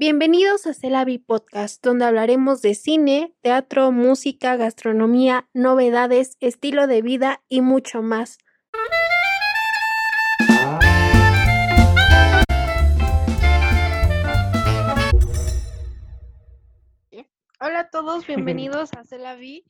Bienvenidos 0.00 0.64
a 0.68 0.74
Celavi 0.74 1.18
Podcast, 1.18 1.84
donde 1.84 2.04
hablaremos 2.04 2.62
de 2.62 2.76
cine, 2.76 3.34
teatro, 3.40 3.90
música, 3.90 4.54
gastronomía, 4.54 5.48
novedades, 5.54 6.36
estilo 6.38 6.86
de 6.86 7.02
vida 7.02 7.42
y 7.48 7.62
mucho 7.62 8.00
más. 8.00 8.38
Hola 17.58 17.80
a 17.80 17.90
todos, 17.90 18.24
bienvenidos 18.28 18.90
a 18.92 19.02
Celavi. 19.02 19.64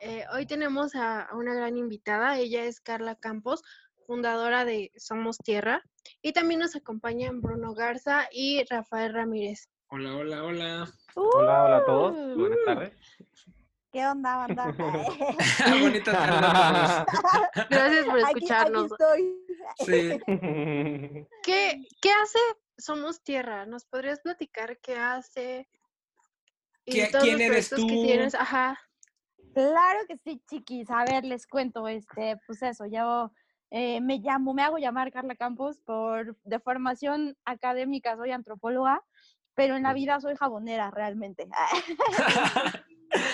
Eh, 0.00 0.24
hoy 0.34 0.44
tenemos 0.46 0.96
a, 0.96 1.22
a 1.22 1.36
una 1.36 1.54
gran 1.54 1.76
invitada, 1.76 2.36
ella 2.36 2.64
es 2.64 2.80
Carla 2.80 3.14
Campos, 3.14 3.62
fundadora 4.08 4.64
de 4.64 4.90
Somos 4.96 5.38
Tierra. 5.38 5.84
Y 6.22 6.32
también 6.32 6.60
nos 6.60 6.74
acompañan 6.76 7.40
Bruno 7.40 7.74
Garza 7.74 8.28
y 8.32 8.64
Rafael 8.64 9.12
Ramírez. 9.12 9.68
Hola, 9.88 10.16
hola, 10.16 10.42
hola. 10.44 10.88
Hola, 11.14 11.64
hola 11.64 11.76
a 11.78 11.84
todos. 11.84 12.36
Buenas 12.36 12.58
Uh. 12.60 12.64
tardes. 12.64 12.92
¿Qué 13.92 14.06
onda, 14.06 14.36
banda? 14.36 14.64
Bonita 15.80 16.12
tarde. 16.12 17.04
Gracias 17.70 18.04
por 18.06 18.14
Aquí- 18.18 18.24
aquí 18.24 18.38
escucharnos. 18.44 18.90
estoy. 18.92 19.36
Sí. 19.80 20.20
¿Qué, 21.42 21.86
¿Qué 22.00 22.10
hace 22.22 22.38
Somos 22.78 23.22
Tierra? 23.22 23.66
¿Nos 23.66 23.84
podrías 23.84 24.20
platicar 24.20 24.78
qué 24.78 24.96
hace? 24.96 25.68
Y 26.86 26.92
¿Qui- 27.00 27.10
todos 27.10 27.24
quién 27.24 27.34
los 27.38 27.42
eres 27.46 27.68
proyectos 27.68 27.78
que 27.90 27.96
tú? 28.00 28.06
tienes. 28.06 28.34
Ajá. 28.34 28.78
Claro 29.54 30.00
que 30.08 30.16
sí, 30.16 30.42
chiquis. 30.48 30.88
A 30.90 31.04
ver, 31.04 31.24
les 31.24 31.46
cuento, 31.46 31.86
este, 31.86 32.38
pues 32.46 32.62
eso, 32.62 32.86
yo 32.86 33.30
eh, 33.74 34.02
me 34.02 34.18
llamo, 34.18 34.52
me 34.52 34.62
hago 34.62 34.76
llamar 34.76 35.10
Carla 35.10 35.34
Campos 35.34 35.78
por 35.78 36.36
de 36.44 36.60
formación 36.60 37.38
académica, 37.46 38.16
soy 38.16 38.30
antropóloga, 38.30 39.02
pero 39.54 39.76
en 39.76 39.84
la 39.84 39.94
vida 39.94 40.20
soy 40.20 40.36
jabonera 40.36 40.90
realmente. 40.90 41.48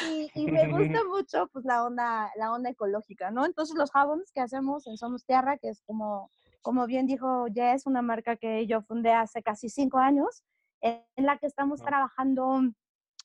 y, 0.09 0.31
y 0.35 0.47
me 0.47 0.69
gusta 0.69 1.03
mucho 1.11 1.49
pues 1.53 1.65
la 1.65 1.85
onda, 1.85 2.31
la 2.37 2.53
onda 2.53 2.71
ecológica, 2.71 3.33
¿no? 3.33 3.45
Entonces 3.45 3.77
los 3.77 3.91
jabones 3.91 4.31
que 4.33 4.41
hacemos 4.41 4.87
en 4.87 4.97
Somos 4.97 5.27
Tierra, 5.27 5.59
que 5.59 5.71
es 5.71 5.83
como, 5.83 6.31
como 6.63 6.87
bien 6.87 7.07
dijo 7.07 7.47
Jess, 7.53 7.87
una 7.87 8.03
marca 8.03 8.37
que 8.37 8.65
yo 8.69 8.81
fundé 8.83 9.13
hace 9.13 9.43
casi 9.43 9.69
cinco 9.69 9.99
años, 9.99 10.45
en 10.81 11.03
la 11.17 11.39
que 11.39 11.49
estamos 11.49 11.83
trabajando 11.83 12.61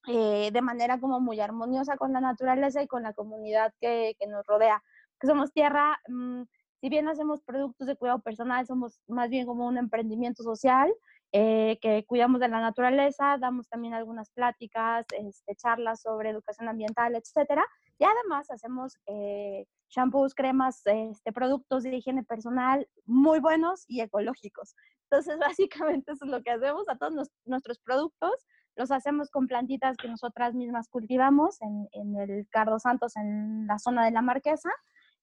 eh, 0.07 0.49
de 0.51 0.61
manera 0.63 0.99
como 0.99 1.19
muy 1.19 1.39
armoniosa 1.39 1.95
con 1.95 2.11
la 2.11 2.21
naturaleza 2.21 2.81
y 2.81 2.87
con 2.87 3.03
la 3.03 3.13
comunidad 3.13 3.71
que, 3.79 4.15
que 4.19 4.25
nos 4.25 4.43
rodea. 4.47 4.81
Que 5.19 5.27
somos 5.27 5.53
tierra, 5.53 5.99
mm, 6.07 6.41
si 6.83 6.89
bien 6.89 7.07
hacemos 7.07 7.41
productos 7.41 7.87
de 7.87 7.95
cuidado 7.95 8.19
personal, 8.19 8.67
somos 8.67 8.99
más 9.07 9.29
bien 9.29 9.45
como 9.45 9.65
un 9.65 9.77
emprendimiento 9.77 10.43
social 10.43 10.93
eh, 11.31 11.79
que 11.81 12.03
cuidamos 12.05 12.41
de 12.41 12.49
la 12.49 12.59
naturaleza, 12.59 13.37
damos 13.39 13.69
también 13.69 13.93
algunas 13.93 14.29
pláticas, 14.31 15.05
este, 15.17 15.55
charlas 15.55 16.01
sobre 16.01 16.31
educación 16.31 16.67
ambiental, 16.67 17.15
etcétera. 17.15 17.65
Y 17.99 18.03
además 18.03 18.51
hacemos 18.51 18.97
eh, 19.05 19.65
shampoos, 19.87 20.35
cremas, 20.35 20.81
este, 20.83 21.31
productos 21.31 21.83
de 21.83 21.95
higiene 21.95 22.25
personal 22.25 22.85
muy 23.05 23.39
buenos 23.39 23.85
y 23.87 24.01
ecológicos. 24.01 24.75
Entonces, 25.09 25.39
básicamente 25.57 26.11
eso 26.11 26.25
es 26.25 26.31
lo 26.31 26.43
que 26.43 26.51
hacemos 26.51 26.89
a 26.89 26.97
todos 26.97 27.13
nos- 27.13 27.31
nuestros 27.45 27.79
productos 27.79 28.45
los 28.75 28.91
hacemos 28.91 29.29
con 29.29 29.47
plantitas 29.47 29.95
que 29.95 30.09
nosotras 30.09 30.53
mismas 30.53 30.89
cultivamos 30.89 31.61
en, 31.61 31.87
en 31.93 32.17
el 32.19 32.45
Cardo 32.49 32.77
Santos, 32.77 33.15
en 33.15 33.67
la 33.67 33.79
zona 33.79 34.03
de 34.03 34.11
la 34.11 34.21
Marquesa. 34.21 34.69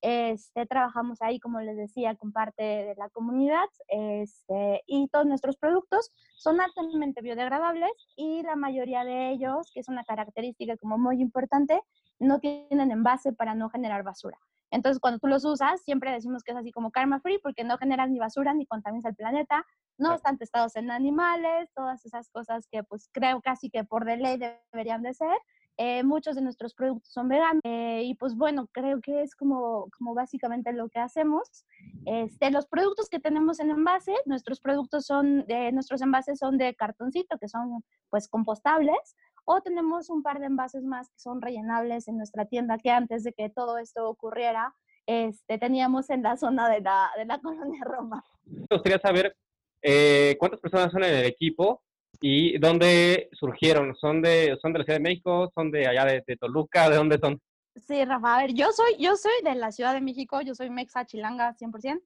Este, 0.02 0.64
trabajamos 0.66 1.20
ahí, 1.20 1.38
como 1.38 1.60
les 1.60 1.76
decía, 1.76 2.14
con 2.16 2.32
parte 2.32 2.62
de 2.62 2.94
la 2.96 3.10
comunidad 3.10 3.68
este, 3.88 4.82
y 4.86 5.08
todos 5.08 5.26
nuestros 5.26 5.56
productos 5.56 6.10
son 6.36 6.60
altamente 6.60 7.20
biodegradables 7.20 7.90
y 8.16 8.42
la 8.42 8.56
mayoría 8.56 9.04
de 9.04 9.30
ellos, 9.30 9.70
que 9.74 9.80
es 9.80 9.88
una 9.88 10.04
característica 10.04 10.76
como 10.78 10.96
muy 10.96 11.20
importante, 11.20 11.82
no 12.18 12.38
tienen 12.38 12.90
envase 12.90 13.32
para 13.32 13.54
no 13.54 13.68
generar 13.68 14.02
basura. 14.02 14.38
Entonces, 14.70 15.00
cuando 15.00 15.18
tú 15.18 15.26
los 15.26 15.44
usas, 15.44 15.82
siempre 15.82 16.12
decimos 16.12 16.44
que 16.44 16.52
es 16.52 16.56
así 16.56 16.70
como 16.70 16.92
karma 16.92 17.20
free 17.20 17.38
porque 17.42 17.64
no 17.64 17.76
generan 17.76 18.12
ni 18.12 18.18
basura 18.18 18.54
ni 18.54 18.66
contaminas 18.66 19.04
el 19.04 19.16
planeta, 19.16 19.66
no 19.98 20.14
están 20.14 20.38
testados 20.38 20.76
en 20.76 20.90
animales, 20.90 21.70
todas 21.74 22.04
esas 22.06 22.30
cosas 22.30 22.66
que 22.70 22.84
pues 22.84 23.08
creo 23.12 23.40
casi 23.42 23.68
que 23.68 23.84
por 23.84 24.04
de 24.04 24.16
ley 24.16 24.38
deberían 24.38 25.02
de 25.02 25.12
ser. 25.12 25.36
Eh, 25.82 26.02
muchos 26.02 26.36
de 26.36 26.42
nuestros 26.42 26.74
productos 26.74 27.10
son 27.10 27.30
veganos 27.30 27.62
eh, 27.64 28.02
y 28.04 28.14
pues 28.14 28.34
bueno, 28.34 28.68
creo 28.70 29.00
que 29.00 29.22
es 29.22 29.34
como, 29.34 29.88
como 29.96 30.12
básicamente 30.12 30.74
lo 30.74 30.90
que 30.90 30.98
hacemos. 30.98 31.64
Este, 32.04 32.50
los 32.50 32.66
productos 32.66 33.08
que 33.08 33.18
tenemos 33.18 33.60
en 33.60 33.70
envase, 33.70 34.12
nuestros 34.26 34.60
productos 34.60 35.06
son 35.06 35.46
de, 35.46 35.72
nuestros 35.72 36.02
envases 36.02 36.38
son 36.38 36.58
de 36.58 36.74
cartoncito, 36.74 37.38
que 37.38 37.48
son 37.48 37.82
pues 38.10 38.28
compostables, 38.28 39.16
o 39.46 39.62
tenemos 39.62 40.10
un 40.10 40.22
par 40.22 40.38
de 40.38 40.46
envases 40.46 40.84
más 40.84 41.08
que 41.08 41.18
son 41.18 41.40
rellenables 41.40 42.08
en 42.08 42.18
nuestra 42.18 42.44
tienda 42.44 42.76
que 42.76 42.90
antes 42.90 43.24
de 43.24 43.32
que 43.32 43.48
todo 43.48 43.78
esto 43.78 44.06
ocurriera, 44.06 44.74
este, 45.06 45.56
teníamos 45.56 46.10
en 46.10 46.22
la 46.22 46.36
zona 46.36 46.68
de 46.68 46.82
la, 46.82 47.10
de 47.16 47.24
la 47.24 47.38
colonia 47.40 47.84
Roma. 47.84 48.22
Me 48.44 48.66
gustaría 48.70 48.98
saber 48.98 49.34
eh, 49.80 50.36
cuántas 50.38 50.60
personas 50.60 50.92
son 50.92 51.04
en 51.04 51.14
el 51.14 51.24
equipo 51.24 51.82
y 52.20 52.58
dónde 52.58 53.28
surgieron. 53.32 53.94
¿Son 53.96 54.20
de, 54.22 54.56
son 54.60 54.72
de 54.72 54.78
la 54.80 54.84
Ciudad 54.84 54.98
de 54.98 55.02
México? 55.02 55.50
¿Son 55.54 55.70
de 55.70 55.86
allá 55.86 56.04
de, 56.04 56.22
de 56.26 56.36
Toluca? 56.36 56.88
¿De 56.90 56.96
dónde 56.96 57.18
son? 57.18 57.40
Sí, 57.76 58.04
Rafa, 58.04 58.36
a 58.36 58.42
ver, 58.42 58.52
yo 58.52 58.72
soy, 58.72 58.96
yo 58.98 59.16
soy 59.16 59.32
de 59.44 59.54
la 59.54 59.70
Ciudad 59.72 59.94
de 59.94 60.00
México, 60.00 60.40
yo 60.42 60.54
soy 60.54 60.70
mexa 60.70 61.06
chilanga 61.06 61.54
100%, 61.54 62.00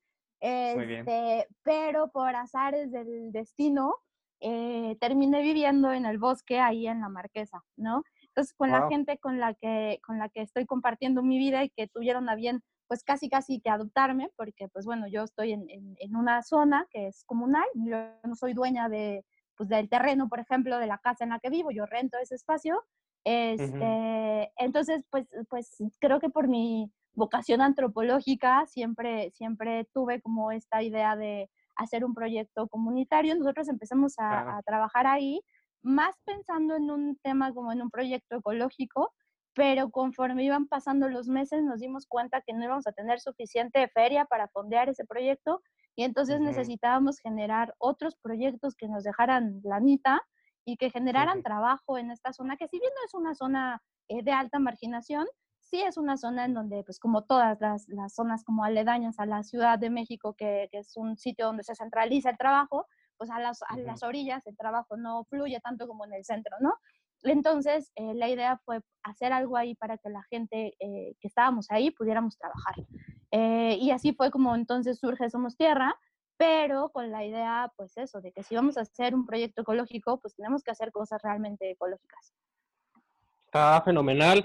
Muy 0.77 0.87
bien. 0.87 1.01
este, 1.09 1.49
pero 1.63 2.09
por 2.13 2.37
azares 2.37 2.93
del 2.93 3.33
destino 3.33 3.95
eh, 4.41 4.97
terminé 5.01 5.41
viviendo 5.43 5.91
en 5.93 6.05
el 6.05 6.19
bosque 6.19 6.61
ahí 6.61 6.87
en 6.87 7.01
la 7.01 7.09
Marquesa, 7.09 7.65
¿no? 7.77 8.03
Entonces, 8.29 8.53
con 8.53 8.71
la 8.71 8.81
Guau. 8.81 8.91
gente 8.91 9.17
con 9.19 9.41
la, 9.41 9.55
que, 9.55 10.01
con 10.07 10.19
la 10.19 10.29
que 10.29 10.43
estoy 10.43 10.67
compartiendo 10.67 11.23
mi 11.23 11.39
vida 11.39 11.65
y 11.65 11.71
que 11.71 11.89
tuvieron 11.89 12.29
a 12.29 12.35
bien, 12.35 12.61
pues 12.87 13.03
casi 13.03 13.31
casi 13.31 13.61
que 13.61 13.71
adoptarme, 13.71 14.29
porque 14.37 14.69
pues 14.69 14.85
bueno, 14.85 15.07
yo 15.09 15.23
estoy 15.23 15.53
en, 15.53 15.71
en- 15.71 15.97
en 15.99 16.15
una 16.15 16.43
zona 16.43 16.87
que 16.91 17.07
es 17.07 17.25
comunal, 17.25 17.65
yo 17.75 17.97
no 18.25 18.35
soy 18.35 18.53
dueña 18.53 18.89
de, 18.91 19.25
pues, 19.57 19.69
del 19.69 19.89
terreno, 19.89 20.29
por 20.29 20.41
ejemplo, 20.41 20.79
de 20.79 20.87
la 20.87 20.99
casa 20.99 21.25
en 21.25 21.31
la 21.31 21.41
que 21.41 21.51
vivo, 21.51 21.71
yo 21.71 21.87
rento 21.87 22.19
ese 22.19 22.35
espacio, 22.37 22.83
este, 23.25 24.53
entonces, 24.57 25.05
pues, 25.11 25.29
pues 25.49 25.77
creo 26.01 26.21
que 26.21 26.29
por 26.31 26.49
mi 26.49 26.93
vocación 27.15 27.61
antropológica 27.63 28.67
siempre, 28.67 29.31
siempre 29.31 29.89
tuve 29.95 30.21
como 30.21 30.53
esta 30.53 30.83
idea 30.83 31.17
de 31.17 31.51
hacer 31.77 32.05
un 32.05 32.15
proyecto 32.15 32.69
comunitario. 32.69 33.35
Nosotros 33.37 33.69
empezamos 33.69 34.15
a, 34.19 34.41
Claro. 34.41 34.59
a 34.59 34.63
trabajar 34.63 35.07
ahí, 35.07 35.41
más 35.83 36.17
pensando 36.25 36.77
en 36.77 36.91
un 36.91 37.17
tema 37.23 37.53
como 37.55 37.73
en 37.73 37.83
un 37.83 37.91
proyecto 37.91 38.37
ecológico, 38.39 39.13
pero 39.55 39.91
conforme 39.91 40.45
iban 40.45 40.67
pasando 40.67 41.09
los 41.09 41.29
meses 41.29 41.63
nos 41.63 41.81
dimos 41.81 42.07
cuenta 42.07 42.43
que 42.43 42.53
no 42.53 42.65
íbamos 42.65 42.87
a 42.87 42.93
tener 42.93 43.21
suficiente 43.21 43.89
feria 43.89 44.25
para 44.25 44.49
fondear 44.49 44.89
ese 44.89 45.05
proyecto 45.05 45.63
y 45.97 46.03
entonces 46.03 46.41
necesitábamos 46.41 47.21
generar 47.21 47.75
otros 47.79 48.17
proyectos 48.17 48.75
que 48.75 48.89
nos 48.89 49.05
dejaran 49.05 49.61
lanita 49.63 50.23
y 50.65 50.77
que 50.77 50.91
generaran 50.91 51.43
trabajo 51.43 51.99
en 51.99 52.11
esta 52.11 52.33
zona, 52.33 52.57
que 52.57 52.67
si 52.69 52.81
bien 52.81 52.91
no 52.95 53.07
es 53.07 53.15
una 53.15 53.35
zona 53.35 53.83
eh, 54.09 54.23
de 54.25 54.33
alta 54.33 54.59
marginación, 54.59 55.27
sí 55.61 55.83
es 55.83 55.97
una 55.97 56.17
zona 56.17 56.47
en 56.47 56.55
donde, 56.55 56.83
pues 56.85 56.99
como 56.99 57.23
todas 57.23 57.61
las, 57.61 57.89
las 57.89 58.15
zonas 58.15 58.45
como 58.45 58.65
aledañas 58.65 59.19
a 59.19 59.27
la 59.27 59.43
Ciudad 59.43 59.79
de 59.79 59.91
México, 59.91 60.35
que, 60.35 60.69
que 60.73 60.79
es 60.79 60.97
un 60.97 61.17
sitio 61.17 61.47
donde 61.47 61.63
se 61.63 61.75
centraliza 61.75 62.31
el 62.31 62.39
trabajo, 62.39 62.87
pues 63.17 63.31
a 63.31 63.39
las, 63.39 63.63
a 63.69 63.77
las 63.77 64.03
orillas 64.03 64.47
el 64.47 64.57
trabajo 64.57 64.97
no 64.97 65.25
fluye 65.25 65.61
tanto 65.61 65.87
como 65.87 66.05
en 66.05 66.15
el 66.15 66.25
centro, 66.25 66.57
¿no? 66.61 66.75
Entonces, 67.25 67.91
eh, 67.97 68.15
la 68.15 68.29
idea 68.29 68.61
fue 68.65 68.81
hacer 69.03 69.33
algo 69.33 69.57
ahí 69.57 69.75
para 69.75 69.99
que 69.99 70.09
la 70.11 70.23
gente 70.25 70.75
eh, 70.79 71.15
que 71.21 71.29
estábamos 71.29 71.71
ahí 71.71 71.91
pudiéramos 71.91 72.37
trabajar. 72.39 72.75
Eh, 73.31 73.79
y 73.81 73.91
así 73.91 74.13
fue 74.13 74.31
como 74.31 74.55
entonces 74.55 74.99
surge 74.99 75.29
Somos 75.31 75.57
Tierra, 75.57 75.97
pero 76.37 76.91
con 76.91 77.11
la 77.11 77.25
idea, 77.25 77.73
pues 77.77 77.97
eso, 77.97 78.21
de 78.21 78.33
que 78.33 78.43
si 78.43 78.55
vamos 78.55 78.77
a 78.77 78.83
hacer 78.83 79.15
un 79.15 79.27
proyecto 79.27 79.63
ecológico, 79.63 80.21
pues 80.21 80.35
tenemos 80.35 80.63
que 80.63 80.71
hacer 80.71 80.93
cosas 80.93 81.21
realmente 81.23 81.71
ecológicas. 81.71 82.33
Está 83.47 83.81
fenomenal. 83.83 84.45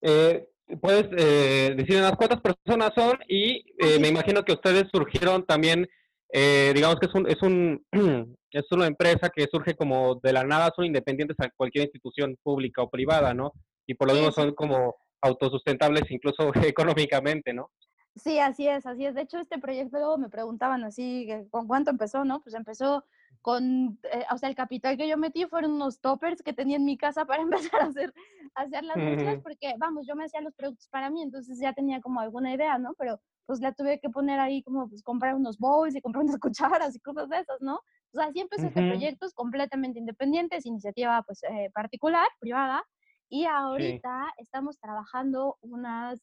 Eh, 0.00 0.48
¿Puedes 0.80 1.08
eh, 1.16 1.74
decirnos 1.76 2.16
cuántas 2.16 2.40
personas 2.40 2.92
son? 2.94 3.18
Y 3.28 3.64
eh, 3.78 3.98
me 4.00 4.08
imagino 4.08 4.44
que 4.44 4.52
ustedes 4.52 4.84
surgieron 4.92 5.44
también, 5.44 5.88
eh, 6.32 6.72
digamos 6.74 6.96
que 6.98 7.06
es, 7.06 7.14
un, 7.14 7.28
es, 7.28 7.42
un, 7.42 7.86
es 8.50 8.72
una 8.72 8.86
empresa 8.86 9.30
que 9.30 9.46
surge 9.50 9.74
como 9.74 10.16
de 10.16 10.32
la 10.32 10.44
nada, 10.44 10.72
son 10.74 10.86
independientes 10.86 11.36
a 11.40 11.50
cualquier 11.56 11.84
institución 11.84 12.36
pública 12.42 12.82
o 12.82 12.90
privada, 12.90 13.34
¿no? 13.34 13.52
Y 13.86 13.94
por 13.94 14.08
lo 14.08 14.14
mismo 14.14 14.32
son 14.32 14.54
como 14.54 14.96
autosustentables 15.20 16.10
incluso 16.10 16.52
económicamente, 16.64 17.52
¿no? 17.52 17.70
Sí, 18.16 18.38
así 18.38 18.66
es, 18.66 18.86
así 18.86 19.04
es. 19.04 19.14
De 19.14 19.22
hecho, 19.22 19.38
este 19.38 19.58
proyecto 19.58 19.98
luego 19.98 20.16
me 20.16 20.30
preguntaban 20.30 20.84
así, 20.84 21.28
¿con 21.50 21.66
cuánto 21.66 21.90
empezó, 21.90 22.24
no? 22.24 22.42
Pues 22.42 22.54
empezó 22.54 23.04
con, 23.42 23.98
eh, 24.10 24.24
o 24.32 24.38
sea, 24.38 24.48
el 24.48 24.54
capital 24.54 24.96
que 24.96 25.06
yo 25.06 25.18
metí 25.18 25.44
fueron 25.44 25.72
unos 25.72 26.00
toppers 26.00 26.42
que 26.42 26.54
tenía 26.54 26.76
en 26.76 26.84
mi 26.84 26.96
casa 26.96 27.26
para 27.26 27.42
empezar 27.70 27.82
a 27.82 27.86
hacer, 27.86 28.14
a 28.54 28.62
hacer 28.62 28.84
las 28.84 28.96
mezclas, 28.96 29.38
porque, 29.42 29.74
vamos, 29.78 30.06
yo 30.06 30.16
me 30.16 30.24
hacía 30.24 30.40
los 30.40 30.54
productos 30.54 30.88
para 30.88 31.10
mí, 31.10 31.22
entonces 31.22 31.58
ya 31.60 31.74
tenía 31.74 32.00
como 32.00 32.20
alguna 32.20 32.54
idea, 32.54 32.78
¿no? 32.78 32.94
Pero 32.94 33.20
pues 33.46 33.60
le 33.60 33.72
tuve 33.72 34.00
que 34.00 34.10
poner 34.10 34.40
ahí 34.40 34.62
como 34.62 34.88
pues, 34.88 35.02
comprar 35.02 35.34
unos 35.34 35.58
bowls 35.58 35.94
y 35.94 36.00
comprar 36.00 36.24
unas 36.24 36.38
cucharas 36.40 36.94
y 36.94 37.00
cosas 37.00 37.28
de 37.28 37.38
esas, 37.38 37.60
¿no? 37.60 37.76
O 37.76 38.18
sea, 38.18 38.30
siempre 38.32 38.58
este 38.58 38.70
proyecto 38.70 39.26
es 39.26 39.34
completamente 39.34 39.98
independiente, 39.98 40.56
es 40.56 40.66
iniciativa 40.66 41.22
pues 41.26 41.42
eh, 41.44 41.70
particular, 41.74 42.26
privada, 42.38 42.82
y 43.28 43.44
ahorita 43.44 44.32
estamos 44.38 44.78
trabajando 44.78 45.58
unas 45.60 46.20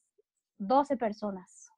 12 0.58 0.96
personas. 0.96 1.70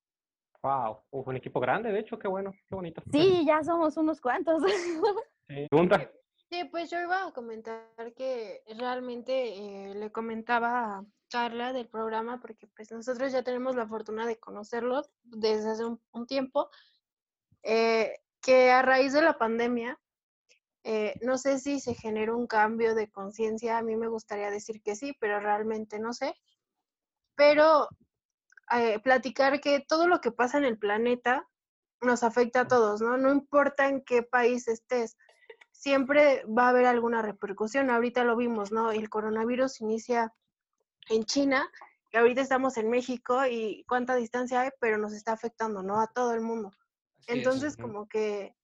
Wow, 0.62 1.00
un 1.10 1.36
equipo 1.36 1.60
grande, 1.60 1.92
de 1.92 2.00
hecho, 2.00 2.18
qué 2.18 2.28
bueno, 2.28 2.52
qué 2.68 2.74
bonito. 2.74 3.02
Sí, 3.12 3.44
ya 3.46 3.62
somos 3.62 3.96
unos 3.96 4.20
cuantos. 4.20 4.62
Pregunta. 5.46 6.10
Sí, 6.50 6.64
pues 6.70 6.90
yo 6.90 7.00
iba 7.00 7.26
a 7.26 7.32
comentar 7.32 8.14
que 8.16 8.62
realmente 8.78 9.90
eh, 9.90 9.94
le 9.94 10.10
comentaba 10.12 11.04
Carla 11.36 11.74
del 11.74 11.86
programa, 11.86 12.40
porque 12.40 12.66
pues 12.66 12.90
nosotros 12.90 13.30
ya 13.30 13.42
tenemos 13.42 13.76
la 13.76 13.86
fortuna 13.86 14.26
de 14.26 14.38
conocerlos 14.38 15.10
desde 15.22 15.68
hace 15.68 15.84
un, 15.84 16.26
tiempo, 16.26 16.70
eh, 17.62 18.20
que 18.40 18.70
a 18.70 18.80
raíz 18.80 19.12
de 19.12 19.20
la 19.20 19.36
pandemia, 19.36 20.00
eh, 20.82 21.12
no 21.20 21.36
sé 21.36 21.58
si 21.58 21.78
se 21.78 21.94
generó 21.94 22.38
un 22.38 22.46
cambio 22.46 22.94
de 22.94 23.10
conciencia, 23.10 23.76
a 23.76 23.82
mí 23.82 23.96
me 23.96 24.08
gustaría 24.08 24.50
decir 24.50 24.80
que 24.80 24.96
sí, 24.96 25.14
pero 25.20 25.38
realmente 25.38 25.98
no 25.98 26.14
sé. 26.14 26.34
Pero 27.34 27.90
platicar 29.04 29.60
que 29.60 29.84
todo 29.86 30.08
lo 30.08 30.22
que 30.22 30.32
pasa 30.32 30.56
en 30.56 30.64
el 30.64 30.78
planeta 30.78 31.46
nos 32.00 32.22
afecta 32.22 32.60
a 32.60 32.66
todos, 32.66 33.02
¿no? 33.02 33.18
No 33.18 33.30
importa 33.30 33.88
en 33.88 34.02
qué 34.02 34.22
país 34.22 34.68
estés 34.68 35.18
siempre 35.70 36.46
va 36.46 36.64
a 36.64 36.68
haber 36.70 36.86
alguna 36.86 37.20
repercusión. 37.20 37.90
Ahorita 37.90 38.24
lo 38.24 38.36
vimos, 38.36 38.72
¿no? 38.72 38.90
El 38.90 39.10
coronavirus 39.10 39.82
inicia 39.82 40.32
en 41.08 41.24
China 41.24 41.70
y 42.12 42.16
ahorita 42.16 42.40
estamos 42.40 42.76
en 42.76 42.90
México 42.90 43.44
y 43.46 43.84
cuánta 43.88 44.14
distancia 44.14 44.62
hay, 44.62 44.70
pero 44.80 44.98
nos 44.98 45.12
está 45.12 45.32
afectando, 45.32 45.82
¿no? 45.82 46.00
A 46.00 46.06
todo 46.08 46.32
el 46.32 46.40
mundo. 46.40 46.72
Entonces, 47.26 47.76
como 47.76 48.08
que 48.08 48.54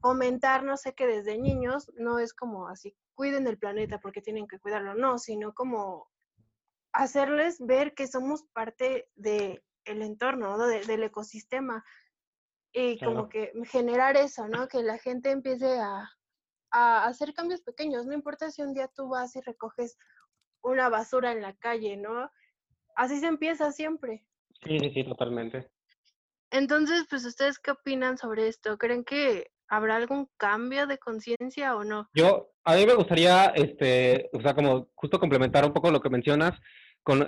comentar, 0.00 0.64
no 0.64 0.76
sé, 0.76 0.94
que 0.94 1.06
desde 1.06 1.38
niños 1.38 1.90
no 1.94 2.18
es 2.18 2.32
como 2.32 2.68
así, 2.68 2.96
cuiden 3.14 3.46
el 3.46 3.58
planeta 3.58 4.00
porque 4.00 4.22
tienen 4.22 4.48
que 4.48 4.58
cuidarlo, 4.58 4.94
no, 4.94 5.18
sino 5.18 5.54
como 5.54 6.10
hacerles 6.92 7.58
ver 7.60 7.94
que 7.94 8.06
somos 8.06 8.44
parte 8.52 9.08
del 9.14 9.62
el 9.84 10.02
entorno, 10.02 10.56
¿no? 10.56 10.66
del 10.66 11.02
ecosistema 11.02 11.84
y 12.72 12.98
como 12.98 13.28
que 13.28 13.52
generar 13.64 14.16
eso, 14.16 14.46
¿no? 14.48 14.68
Que 14.68 14.82
la 14.82 14.98
gente 14.98 15.30
empiece 15.30 15.80
a, 15.80 16.08
a, 16.70 17.04
hacer 17.04 17.34
cambios 17.34 17.62
pequeños. 17.62 18.06
No 18.06 18.14
importa 18.14 18.50
si 18.50 18.62
un 18.62 18.74
día 18.74 18.88
tú 18.88 19.08
vas 19.08 19.34
y 19.34 19.40
recoges 19.40 19.96
una 20.62 20.88
basura 20.88 21.32
en 21.32 21.42
la 21.42 21.54
calle, 21.54 21.96
¿no? 21.96 22.30
Así 22.96 23.18
se 23.18 23.26
empieza 23.26 23.72
siempre. 23.72 24.24
Sí, 24.64 24.78
sí, 24.78 24.90
sí, 24.94 25.04
totalmente. 25.04 25.70
Entonces, 26.50 27.06
pues, 27.08 27.24
¿ustedes 27.24 27.58
qué 27.58 27.70
opinan 27.70 28.18
sobre 28.18 28.48
esto? 28.48 28.76
¿Creen 28.76 29.04
que 29.04 29.50
habrá 29.68 29.96
algún 29.96 30.28
cambio 30.36 30.86
de 30.86 30.98
conciencia 30.98 31.76
o 31.76 31.84
no? 31.84 32.08
Yo, 32.14 32.50
a 32.64 32.74
mí 32.74 32.86
me 32.86 32.94
gustaría, 32.94 33.46
este, 33.54 34.28
o 34.32 34.40
sea, 34.40 34.54
como 34.54 34.88
justo 34.94 35.20
complementar 35.20 35.64
un 35.64 35.72
poco 35.72 35.90
lo 35.90 36.00
que 36.00 36.10
mencionas, 36.10 36.52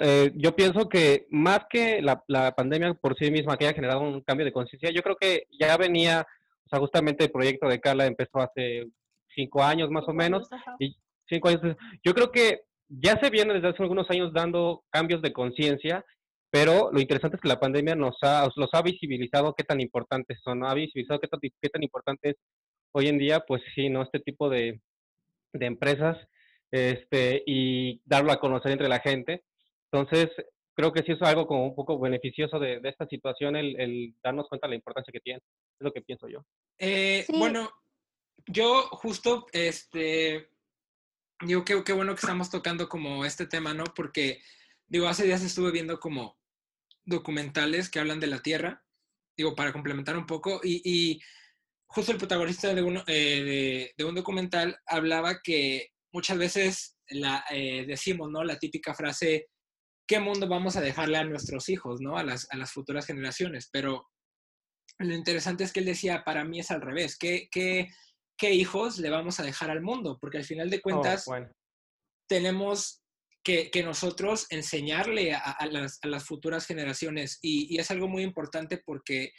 eh, 0.00 0.32
yo 0.34 0.54
pienso 0.54 0.88
que 0.88 1.26
más 1.30 1.60
que 1.70 2.02
la, 2.02 2.22
pandemia 2.54 2.94
por 2.94 3.16
sí 3.16 3.30
misma 3.30 3.56
que 3.56 3.66
haya 3.66 3.74
generado 3.74 4.00
un 4.00 4.20
cambio 4.20 4.44
de 4.44 4.52
conciencia, 4.52 4.90
yo 4.90 5.02
creo 5.02 5.16
que 5.16 5.46
ya 5.58 5.76
venía, 5.76 6.26
o 6.66 6.68
sea, 6.68 6.78
justamente 6.78 7.24
el 7.24 7.30
proyecto 7.30 7.68
de 7.68 7.80
Carla 7.80 8.06
empezó 8.06 8.40
hace 8.40 8.88
cinco 9.34 9.62
años 9.62 9.90
más 9.90 10.06
o 10.08 10.12
menos, 10.12 10.48
y 10.78 10.94
cinco 11.28 11.48
años, 11.48 11.62
yo 12.04 12.12
creo 12.12 12.30
que 12.30 12.62
ya 13.00 13.18
se 13.20 13.30
viene 13.30 13.54
desde 13.54 13.68
hace 13.68 13.82
algunos 13.82 14.08
años 14.10 14.32
dando 14.32 14.84
cambios 14.90 15.22
de 15.22 15.32
conciencia, 15.32 16.04
pero 16.50 16.90
lo 16.92 17.00
interesante 17.00 17.36
es 17.36 17.42
que 17.42 17.48
la 17.48 17.60
pandemia 17.60 17.94
nos 17.94 18.16
ha, 18.22 18.46
los 18.56 18.68
ha 18.72 18.82
visibilizado 18.82 19.54
qué 19.54 19.64
tan 19.64 19.80
importantes 19.80 20.38
son, 20.44 20.64
ha 20.64 20.74
visibilizado 20.74 21.20
qué 21.20 21.28
tan, 21.28 21.40
qué 21.40 21.68
tan 21.68 21.82
importante 21.82 22.30
es 22.30 22.36
hoy 22.92 23.08
en 23.08 23.18
día, 23.18 23.40
pues 23.40 23.62
sí, 23.74 23.88
¿no? 23.88 24.02
Este 24.02 24.20
tipo 24.20 24.50
de, 24.50 24.80
de 25.54 25.66
empresas 25.66 26.18
este, 26.70 27.42
y 27.46 28.02
darlo 28.04 28.32
a 28.32 28.40
conocer 28.40 28.72
entre 28.72 28.88
la 28.88 29.00
gente. 29.00 29.44
Entonces, 29.90 30.28
creo 30.74 30.92
que 30.92 31.02
sí 31.02 31.12
es 31.12 31.22
algo 31.22 31.46
como 31.46 31.64
un 31.64 31.74
poco 31.74 31.98
beneficioso 31.98 32.58
de, 32.58 32.80
esta 32.84 33.06
situación, 33.06 33.56
el, 33.56 34.14
darnos 34.22 34.48
cuenta 34.48 34.66
de 34.66 34.72
la 34.72 34.76
importancia 34.76 35.12
que 35.12 35.20
tiene. 35.20 35.38
Es 35.38 35.84
lo 35.84 35.92
que 35.92 36.02
pienso 36.02 36.28
yo. 36.28 36.44
Eh, 36.78 37.24
bueno, 37.28 37.70
yo 38.46 38.82
justo, 38.90 39.46
este, 39.52 40.48
digo, 41.46 41.64
qué, 41.64 41.82
qué 41.84 41.92
bueno 41.92 42.14
que 42.14 42.20
estamos 42.20 42.50
tocando 42.50 42.88
como 42.88 43.24
este 43.24 43.46
tema, 43.46 43.74
¿no? 43.74 43.84
Porque, 43.84 44.40
digo, 44.86 45.08
hace 45.08 45.24
días 45.24 45.42
estuve 45.42 45.70
viendo 45.70 45.98
como 46.00 46.38
documentales 47.04 47.90
que 47.90 48.00
hablan 48.00 48.20
de 48.20 48.28
la 48.28 48.40
Tierra, 48.40 48.84
digo, 49.36 49.54
para 49.54 49.72
complementar 49.72 50.16
un 50.16 50.26
poco, 50.26 50.60
y, 50.62 51.20
justo 51.86 52.12
el 52.12 52.18
protagonista 52.18 52.74
de, 52.74 52.82
uno, 52.82 53.04
eh, 53.06 53.92
de, 53.96 54.04
un 54.04 54.14
documental 54.14 54.78
hablaba 54.86 55.42
que 55.42 55.90
muchas 56.10 56.38
veces 56.38 56.96
la, 57.08 57.44
eh, 57.50 57.84
decimos, 57.86 58.30
¿no? 58.30 58.44
La 58.44 58.58
típica 58.58 58.94
frase, 58.94 59.48
¿qué 60.06 60.18
mundo 60.18 60.48
vamos 60.48 60.76
a 60.76 60.80
dejarle 60.80 61.18
a 61.18 61.24
nuestros 61.24 61.68
hijos, 61.68 62.00
¿no? 62.00 62.16
A 62.16 62.24
las, 62.24 62.48
a 62.50 62.56
las 62.56 62.72
futuras 62.72 63.06
generaciones, 63.06 63.68
pero 63.70 64.08
lo 64.98 65.14
interesante 65.14 65.64
es 65.64 65.72
que 65.72 65.80
él 65.80 65.86
decía, 65.86 66.24
para 66.24 66.44
mí 66.44 66.60
es 66.60 66.70
al 66.70 66.80
revés, 66.80 67.18
¿qué, 67.18 67.48
qué, 67.50 67.88
qué 68.42 68.52
hijos 68.52 68.98
le 68.98 69.08
vamos 69.08 69.38
a 69.38 69.44
dejar 69.44 69.70
al 69.70 69.82
mundo? 69.82 70.18
Porque 70.20 70.38
al 70.38 70.44
final 70.44 70.68
de 70.68 70.78
oh, 70.78 70.82
cuentas 70.82 71.26
tenemos 72.28 73.00
que, 73.44 73.70
nosotros 73.84 74.46
enseñarle 74.50 75.32
a, 75.32 75.64
las, 75.66 76.24
futuras 76.24 76.66
generaciones 76.66 77.38
y, 77.40 77.78
es 77.78 77.92
algo 77.92 78.08
muy 78.08 78.24
importante 78.24 78.82
porque 78.84 79.32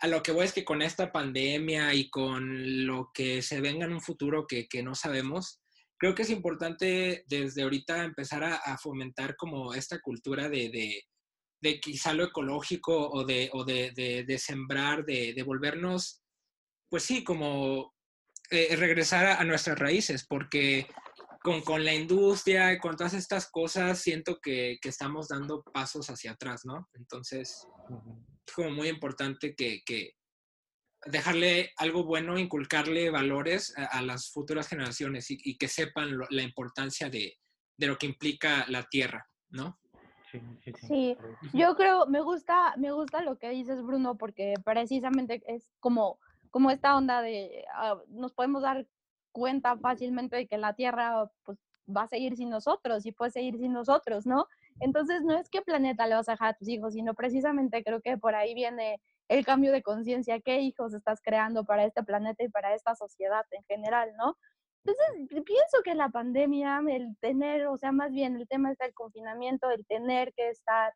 a 0.00 0.08
lo 0.08 0.24
que 0.24 0.32
voy 0.32 0.46
es 0.46 0.52
que 0.52 0.64
con 0.64 0.82
esta 0.82 1.12
pandemia 1.12 1.94
y 1.94 2.10
con 2.10 2.84
lo 2.84 3.12
que 3.14 3.42
se 3.42 3.60
venga 3.60 3.84
en 3.84 3.92
un 3.92 4.00
futuro 4.00 4.44
que, 4.48 4.82
no 4.82 4.96
sabemos, 4.96 5.60
creo 5.96 6.16
que 6.16 6.22
es 6.22 6.30
importante 6.30 7.22
desde 7.28 7.62
ahorita 7.62 8.02
empezar 8.02 8.42
a, 8.42 8.76
fomentar 8.76 9.36
como 9.36 9.72
esta 9.72 10.00
cultura 10.00 10.48
de, 10.48 11.04
de, 11.60 11.80
quizá 11.80 12.12
lo 12.12 12.24
ecológico 12.24 13.08
o 13.08 13.24
de, 13.24 13.50
o 13.52 13.64
de, 13.64 14.36
sembrar, 14.40 15.04
de, 15.04 15.40
volvernos, 15.46 16.20
pues 16.90 17.04
sí, 17.04 17.22
como 17.22 17.94
eh, 18.52 18.76
regresar 18.76 19.26
a, 19.40 19.44
nuestras 19.44 19.78
raíces, 19.78 20.26
porque 20.26 20.86
con, 21.42 21.62
con, 21.62 21.84
la 21.84 21.94
industria 21.94 22.72
y 22.74 22.78
con 22.78 22.96
todas 22.96 23.14
estas 23.14 23.50
cosas 23.50 23.98
siento 23.98 24.40
que, 24.42 24.78
que, 24.82 24.90
estamos 24.90 25.28
dando 25.28 25.62
pasos 25.62 26.10
hacia 26.10 26.32
atrás, 26.32 26.66
¿no? 26.66 26.90
Entonces, 26.92 27.66
es 28.46 28.54
como 28.54 28.70
muy 28.70 28.88
importante 28.88 29.54
que, 29.54 29.80
que 29.86 30.16
dejarle 31.06 31.72
algo 31.78 32.04
bueno, 32.04 32.38
inculcarle 32.38 33.08
valores 33.08 33.74
a, 33.76 34.02
las 34.02 34.30
futuras 34.30 34.68
generaciones 34.68 35.30
y, 35.30 35.56
que 35.56 35.68
sepan 35.68 36.18
la 36.28 36.42
importancia 36.42 37.08
de, 37.08 37.38
de, 37.78 37.86
lo 37.86 37.96
que 37.96 38.06
implica 38.06 38.66
la 38.68 38.82
tierra, 38.84 39.26
¿no? 39.48 39.78
Sí, 40.30 40.40
sí, 40.62 40.72
sí, 40.88 41.16
yo 41.52 41.74
creo, 41.74 42.06
me 42.06 42.20
gusta, 42.20 42.74
me 42.76 42.92
gusta 42.92 43.22
lo 43.22 43.38
que 43.38 43.48
dices, 43.48 43.82
Bruno, 43.82 44.16
porque 44.16 44.54
precisamente 44.62 45.42
es 45.46 45.72
como 45.80 46.18
como 46.52 46.70
esta 46.70 46.96
onda 46.96 47.22
de 47.22 47.64
ah, 47.74 47.98
nos 48.08 48.32
podemos 48.32 48.62
dar 48.62 48.86
cuenta 49.32 49.76
fácilmente 49.78 50.36
de 50.36 50.46
que 50.46 50.58
la 50.58 50.74
Tierra 50.74 51.28
pues, 51.44 51.58
va 51.88 52.02
a 52.02 52.08
seguir 52.08 52.36
sin 52.36 52.50
nosotros 52.50 53.04
y 53.06 53.12
puede 53.12 53.32
seguir 53.32 53.58
sin 53.58 53.72
nosotros, 53.72 54.26
¿no? 54.26 54.46
Entonces, 54.80 55.22
no 55.22 55.36
es 55.36 55.48
qué 55.50 55.62
planeta 55.62 56.06
le 56.06 56.14
vas 56.14 56.28
a 56.28 56.32
dejar 56.32 56.50
a 56.50 56.54
tus 56.54 56.68
hijos, 56.68 56.94
sino 56.94 57.14
precisamente 57.14 57.82
creo 57.82 58.00
que 58.00 58.18
por 58.18 58.34
ahí 58.34 58.54
viene 58.54 59.00
el 59.28 59.44
cambio 59.44 59.72
de 59.72 59.82
conciencia, 59.82 60.40
qué 60.40 60.60
hijos 60.60 60.94
estás 60.94 61.20
creando 61.22 61.64
para 61.64 61.84
este 61.84 62.02
planeta 62.02 62.44
y 62.44 62.48
para 62.50 62.74
esta 62.74 62.94
sociedad 62.94 63.44
en 63.50 63.64
general, 63.64 64.12
¿no? 64.18 64.36
Entonces, 64.84 65.42
pienso 65.44 65.82
que 65.84 65.94
la 65.94 66.10
pandemia, 66.10 66.80
el 66.88 67.16
tener, 67.20 67.66
o 67.68 67.78
sea, 67.78 67.92
más 67.92 68.12
bien 68.12 68.36
el 68.36 68.46
tema 68.48 68.72
es 68.72 68.80
el 68.80 68.92
confinamiento, 68.94 69.70
el 69.70 69.86
tener 69.86 70.32
que 70.34 70.50
estar 70.50 70.92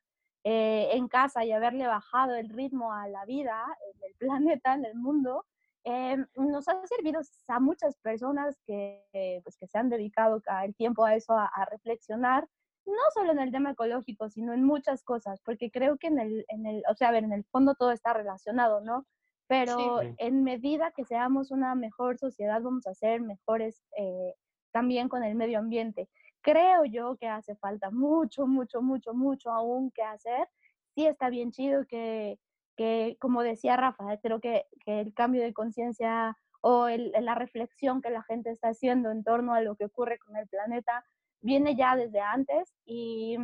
eh, 0.49 0.91
en 0.93 1.09
casa 1.09 1.45
y 1.45 1.51
haberle 1.51 1.89
bajado 1.89 2.37
el 2.37 2.49
ritmo 2.49 2.93
a 2.93 3.09
la 3.09 3.25
vida 3.25 3.67
en 3.93 4.05
el 4.05 4.15
planeta, 4.21 4.75
en 4.75 4.85
el 4.85 4.95
mundo, 4.95 5.45
eh, 5.83 6.25
nos 6.37 6.69
ha 6.69 6.87
servido 6.87 7.21
a 7.49 7.59
muchas 7.59 7.97
personas 7.97 8.57
que, 8.65 9.03
pues, 9.43 9.57
que 9.57 9.67
se 9.67 9.77
han 9.77 9.89
dedicado 9.89 10.41
el 10.63 10.77
tiempo 10.77 11.05
a 11.05 11.17
eso, 11.17 11.33
a, 11.33 11.51
reflexionar, 11.69 12.47
no 12.85 12.95
solo 13.13 13.33
en 13.33 13.41
el 13.41 13.51
tema 13.51 13.73
ecológico, 13.73 14.31
sino 14.31 14.53
en 14.53 14.63
muchas 14.63 15.03
cosas, 15.03 15.41
porque 15.45 15.73
creo 15.73 15.97
que 15.97 16.07
en 16.07 16.21
el, 16.21 16.45
en 16.47 16.65
el 16.67 16.85
o 16.89 16.95
sea, 16.95 17.09
a 17.09 17.13
ver, 17.13 17.25
en 17.25 17.33
el 17.33 17.43
fondo 17.47 17.75
todo 17.75 17.91
está 17.91 18.13
relacionado, 18.13 18.81
¿no? 18.81 19.05
Pero 19.49 20.01
en 20.19 20.45
medida 20.45 20.93
que 20.93 21.05
seamos 21.05 21.51
una 21.51 21.75
mejor 21.75 22.19
sociedad, 22.19 22.63
vamos 22.63 22.87
a 22.87 22.95
ser 22.95 23.21
mejores 23.21 23.83
eh, 23.99 24.35
también 24.71 25.09
con 25.09 25.25
el 25.25 25.35
medio 25.35 25.59
ambiente 25.59 26.09
creo 26.47 26.85
yo 26.85 27.17
que 27.17 27.27
hace 27.27 27.57
falta 27.57 27.91
mucho, 27.91 28.47
mucho, 28.47 28.81
mucho, 28.81 29.15
mucho 29.15 29.51
aún 29.51 29.91
que 29.91 30.03
hacer. 30.03 30.49
Sí 30.95 31.05
está 31.05 31.29
bien 31.29 31.51
chido 31.51 31.85
que, 31.87 32.39
que 32.77 33.17
como 33.21 33.43
decía 33.43 33.77
Rafa, 33.77 34.17
creo 34.19 34.41
que, 34.41 34.65
que 34.85 35.01
el 35.01 35.13
cambio 35.13 35.43
de 35.43 35.53
conciencia 35.53 36.39
o 36.61 36.87
el, 36.87 37.13
la 37.21 37.35
reflexión 37.35 38.01
que 38.01 38.11
la 38.11 38.23
gente 38.23 38.51
está 38.51 38.69
haciendo 38.69 39.11
en 39.11 39.25
torno 39.25 39.55
a 39.55 39.61
lo 39.61 39.75
que 39.75 39.87
ocurre 39.87 40.19
con 40.21 40.37
el 40.37 40.47
planeta 40.47 41.05
viene 41.41 41.75
ya 41.75 41.97
desde 41.97 42.21
antes 42.21 42.73
y, 42.85 43.37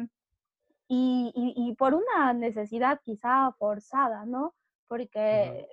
y, 0.87 1.33
y, 1.35 1.75
por 1.75 1.95
una 1.95 2.33
necesidad 2.35 3.01
quizá 3.03 3.51
forzada, 3.59 4.25
¿no? 4.27 4.55
Porque 4.87 5.69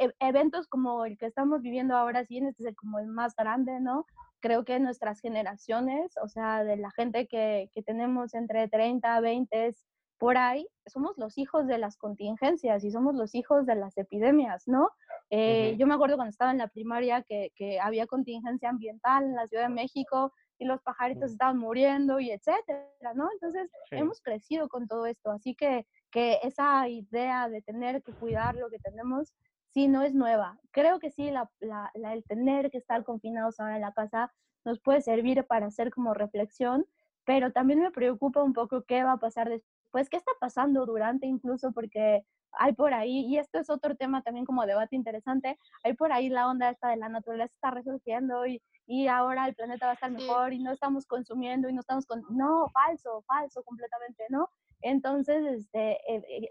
e, 0.00 0.14
eventos 0.20 0.66
como 0.66 1.06
el 1.06 1.16
que 1.16 1.26
estamos 1.26 1.62
viviendo 1.62 1.96
ahora, 1.96 2.26
sí, 2.26 2.38
este 2.38 2.68
es 2.68 2.76
como 2.76 2.98
el 2.98 3.06
más 3.06 3.34
grande, 3.34 3.80
¿no? 3.80 4.06
Creo 4.40 4.64
que 4.64 4.78
nuestras 4.78 5.20
generaciones, 5.20 6.14
o 6.22 6.28
sea, 6.28 6.64
de 6.64 6.76
la 6.76 6.90
gente 6.90 7.26
que, 7.26 7.70
que 7.72 7.82
tenemos 7.82 8.34
entre 8.34 8.68
30, 8.68 9.20
20, 9.20 9.74
por 10.18 10.36
ahí, 10.36 10.68
somos 10.86 11.16
los 11.16 11.38
hijos 11.38 11.66
de 11.66 11.78
las 11.78 11.96
contingencias 11.96 12.84
y 12.84 12.90
somos 12.90 13.14
los 13.14 13.34
hijos 13.34 13.66
de 13.66 13.76
las 13.76 13.96
epidemias, 13.96 14.66
¿no? 14.66 14.90
Eh, 15.30 15.76
yo 15.78 15.86
me 15.86 15.94
acuerdo 15.94 16.16
cuando 16.16 16.30
estaba 16.30 16.50
en 16.50 16.58
la 16.58 16.68
primaria 16.68 17.22
que, 17.22 17.52
que, 17.54 17.78
había 17.78 18.06
contingencia 18.06 18.68
ambiental 18.68 19.24
en 19.24 19.36
la 19.36 19.46
Ciudad 19.46 19.64
de 19.64 19.74
México 19.74 20.32
y 20.58 20.64
los 20.64 20.82
pajaritos 20.82 21.30
estaban 21.30 21.58
muriendo 21.58 22.18
y 22.18 22.30
etcétera, 22.32 23.14
¿no? 23.14 23.28
Entonces, 23.32 23.70
hemos 23.92 24.20
crecido 24.20 24.68
con 24.68 24.88
todo 24.88 25.06
esto, 25.06 25.30
así 25.30 25.54
que, 25.54 25.86
que 26.10 26.38
esa 26.42 26.88
idea 26.88 27.48
de 27.48 27.62
tener 27.62 28.02
que 28.02 28.12
cuidar 28.12 28.56
lo 28.56 28.68
que 28.70 28.78
tenemos 28.80 29.32
sí 29.72 29.88
no 29.88 30.02
es 30.02 30.14
nueva. 30.14 30.58
Creo 30.70 30.98
que 30.98 31.10
sí, 31.10 31.30
la, 31.30 31.50
la, 31.60 31.90
el 31.94 32.24
tener 32.24 32.70
que 32.70 32.78
estar 32.78 33.04
confinados 33.04 33.60
ahora 33.60 33.76
en 33.76 33.82
la 33.82 33.92
casa 33.92 34.32
nos 34.64 34.80
puede 34.80 35.00
servir 35.00 35.44
para 35.46 35.66
hacer 35.66 35.90
como 35.90 36.14
reflexión, 36.14 36.86
pero 37.24 37.52
también 37.52 37.80
me 37.80 37.90
preocupa 37.90 38.42
un 38.42 38.52
poco 38.52 38.82
qué 38.84 39.04
va 39.04 39.12
a 39.12 39.18
pasar 39.18 39.48
después, 39.48 40.08
qué 40.08 40.16
está 40.16 40.32
pasando 40.40 40.86
durante 40.86 41.26
incluso, 41.26 41.72
porque 41.72 42.24
hay 42.52 42.72
por 42.72 42.94
ahí, 42.94 43.26
y 43.26 43.38
esto 43.38 43.58
es 43.58 43.68
otro 43.68 43.94
tema 43.94 44.22
también 44.22 44.46
como 44.46 44.64
debate 44.66 44.96
interesante, 44.96 45.58
hay 45.84 45.92
por 45.92 46.12
ahí 46.12 46.28
la 46.30 46.48
onda 46.48 46.70
esta 46.70 46.88
de 46.88 46.96
la 46.96 47.08
naturaleza 47.10 47.52
está 47.54 47.70
resurgiendo 47.70 48.46
y, 48.46 48.62
y 48.86 49.06
ahora 49.06 49.46
el 49.46 49.54
planeta 49.54 49.86
va 49.86 49.92
a 49.92 49.94
estar 49.94 50.10
mejor 50.10 50.54
y 50.54 50.62
no 50.62 50.72
estamos 50.72 51.06
consumiendo 51.06 51.68
y 51.68 51.74
no 51.74 51.80
estamos 51.80 52.06
con... 52.06 52.24
No, 52.30 52.68
falso, 52.70 53.22
falso 53.26 53.62
completamente, 53.62 54.24
¿no? 54.30 54.48
Entonces, 54.80 55.44
este, 55.44 55.98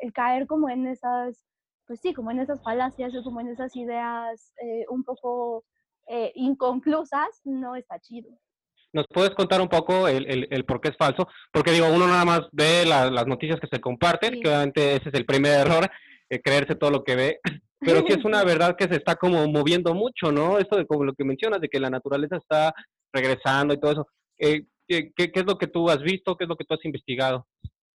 el 0.01 0.13
caer 0.13 0.45
como 0.45 0.69
en 0.69 0.85
esas 0.85 1.47
pues 1.87 2.01
sí, 2.01 2.13
como 2.13 2.31
en 2.31 2.39
esas 2.39 2.61
falacias 2.61 3.15
o 3.15 3.23
como 3.23 3.39
en 3.41 3.47
esas 3.47 3.75
ideas 3.75 4.53
eh, 4.61 4.85
un 4.89 5.03
poco 5.03 5.63
eh, 6.07 6.31
inconclusas, 6.35 7.41
no 7.45 7.75
está 7.75 7.99
chido. 7.99 8.29
¿Nos 8.93 9.05
puedes 9.07 9.31
contar 9.31 9.61
un 9.61 9.69
poco 9.69 10.07
el, 10.07 10.25
el, 10.29 10.47
el, 10.51 10.65
por 10.65 10.81
qué 10.81 10.89
es 10.89 10.97
falso? 10.97 11.27
Porque 11.51 11.71
digo, 11.71 11.87
uno 11.87 12.07
nada 12.07 12.25
más 12.25 12.41
ve 12.51 12.85
las 12.85 13.27
noticias 13.27 13.59
que 13.59 13.67
se 13.67 13.81
comparten, 13.81 14.41
que 14.41 14.47
obviamente 14.47 14.95
ese 14.95 15.09
es 15.09 15.15
el 15.15 15.25
primer 15.25 15.59
error, 15.59 15.89
eh, 16.29 16.41
creerse 16.41 16.75
todo 16.75 16.91
lo 16.91 17.03
que 17.03 17.15
ve, 17.15 17.39
pero 17.79 17.99
sí 18.05 18.13
es 18.13 18.25
una 18.25 18.43
verdad 18.43 18.75
que 18.77 18.87
se 18.87 18.95
está 18.95 19.15
como 19.15 19.47
moviendo 19.47 19.93
mucho, 19.93 20.31
¿no? 20.31 20.57
Esto 20.57 20.77
de 20.77 20.85
como 20.85 21.05
lo 21.05 21.13
que 21.13 21.23
mencionas, 21.25 21.61
de 21.61 21.69
que 21.69 21.79
la 21.79 21.89
naturaleza 21.89 22.37
está 22.37 22.73
regresando 23.13 23.73
y 23.73 23.79
todo 23.79 23.91
eso. 23.91 24.07
¿qué, 24.37 24.67
qué, 24.87 25.31
¿Qué 25.31 25.39
es 25.39 25.45
lo 25.45 25.57
que 25.57 25.67
tú 25.67 25.89
has 25.89 26.01
visto? 26.01 26.35
¿Qué 26.35 26.45
es 26.45 26.49
lo 26.49 26.55
que 26.55 26.65
tú 26.65 26.73
has 26.73 26.85
investigado? 26.85 27.45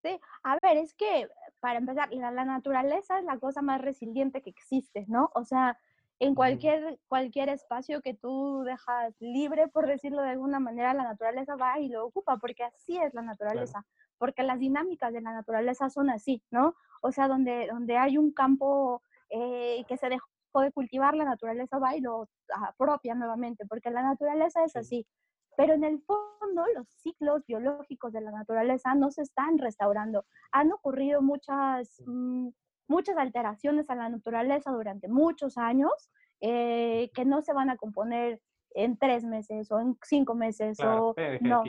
Sí, 0.03 0.19
a 0.43 0.59
ver, 0.63 0.79
es 0.79 0.95
que 0.95 1.29
para 1.63 1.79
empezar, 1.79 2.13
la, 2.13 2.45
naturaleza 2.45 3.21
es 3.21 3.25
la 3.25 3.39
cosa 3.39 3.63
más 3.63 3.81
resiliente 3.81 4.43
que 4.43 4.51
existe, 4.51 5.05
¿no? 5.07 5.31
O 5.33 5.45
sea, 5.45 5.79
en 6.19 6.35
cualquier, 6.35 6.99
cualquier 7.07 7.51
espacio 7.51 8.03
que 8.03 8.15
tú 8.15 8.65
dejas 8.65 9.15
libre, 9.21 9.69
por 9.69 9.87
decirlo 9.87 10.23
de 10.23 10.31
alguna 10.31 10.59
manera, 10.59 10.93
la 10.93 11.05
naturaleza 11.05 11.55
va 11.55 11.79
y 11.79 11.89
lo 11.89 12.05
ocupa, 12.05 12.37
porque 12.39 12.65
así 12.65 12.99
es 12.99 13.15
la 13.15 13.23
naturaleza, 13.23 13.87
porque 14.19 14.43
las 14.43 14.59
dinámicas 14.59 15.13
de 15.13 15.21
la 15.21 15.33
naturaleza 15.33 15.89
son 15.89 16.11
así, 16.11 16.43
¿no? 16.51 16.75
O 17.01 17.13
sea, 17.13 17.29
donde, 17.29 17.69
donde 17.71 17.97
hay 17.97 18.19
un 18.19 18.33
campo 18.33 19.01
eh, 19.31 19.85
que 19.87 19.97
se 19.97 20.09
dejó 20.09 20.27
de 20.63 20.73
cultivar, 20.73 21.15
la 21.15 21.25
naturaleza 21.25 21.79
va 21.79 21.95
y 21.95 22.01
lo 22.01 22.29
apropia 22.67 23.15
nuevamente, 23.15 23.67
porque 23.67 23.91
la 23.91 24.03
naturaleza 24.03 24.65
es 24.65 24.75
así. 24.75 25.07
Pero 25.57 25.75
en 25.75 25.85
el 25.85 26.01
fondo 26.03 26.65
los 26.75 26.89
ciclos 26.89 27.45
biológicos 27.47 28.13
de 28.13 28.21
la 28.21 28.31
naturaleza 28.31 28.95
no 28.95 29.11
se 29.11 29.23
están 29.23 29.59
restaurando. 29.59 30.25
Han 30.51 30.73
ocurrido 30.73 31.23
muchas, 31.23 32.03
mm, 32.07 32.49
muchas 32.89 33.17
alteraciones 33.17 33.89
a 33.91 33.95
la 33.95 34.09
naturaleza 34.09 34.71
durante 34.71 35.09
muchos 35.09 35.59
años 35.59 35.93
eh, 36.41 37.11
que 37.15 37.25
no 37.25 37.43
se 37.43 37.53
van 37.53 37.71
a 37.71 37.77
componer 37.77 38.41
en 38.75 38.97
tres 38.97 39.25
meses 39.25 39.71
o 39.71 39.79
en 39.79 39.97
cinco 40.03 40.35
meses 40.35 40.79
o 40.81 41.15
no. 41.41 41.63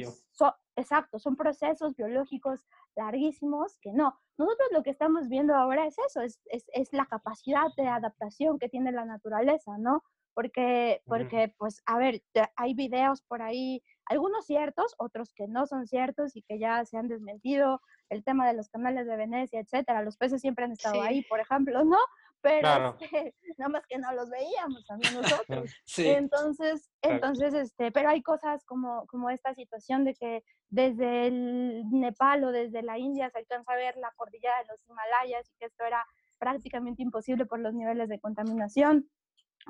exacto, 0.75 1.19
son 1.19 1.35
procesos 1.35 1.95
biológicos 1.95 2.65
larguísimos 2.95 3.77
que 3.81 3.91
no. 3.91 4.17
Nosotros 4.37 4.69
lo 4.71 4.83
que 4.83 4.89
estamos 4.89 5.27
viendo 5.27 5.55
ahora 5.55 5.85
es 5.85 5.95
eso, 6.07 6.21
es, 6.21 6.39
es, 6.45 6.65
es 6.73 6.91
la 6.93 7.05
capacidad 7.05 7.67
de 7.77 7.87
adaptación 7.87 8.57
que 8.57 8.69
tiene 8.69 8.91
la 8.91 9.05
naturaleza, 9.05 9.77
¿no? 9.77 10.03
Porque, 10.33 11.01
porque 11.05 11.53
pues, 11.57 11.81
a 11.85 11.97
ver, 11.97 12.23
hay 12.55 12.73
videos 12.73 13.21
por 13.21 13.41
ahí, 13.41 13.83
algunos 14.05 14.45
ciertos, 14.45 14.95
otros 14.97 15.33
que 15.33 15.47
no 15.47 15.65
son 15.65 15.87
ciertos 15.87 16.35
y 16.35 16.41
que 16.41 16.59
ya 16.59 16.83
se 16.85 16.97
han 16.97 17.07
desmentido, 17.07 17.81
el 18.09 18.23
tema 18.23 18.47
de 18.47 18.53
los 18.53 18.69
canales 18.69 19.07
de 19.07 19.15
Venecia, 19.15 19.59
etcétera, 19.59 20.03
los 20.03 20.17
peces 20.17 20.41
siempre 20.41 20.65
han 20.65 20.71
estado 20.71 21.01
ahí, 21.01 21.23
por 21.23 21.39
ejemplo, 21.39 21.83
¿no? 21.83 21.97
Pero 22.41 22.97
este, 22.99 23.35
nada 23.57 23.69
más 23.69 23.87
que 23.87 23.97
no 23.97 24.11
los 24.13 24.29
veíamos 24.29 24.85
también 24.85 25.13
nosotros. 25.47 25.71
Entonces, 25.97 26.89
entonces, 27.01 27.53
este, 27.53 27.91
pero 27.91 28.09
hay 28.09 28.21
cosas 28.21 28.63
como, 28.65 29.05
como 29.07 29.29
esta 29.29 29.53
situación 29.53 30.03
de 30.03 30.15
que 30.15 30.43
desde 30.69 31.27
el 31.27 31.83
Nepal 31.91 32.43
o 32.43 32.51
desde 32.51 32.83
la 32.83 32.97
India 32.97 33.29
se 33.29 33.39
alcanza 33.39 33.73
a 33.73 33.77
ver 33.77 33.95
la 33.97 34.11
cordillera 34.15 34.57
de 34.59 34.67
los 34.69 34.79
Himalayas 34.87 35.49
y 35.49 35.55
que 35.59 35.65
esto 35.65 35.85
era 35.85 36.05
prácticamente 36.37 37.01
imposible 37.01 37.45
por 37.45 37.59
los 37.59 37.73
niveles 37.73 38.09
de 38.09 38.19
contaminación 38.19 39.09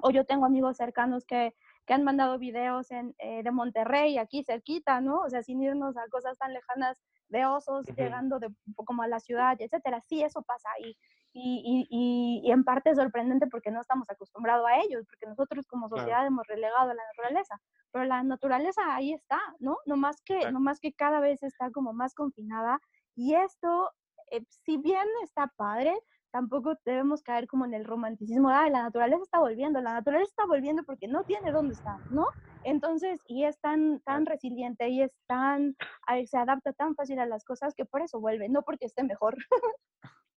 o 0.01 0.11
yo 0.11 0.25
tengo 0.25 0.45
amigos 0.45 0.77
cercanos 0.77 1.25
que, 1.25 1.53
que 1.85 1.93
han 1.93 2.03
mandado 2.03 2.39
videos 2.39 2.91
en, 2.91 3.15
eh, 3.19 3.43
de 3.43 3.51
Monterrey, 3.51 4.17
aquí 4.17 4.43
cerquita, 4.43 5.01
¿no? 5.01 5.19
O 5.19 5.29
sea, 5.29 5.43
sin 5.43 5.61
irnos 5.61 5.97
a 5.97 6.07
cosas 6.09 6.37
tan 6.37 6.53
lejanas 6.53 7.01
de 7.29 7.45
osos 7.45 7.85
llegando 7.97 8.39
de, 8.39 8.49
como 8.75 9.03
a 9.03 9.07
la 9.07 9.19
ciudad, 9.19 9.55
etcétera. 9.59 10.01
Sí, 10.07 10.23
eso 10.23 10.41
pasa 10.43 10.69
ahí. 10.77 10.95
Y, 11.35 11.87
y, 11.89 12.43
y, 12.45 12.51
en 12.51 12.63
parte 12.63 12.91
es 12.91 12.97
sorprendente 12.97 13.47
porque 13.47 13.71
no 13.71 13.81
estamos 13.81 14.07
acostumbrados 14.07 14.67
a 14.67 14.77
ellos, 14.77 15.03
porque 15.07 15.25
nosotros 15.25 15.65
como 15.65 15.89
sociedad 15.89 16.27
hemos 16.27 16.45
relegado 16.45 16.91
a 16.91 16.93
la 16.93 17.03
naturaleza, 17.07 17.59
pero 17.91 18.05
la 18.05 18.21
naturaleza 18.21 18.81
ahí 18.95 19.13
está, 19.13 19.39
¿no? 19.57 19.77
No 19.87 19.97
más 19.97 20.21
que, 20.21 20.51
no 20.51 20.59
más 20.59 20.79
que 20.79 20.93
cada 20.93 21.19
vez 21.21 21.41
está 21.41 21.71
como 21.71 21.91
más 21.91 22.13
confinada 22.13 22.79
y 23.15 23.33
esto, 23.35 23.91
eh, 24.31 24.45
si 24.65 24.77
bien 24.77 25.07
está 25.23 25.47
padre, 25.55 25.95
tampoco 26.33 26.75
debemos 26.83 27.21
caer 27.21 27.47
como 27.47 27.63
en 27.65 27.75
el 27.75 27.85
romanticismo, 27.85 28.49
ah, 28.49 28.67
la 28.67 28.81
naturaleza 28.81 29.21
está 29.21 29.39
volviendo, 29.39 29.79
la 29.81 29.93
naturaleza 29.93 30.31
está 30.31 30.45
volviendo 30.47 30.83
porque 30.83 31.07
no 31.07 31.23
tiene 31.23 31.51
dónde 31.51 31.75
estar, 31.75 31.99
¿no? 32.11 32.25
Entonces, 32.63 33.21
y 33.27 33.45
es 33.45 33.59
tan, 33.59 33.99
tan 33.99 34.25
resiliente 34.25 34.89
y 34.89 35.03
es 35.03 35.11
tan, 35.27 35.77
se 36.25 36.37
adapta 36.37 36.73
tan 36.73 36.95
fácil 36.95 37.19
a 37.19 37.27
las 37.27 37.45
cosas 37.45 37.75
que 37.75 37.85
por 37.85 38.01
eso 38.01 38.19
vuelve, 38.19 38.49
no 38.49 38.63
porque 38.63 38.87
esté 38.87 39.03
mejor. 39.03 39.37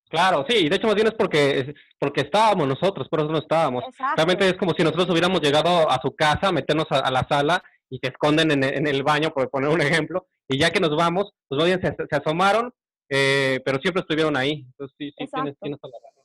Claro, 0.09 0.45
sí, 0.49 0.69
de 0.69 0.77
hecho 0.77 0.87
más 0.87 0.95
bien 0.95 1.09
es 1.09 1.15
porque, 1.15 1.75
porque 1.99 2.21
estábamos 2.21 2.69
nosotros, 2.69 3.09
por 3.09 3.21
eso 3.21 3.29
no 3.29 3.39
estábamos. 3.39 3.83
Realmente 4.15 4.47
es 4.47 4.55
como 4.57 4.73
si 4.73 4.85
nosotros 4.85 5.11
hubiéramos 5.11 5.41
llegado 5.41 5.91
a 5.91 6.01
su 6.01 6.15
casa, 6.15 6.53
meternos 6.53 6.87
a, 6.91 7.11
la 7.11 7.27
sala 7.27 7.61
y 7.91 7.99
se 7.99 8.09
esconden 8.09 8.53
en, 8.53 8.87
el 8.87 9.03
baño, 9.03 9.31
por 9.31 9.51
poner 9.51 9.71
un 9.71 9.81
ejemplo, 9.81 10.29
y 10.47 10.59
ya 10.59 10.71
que 10.71 10.79
nos 10.79 10.95
vamos, 10.95 11.33
pues 11.49 11.65
bien, 11.65 11.81
se, 11.81 11.93
se 12.09 12.17
asomaron, 12.17 12.73
eh, 13.09 13.61
pero 13.65 13.79
siempre 13.79 14.01
estuvieron 14.01 14.37
ahí. 14.37 14.65
Entonces, 14.67 14.97
sí, 14.99 15.11
sí, 15.17 15.27
tienes, 15.33 15.59
tienes 15.59 15.81
toda 15.81 15.93
la 16.01 16.09
razón. 16.09 16.25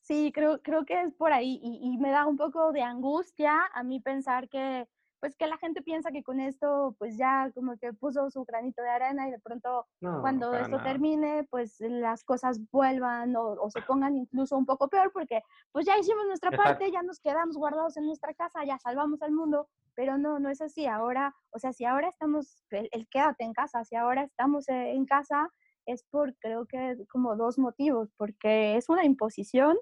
Sí, 0.00 0.32
creo, 0.34 0.60
creo 0.60 0.84
que 0.84 1.00
es 1.00 1.14
por 1.14 1.32
ahí 1.32 1.58
y, 1.62 1.80
y, 1.82 1.96
me 1.96 2.10
da 2.10 2.26
un 2.26 2.36
poco 2.36 2.72
de 2.72 2.82
angustia 2.82 3.66
a 3.72 3.82
mí 3.82 4.00
pensar 4.00 4.50
que, 4.50 4.86
pues 5.24 5.36
que 5.36 5.46
la 5.46 5.56
gente 5.56 5.80
piensa 5.80 6.12
que 6.12 6.22
con 6.22 6.38
esto 6.38 6.94
pues 6.98 7.16
ya 7.16 7.50
como 7.54 7.78
que 7.78 7.94
puso 7.94 8.30
su 8.30 8.44
granito 8.44 8.82
de 8.82 8.90
arena 8.90 9.26
y 9.26 9.30
de 9.30 9.38
pronto 9.38 9.86
cuando 10.20 10.52
esto 10.52 10.82
termine 10.82 11.44
pues 11.48 11.76
las 11.80 12.22
cosas 12.24 12.60
vuelvan 12.70 13.34
o, 13.34 13.70
se 13.70 13.80
pongan 13.80 14.18
incluso 14.18 14.54
un 14.54 14.66
poco 14.66 14.88
peor 14.88 15.12
porque 15.14 15.40
pues 15.72 15.86
ya 15.86 15.96
hicimos 15.96 16.26
nuestra 16.26 16.50
parte, 16.50 16.92
ya 16.92 17.02
nos 17.02 17.20
quedamos 17.20 17.56
guardados 17.56 17.96
en 17.96 18.04
nuestra 18.04 18.34
casa, 18.34 18.66
ya 18.66 18.78
salvamos 18.78 19.22
al 19.22 19.32
mundo, 19.32 19.66
pero 19.94 20.18
no, 20.18 20.38
no 20.38 20.50
es 20.50 20.60
así. 20.60 20.84
Ahora, 20.84 21.34
o 21.52 21.58
sea, 21.58 21.72
si 21.72 21.86
ahora 21.86 22.08
estamos, 22.08 22.62
el, 22.68 22.90
el 22.92 23.08
quédate 23.08 23.44
en 23.44 23.54
casa, 23.54 23.82
si 23.86 23.96
ahora 23.96 24.24
estamos 24.24 24.68
eh, 24.68 24.90
en 24.90 25.06
casa 25.06 25.50
es 25.86 26.04
por 26.04 26.36
creo 26.36 26.66
que 26.66 26.98
como 27.10 27.34
dos 27.34 27.58
motivos, 27.58 28.10
porque 28.18 28.76
es 28.76 28.90
una 28.90 29.06
imposición 29.06 29.78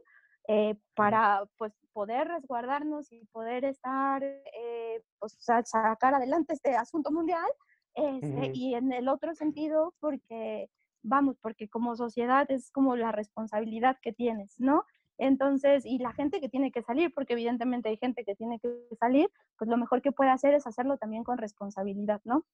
eh, 0.49 0.77
para 0.95 1.45
pues, 1.57 1.73
poder 1.93 2.29
resguardarnos 2.29 3.13
y 3.13 3.25
poder 3.27 3.65
estar, 3.65 4.23
eh, 4.23 5.03
pues, 5.19 5.37
sacar 5.39 6.15
adelante 6.15 6.55
este 6.55 6.77
asunto 6.77 7.11
mundial. 7.11 7.47
Este, 7.95 8.53
y 8.55 8.75
en 8.75 8.91
el 8.93 9.09
otro 9.09 9.35
sentido, 9.35 9.95
porque, 10.01 10.71
vamos, 11.03 11.37
porque 11.43 11.69
como 11.69 11.95
sociedad 11.95 12.51
es 12.51 12.71
como 12.71 12.97
la 12.97 13.13
responsabilidad 13.13 13.99
que 14.01 14.13
tienes, 14.13 14.59
¿no? 14.59 14.87
Entonces, 15.19 15.85
y 15.85 15.99
la 15.99 16.13
gente 16.13 16.41
que 16.41 16.49
tiene 16.49 16.73
que 16.73 16.83
salir, 16.83 17.13
porque 17.15 17.35
evidentemente 17.35 17.91
hay 17.91 17.99
gente 17.99 18.25
que 18.25 18.35
tiene 18.35 18.59
que 18.61 18.71
salir, 18.99 19.31
pues 19.59 19.69
lo 19.69 19.77
mejor 19.77 20.01
que 20.01 20.11
puede 20.11 20.31
hacer 20.31 20.55
es 20.55 20.67
hacerlo 20.67 20.97
también 20.97 21.23
con 21.23 21.37
responsabilidad, 21.39 22.21
¿no? 22.25 22.47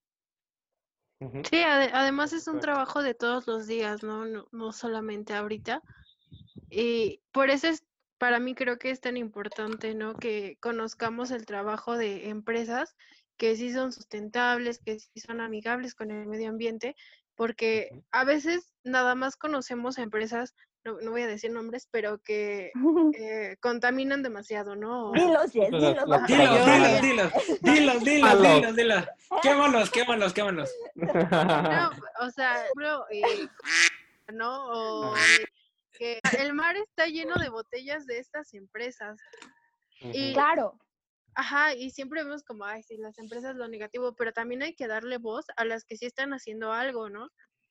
Sí, 1.51 1.63
además 1.63 2.33
es 2.33 2.47
un 2.47 2.61
trabajo 2.61 3.03
de 3.03 3.15
todos 3.15 3.47
los 3.47 3.67
días, 3.67 4.03
¿no? 4.05 4.25
No, 4.25 4.47
no 4.53 4.73
solamente 4.73 5.35
ahorita. 5.35 5.83
Y 6.71 7.23
por 7.33 7.51
eso 7.51 7.69
es, 7.69 7.85
para 8.19 8.39
mí 8.41 8.55
creo 8.55 8.79
que 8.79 8.91
es 8.91 9.01
tan 9.01 9.17
importante, 9.17 9.95
¿no? 9.95 10.15
Que 10.15 10.57
conozcamos 10.61 11.31
el 11.31 11.47
trabajo 11.47 11.97
de 11.97 12.29
empresas 12.29 12.97
que 13.37 13.57
sí 13.57 13.73
son 13.73 13.93
sustentables, 13.93 14.81
que 14.81 14.99
sí 14.99 15.21
son 15.21 15.41
amigables 15.41 15.95
con 15.95 16.11
el 16.11 16.27
medio 16.27 16.49
ambiente, 16.49 16.97
porque 17.37 17.91
a 18.11 18.25
veces 18.25 18.75
nada 18.83 19.15
más 19.15 19.37
conocemos 19.37 19.99
a 19.99 20.03
empresas, 20.03 20.57
no, 20.85 21.01
no 21.01 21.13
voy 21.13 21.23
a 21.23 21.29
decir 21.29 21.53
nombres, 21.53 21.89
pero 21.91 22.19
que 22.19 22.73
eh, 23.17 23.57
contaminan 23.61 24.25
demasiado, 24.25 24.75
¿no? 24.75 25.13
Dilos, 25.13 25.55
Las- 25.55 25.71
dilos. 25.71 26.05
Dilos, 26.27 26.27
dilos, 26.27 27.03
dilos, 27.03 27.33
dilos, 27.63 28.05
dilos, 28.05 28.43
dilos, 28.43 28.77
dilos. 28.77 29.05
Quémalos, 29.43 29.91
quémalos, 29.91 30.33
quémalos. 30.35 30.71
No, 30.97 31.07
o 32.27 32.31
sea, 32.31 32.65
eh, 33.11 33.49
¿no? 34.33 34.67
O. 34.67 35.15
que 35.99 36.21
el 36.39 36.55
mar 36.55 36.77
está 36.77 37.07
lleno 37.07 37.35
de 37.37 37.49
botellas 37.49 38.07
de 38.07 38.19
estas 38.19 38.55
empresas. 38.55 39.19
Y, 40.01 40.33
Claro, 40.33 40.79
ajá, 41.35 41.75
y 41.75 41.91
siempre 41.91 42.23
vemos 42.23 42.45
como, 42.45 42.65
ay, 42.65 42.83
sí, 42.83 42.97
las 42.97 43.19
empresas 43.19 43.57
lo 43.57 43.69
negativo, 43.69 44.15
pero 44.15 44.33
también 44.33 44.63
hay 44.63 44.75
que 44.75 44.87
darle 44.87 45.19
voz 45.19 45.47
a 45.57 45.65
las 45.65 45.85
que 45.85 45.97
sí 45.97 46.07
están 46.07 46.33
haciendo 46.33 46.73
algo, 46.73 47.11
¿no? 47.11 47.29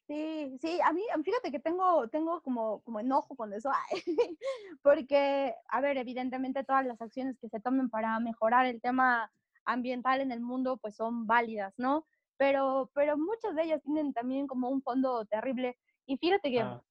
sí, 0.07 0.57
sí, 0.61 0.79
a 0.83 0.93
mí, 0.93 1.03
fíjate 1.23 1.51
que 1.51 1.59
tengo, 1.59 2.07
tengo 2.07 2.41
como, 2.41 2.81
como 2.83 2.99
enojo 2.99 3.35
con 3.35 3.53
eso, 3.53 3.69
ay, 3.69 4.01
porque, 4.81 5.53
a 5.67 5.81
ver, 5.81 5.97
evidentemente 5.97 6.63
todas 6.63 6.85
las 6.85 7.01
acciones 7.01 7.37
que 7.39 7.49
se 7.49 7.59
tomen 7.59 7.89
para 7.89 8.19
mejorar 8.19 8.65
el 8.65 8.81
tema 8.81 9.31
ambiental 9.65 10.21
en 10.21 10.31
el 10.31 10.39
mundo, 10.39 10.77
pues 10.77 10.95
son 10.95 11.27
válidas, 11.27 11.73
¿no? 11.77 12.07
Pero, 12.37 12.89
pero 12.93 13.17
muchas 13.17 13.55
de 13.55 13.63
ellas 13.63 13.83
tienen 13.83 14.13
también 14.13 14.47
como 14.47 14.69
un 14.69 14.81
fondo 14.81 15.25
terrible. 15.25 15.77
Y 16.05 16.17
fíjate 16.17 16.51
que 16.51 16.61
Ah, 16.61 16.81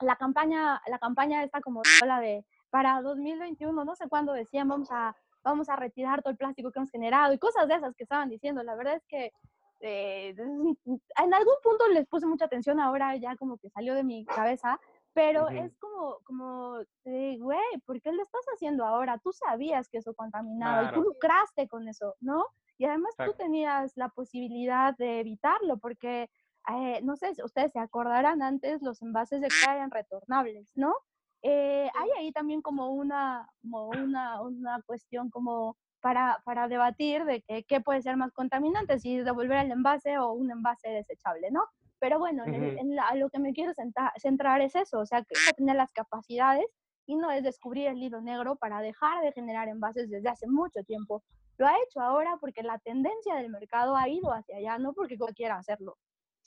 la 0.00 0.16
campaña, 0.16 0.80
la 0.86 0.98
campaña 0.98 1.42
está 1.44 1.60
como 1.60 1.82
la 2.04 2.20
de 2.20 2.44
para 2.70 3.00
2021, 3.02 3.84
no 3.84 3.96
sé 3.96 4.08
cuándo 4.08 4.32
decían 4.32 4.68
vamos 4.68 4.88
a, 4.90 5.16
vamos 5.42 5.68
a 5.68 5.76
retirar 5.76 6.22
todo 6.22 6.30
el 6.30 6.36
plástico 6.36 6.70
que 6.70 6.78
hemos 6.78 6.90
generado 6.90 7.32
y 7.32 7.38
cosas 7.38 7.66
de 7.68 7.74
esas 7.74 7.94
que 7.94 8.04
estaban 8.04 8.28
diciendo. 8.28 8.62
La 8.62 8.74
verdad 8.74 8.94
es 8.94 9.06
que 9.06 9.32
eh, 9.80 10.34
en 10.36 11.34
algún 11.34 11.54
punto 11.62 11.88
les 11.88 12.06
puse 12.06 12.26
mucha 12.26 12.46
atención, 12.46 12.80
ahora 12.80 13.16
ya 13.16 13.36
como 13.36 13.56
que 13.58 13.70
salió 13.70 13.94
de 13.94 14.04
mi 14.04 14.24
cabeza, 14.26 14.80
pero 15.14 15.48
es 15.48 15.76
como, 15.78 16.18
como, 16.24 16.74
güey, 17.04 17.80
¿por 17.84 18.00
qué 18.00 18.12
lo 18.12 18.22
estás 18.22 18.44
haciendo 18.54 18.84
ahora? 18.84 19.18
Tú 19.18 19.32
sabías 19.32 19.88
que 19.88 19.98
eso 19.98 20.14
contaminaba 20.14 20.82
y 20.82 20.86
tú 20.86 20.92
Claro. 20.92 21.02
lucraste 21.08 21.66
con 21.66 21.88
eso, 21.88 22.14
¿no? 22.20 22.46
Y 22.76 22.84
además 22.84 23.16
tú 23.24 23.32
tenías 23.36 23.96
la 23.96 24.10
posibilidad 24.10 24.96
de 24.96 25.20
evitarlo 25.20 25.78
porque 25.78 26.30
eh, 26.70 27.00
no 27.02 27.16
sé 27.16 27.34
si 27.34 27.42
ustedes 27.42 27.72
se 27.72 27.78
acordarán 27.78 28.42
antes 28.42 28.82
los 28.82 29.00
envases 29.02 29.40
de 29.40 29.48
coca 29.48 29.74
eran 29.76 29.90
retornables, 29.90 30.70
¿no? 30.74 30.94
Eh, 31.42 31.88
hay 31.94 32.10
ahí 32.18 32.32
también 32.32 32.62
como 32.62 32.90
una, 32.90 33.48
como 33.62 33.88
una, 33.88 34.40
una 34.42 34.82
cuestión 34.82 35.30
como 35.30 35.76
para, 36.00 36.40
para 36.44 36.68
debatir 36.68 37.24
de 37.24 37.42
que, 37.42 37.64
qué 37.64 37.80
puede 37.80 38.02
ser 38.02 38.16
más 38.16 38.32
contaminante, 38.32 38.98
si 38.98 39.18
devolver 39.18 39.64
el 39.64 39.70
envase 39.72 40.18
o 40.18 40.32
un 40.32 40.50
envase 40.50 40.88
desechable, 40.90 41.50
¿no? 41.50 41.64
Pero 42.00 42.18
bueno, 42.18 42.44
en 42.78 42.94
la- 42.94 43.08
a 43.08 43.14
lo 43.16 43.28
que 43.30 43.38
me 43.40 43.52
quiero 43.52 43.72
centrar 44.18 44.60
es 44.60 44.74
eso, 44.76 45.00
o 45.00 45.06
sea, 45.06 45.22
que 45.24 45.34
tener 45.56 45.74
las 45.76 45.92
capacidades 45.92 46.66
y 47.06 47.16
no 47.16 47.30
es 47.30 47.42
descubrir 47.42 47.88
el 47.88 48.02
hilo 48.02 48.20
negro 48.20 48.56
para 48.56 48.80
dejar 48.80 49.22
de 49.24 49.32
generar 49.32 49.68
envases 49.68 50.08
desde 50.10 50.28
hace 50.28 50.46
mucho 50.46 50.82
tiempo. 50.84 51.22
Lo 51.56 51.66
ha 51.66 51.74
hecho 51.82 52.00
ahora 52.00 52.36
porque 52.40 52.62
la 52.62 52.78
tendencia 52.78 53.34
del 53.34 53.50
mercado 53.50 53.96
ha 53.96 54.08
ido 54.08 54.32
hacia 54.32 54.58
allá, 54.58 54.78
no 54.78 54.92
porque 54.92 55.16
quiera 55.34 55.56
hacerlo. 55.56 55.96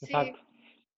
Sí, 0.02 0.12
Exacto. 0.12 0.40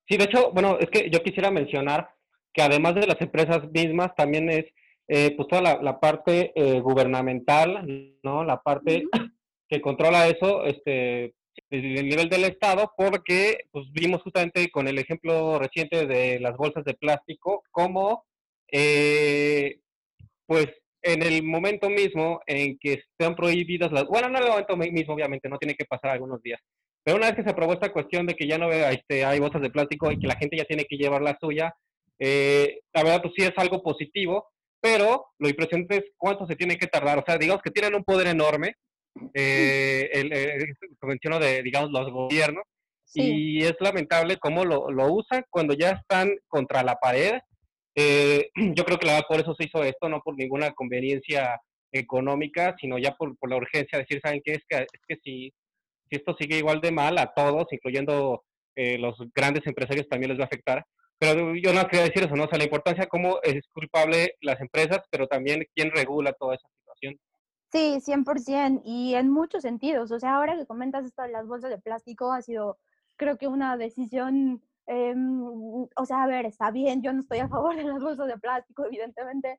Sí, 0.09 0.17
de 0.17 0.25
hecho, 0.25 0.51
bueno, 0.53 0.79
es 0.79 0.91
que 0.91 1.09
yo 1.11 1.23
quisiera 1.23 1.51
mencionar 1.51 2.09
que 2.53 2.63
además 2.63 2.95
de 2.95 3.07
las 3.07 3.21
empresas 3.21 3.71
mismas, 3.73 4.15
también 4.15 4.49
es 4.51 4.65
eh, 5.09 5.35
pues 5.37 5.49
toda 5.49 5.61
la, 5.63 5.83
la 5.83 5.99
parte 6.01 6.53
eh, 6.55 6.81
gubernamental, 6.81 8.15
¿no? 8.23 8.45
La 8.45 8.61
parte 8.63 9.05
que 9.69 9.81
controla 9.81 10.29
eso, 10.29 10.65
este, 10.65 11.35
desde 11.71 12.01
el 12.01 12.09
nivel 12.09 12.29
del 12.29 12.45
Estado, 12.45 12.93
porque 12.97 13.67
pues 13.71 13.87
vimos 13.93 14.23
justamente 14.23 14.71
con 14.71 14.89
el 14.89 14.99
ejemplo 14.99 15.59
reciente 15.59 16.07
de 16.07 16.39
las 16.41 16.57
bolsas 16.57 16.85
de 16.85 16.95
plástico, 16.95 17.63
cómo 17.71 18.25
eh, 18.71 19.81
pues 20.47 20.69
en 21.03 21.23
el 21.23 21.43
momento 21.43 21.91
mismo 21.91 22.41
en 22.47 22.79
que 22.79 22.95
están 22.95 23.35
prohibidas 23.37 23.93
las, 23.93 24.05
bueno, 24.07 24.29
no 24.29 24.39
en 24.39 24.45
el 24.45 24.51
momento 24.51 24.77
mi- 24.77 24.91
mismo, 24.91 25.15
obviamente, 25.15 25.49
no 25.49 25.59
tiene 25.59 25.75
que 25.75 25.85
pasar 25.85 26.11
algunos 26.13 26.41
días, 26.43 26.61
pero 27.05 27.19
una 27.19 27.27
vez 27.27 27.37
que 27.37 27.45
se 27.45 27.51
aprobó 27.51 27.75
esta 27.75 27.93
cuestión 27.93 28.27
de 28.27 28.35
que 28.35 28.49
ya 28.49 28.59
no 28.59 28.73
este, 28.73 29.25
hay 29.25 29.39
bolsas 29.39 29.63
de 29.63 29.71
plástico 29.71 30.11
y 30.11 30.19
que 30.19 30.27
la 30.27 30.37
gente 30.37 30.57
ya 30.57 30.65
tiene 30.65 30.87
que 30.87 30.97
llevar 30.97 31.23
la 31.23 31.37
suya, 31.41 31.75
eh, 32.19 32.81
la 32.93 33.03
verdad, 33.03 33.23
pues 33.23 33.35
sí 33.37 33.45
es 33.45 33.53
algo 33.57 33.83
positivo, 33.83 34.49
pero 34.81 35.27
lo 35.39 35.49
impresionante 35.49 35.97
es 35.99 36.05
cuánto 36.17 36.47
se 36.47 36.57
tiene 36.57 36.77
que 36.79 36.87
tardar. 36.87 37.19
O 37.19 37.25
sea, 37.27 37.39
digamos 37.39 37.63
que 37.63 37.71
tienen 37.71 37.95
un 37.95 38.05
poder 38.05 38.27
enorme, 38.29 38.75
eh, 39.35 40.09
el, 40.13 40.33
el, 40.33 40.75
menciono 41.03 41.39
de, 41.39 41.63
digamos, 41.63 41.91
los 41.91 42.11
gobiernos, 42.11 42.65
Sí, 43.07 43.21
y 43.23 43.63
es 43.63 43.75
lamentable 43.81 44.39
cómo 44.39 44.65
lo, 44.65 44.91
lo 44.91 45.13
usan 45.13 45.45
cuando 45.51 45.75
ya 45.75 45.91
están 45.91 46.35
contra 46.49 46.83
la 46.83 46.97
pared. 46.97 47.35
Eh, 47.95 48.51
yo 48.75 48.85
creo 48.85 48.99
que 48.99 49.07
la 49.07 49.13
verdad 49.15 49.29
por 49.29 49.41
eso 49.41 49.55
se 49.55 49.65
hizo 49.65 49.85
esto, 49.85 50.09
no 50.09 50.21
por 50.21 50.37
ninguna 50.37 50.73
conveniencia 50.73 51.61
económica, 51.93 52.75
sino 52.81 52.99
ya 52.99 53.15
por, 53.15 53.37
por 53.39 53.51
la 53.51 53.57
urgencia 53.57 53.99
de 53.99 54.05
decir, 54.05 54.21
¿saben 54.21 54.43
qué? 54.45 54.55
Es 54.55 54.65
que, 54.69 54.79
es 54.79 55.01
que 55.07 55.17
si, 55.23 55.53
si 56.09 56.17
esto 56.17 56.35
sigue 56.39 56.59
igual 56.59 56.81
de 56.81 56.93
mal 56.93 57.19
a 57.19 57.33
todos, 57.35 57.67
incluyendo 57.73 58.45
eh, 58.77 58.99
los 58.99 59.17
grandes 59.35 59.67
empresarios, 59.67 60.09
también 60.09 60.31
les 60.31 60.39
va 60.39 60.45
a 60.45 60.47
afectar. 60.47 60.85
Pero 61.19 61.55
yo 61.55 61.73
no 61.73 61.87
quería 61.87 62.05
decir 62.05 62.25
eso, 62.25 62.37
¿no? 62.37 62.45
O 62.45 62.49
sea, 62.49 62.59
la 62.59 62.65
importancia 62.65 63.07
cómo 63.07 63.39
es 63.43 63.67
culpable 63.73 64.35
las 64.41 64.61
empresas, 64.61 65.01
pero 65.11 65.27
también 65.27 65.65
quién 65.75 65.91
regula 65.91 66.33
toda 66.33 66.57
esa 66.57 66.69
situación. 66.79 67.17
sí, 67.73 68.01
100%, 68.01 68.83
y 68.85 69.15
en 69.15 69.31
muchos 69.31 69.63
sentidos. 69.63 70.13
O 70.13 70.19
sea, 70.21 70.37
ahora 70.37 70.57
que 70.57 70.67
comentas 70.67 71.05
esto 71.05 71.23
de 71.23 71.31
las 71.31 71.47
bolsas 71.47 71.71
de 71.71 71.79
plástico, 71.79 72.33
ha 72.33 72.43
sido, 72.43 72.79
creo 73.17 73.37
que 73.37 73.49
una 73.49 73.77
decisión, 73.77 74.63
em, 74.87 75.43
o 75.97 76.05
sea, 76.07 76.23
a 76.23 76.27
ver, 76.27 76.47
está 76.47 76.71
bien, 76.71 77.03
yo 77.03 77.13
no 77.13 77.21
estoy 77.21 77.39
a 77.39 77.49
favor 77.49 77.77
de 77.77 77.85
las 77.85 78.01
bolsas 78.01 78.29
de 78.29 78.39
plástico, 78.39 78.85
evidentemente, 78.87 79.59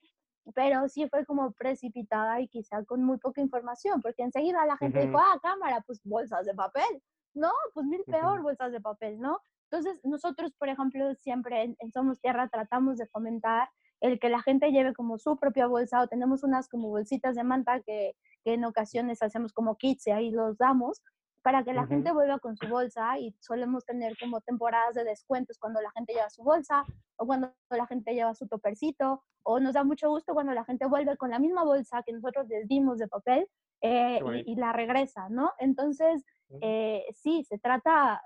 pero 0.54 0.88
sí 0.90 1.08
fue 1.10 1.26
como 1.26 1.52
precipitada 1.54 2.40
y 2.42 2.48
quizá 2.48 2.84
con 2.86 3.04
muy 3.04 3.18
poca 3.18 3.42
información, 3.42 4.02
porque 4.02 4.24
enseguida 4.24 4.66
la 4.66 4.78
gente 4.78 5.00
dijo, 5.00 5.18
Ujú. 5.18 5.26
ah, 5.26 5.40
cámara, 5.42 5.84
pues 5.86 6.02
bolsas 6.04 6.46
de 6.46 6.54
papel. 6.54 7.02
No, 7.34 7.52
pues 7.74 7.86
mil 7.86 8.04
peor 8.06 8.36
Ujú. 8.36 8.44
bolsas 8.44 8.72
de 8.72 8.80
papel, 8.82 9.20
¿no? 9.20 9.40
Entonces, 9.70 10.00
nosotros, 10.04 10.54
por 10.58 10.70
ejemplo, 10.70 11.14
siempre 11.16 11.64
en, 11.64 11.76
en 11.80 11.92
Somos 11.92 12.20
Tierra 12.22 12.48
tratamos 12.50 12.98
de 12.98 13.08
fomentar 13.08 13.70
el 14.02 14.20
que 14.20 14.30
la 14.30 14.42
gente 14.42 14.72
lleve 14.72 14.94
como 14.94 15.18
su 15.18 15.38
propia 15.38 15.68
bolsa 15.68 16.02
o 16.02 16.08
tenemos 16.08 16.44
unas 16.44 16.70
como 16.70 16.90
bolsitas 16.90 17.36
de 17.36 17.44
manta 17.44 17.82
que, 17.82 18.16
que 18.44 18.54
en 18.54 18.64
ocasiones 18.66 19.22
hacemos 19.24 19.52
como 19.54 19.76
kits 19.78 20.08
y 20.08 20.12
ahí 20.12 20.32
los 20.32 20.58
damos 20.58 21.02
para 21.46 21.64
que 21.64 21.74
la 21.74 21.86
gente 21.86 22.12
vuelva 22.12 22.40
con 22.40 22.58
su 22.58 22.68
bolsa 22.68 23.20
y 23.20 23.32
solemos 23.40 23.86
tener 23.86 24.18
como 24.18 24.42
temporadas 24.42 24.96
de 24.96 25.04
descuentos 25.04 25.60
cuando 25.60 25.80
la 25.80 25.92
gente 25.92 26.14
lleva 26.14 26.28
su 26.32 26.42
bolsa 26.42 26.84
o 27.18 27.28
cuando 27.28 27.54
la 27.70 27.86
gente 27.86 28.16
lleva 28.16 28.34
su 28.34 28.48
topercito 28.48 29.22
o 29.44 29.60
nos 29.60 29.76
da 29.76 29.84
mucho 29.84 30.10
gusto 30.10 30.34
cuando 30.34 30.54
la 30.54 30.66
gente 30.66 30.88
vuelve 30.88 31.16
con 31.18 31.30
la 31.30 31.38
misma 31.38 31.64
bolsa 31.64 32.02
que 32.04 32.14
nosotros 32.14 32.48
les 32.48 32.68
dimos 32.68 32.98
de 32.98 33.08
papel 33.08 33.48
eh, 33.82 34.20
y, 34.44 34.54
y 34.54 34.56
la 34.56 34.74
regresa, 34.74 35.30
¿no? 35.30 35.52
Entonces, 35.60 36.26
eh, 36.62 37.06
sí, 37.14 37.44
se 37.44 37.60
trata, 37.60 38.24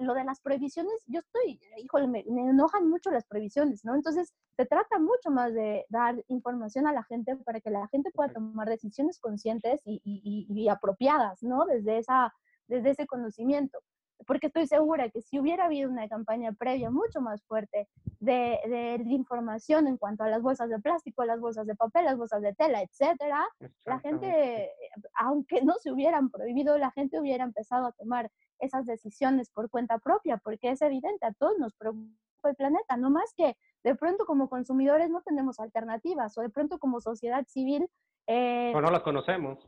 lo 0.00 0.14
de 0.14 0.24
las 0.24 0.40
prohibiciones, 0.40 0.92
yo 1.06 1.20
estoy, 1.20 1.60
híjole, 1.78 2.08
me, 2.08 2.24
me 2.28 2.42
enojan 2.50 2.88
mucho 2.88 3.10
las 3.10 3.24
prohibiciones, 3.26 3.84
¿no? 3.84 3.94
Entonces, 3.94 4.32
se 4.56 4.66
trata 4.66 4.98
mucho 4.98 5.30
más 5.30 5.54
de 5.54 5.86
dar 5.88 6.22
información 6.28 6.86
a 6.86 6.92
la 6.92 7.04
gente 7.04 7.36
para 7.36 7.60
que 7.60 7.70
la 7.70 7.86
gente 7.88 8.10
pueda 8.10 8.32
tomar 8.32 8.68
decisiones 8.68 9.18
conscientes 9.20 9.80
y, 9.84 10.00
y- 10.04 10.46
y- 10.48 10.62
y 10.64 10.68
apropiadas, 10.68 11.42
¿no? 11.42 11.64
Desde, 11.66 11.98
esa, 11.98 12.32
desde 12.66 12.90
ese 12.90 13.06
conocimiento. 13.06 13.78
Porque 14.26 14.48
estoy 14.48 14.66
segura 14.66 15.08
que 15.10 15.22
si 15.22 15.38
hubiera 15.38 15.66
habido 15.66 15.88
una 15.90 16.08
campaña 16.08 16.52
previa 16.52 16.90
mucho 16.90 17.20
más 17.20 17.42
fuerte 17.44 17.88
de, 18.20 18.58
de 18.66 19.02
información 19.10 19.86
en 19.86 19.96
cuanto 19.96 20.24
a 20.24 20.28
las 20.28 20.42
bolsas 20.42 20.68
de 20.68 20.78
plástico, 20.80 21.24
las 21.24 21.40
bolsas 21.40 21.66
de 21.66 21.76
papel, 21.76 22.04
las 22.04 22.16
bolsas 22.18 22.42
de 22.42 22.52
tela, 22.54 22.82
etcétera, 22.82 23.46
la 23.84 24.00
gente, 24.00 24.70
aunque 25.14 25.62
no 25.62 25.74
se 25.74 25.92
hubieran 25.92 26.30
prohibido, 26.30 26.76
la 26.78 26.90
gente 26.90 27.20
hubiera 27.20 27.44
empezado 27.44 27.86
a 27.86 27.92
tomar 27.92 28.30
esas 28.58 28.86
decisiones 28.86 29.50
por 29.50 29.70
cuenta 29.70 29.98
propia, 29.98 30.36
porque 30.38 30.70
es 30.70 30.82
evidente, 30.82 31.24
a 31.24 31.32
todos 31.32 31.58
nos 31.58 31.74
preocupa 31.76 32.10
el 32.44 32.56
planeta, 32.56 32.96
no 32.96 33.10
más 33.10 33.32
que 33.36 33.56
de 33.84 33.94
pronto 33.94 34.26
como 34.26 34.48
consumidores 34.48 35.10
no 35.10 35.22
tenemos 35.22 35.60
alternativas, 35.60 36.36
o 36.36 36.42
de 36.42 36.50
pronto 36.50 36.78
como 36.78 37.00
sociedad 37.00 37.46
civil... 37.46 37.88
eh, 38.26 38.72
O 38.74 38.80
no 38.80 38.90
las 38.90 39.02
conocemos. 39.02 39.58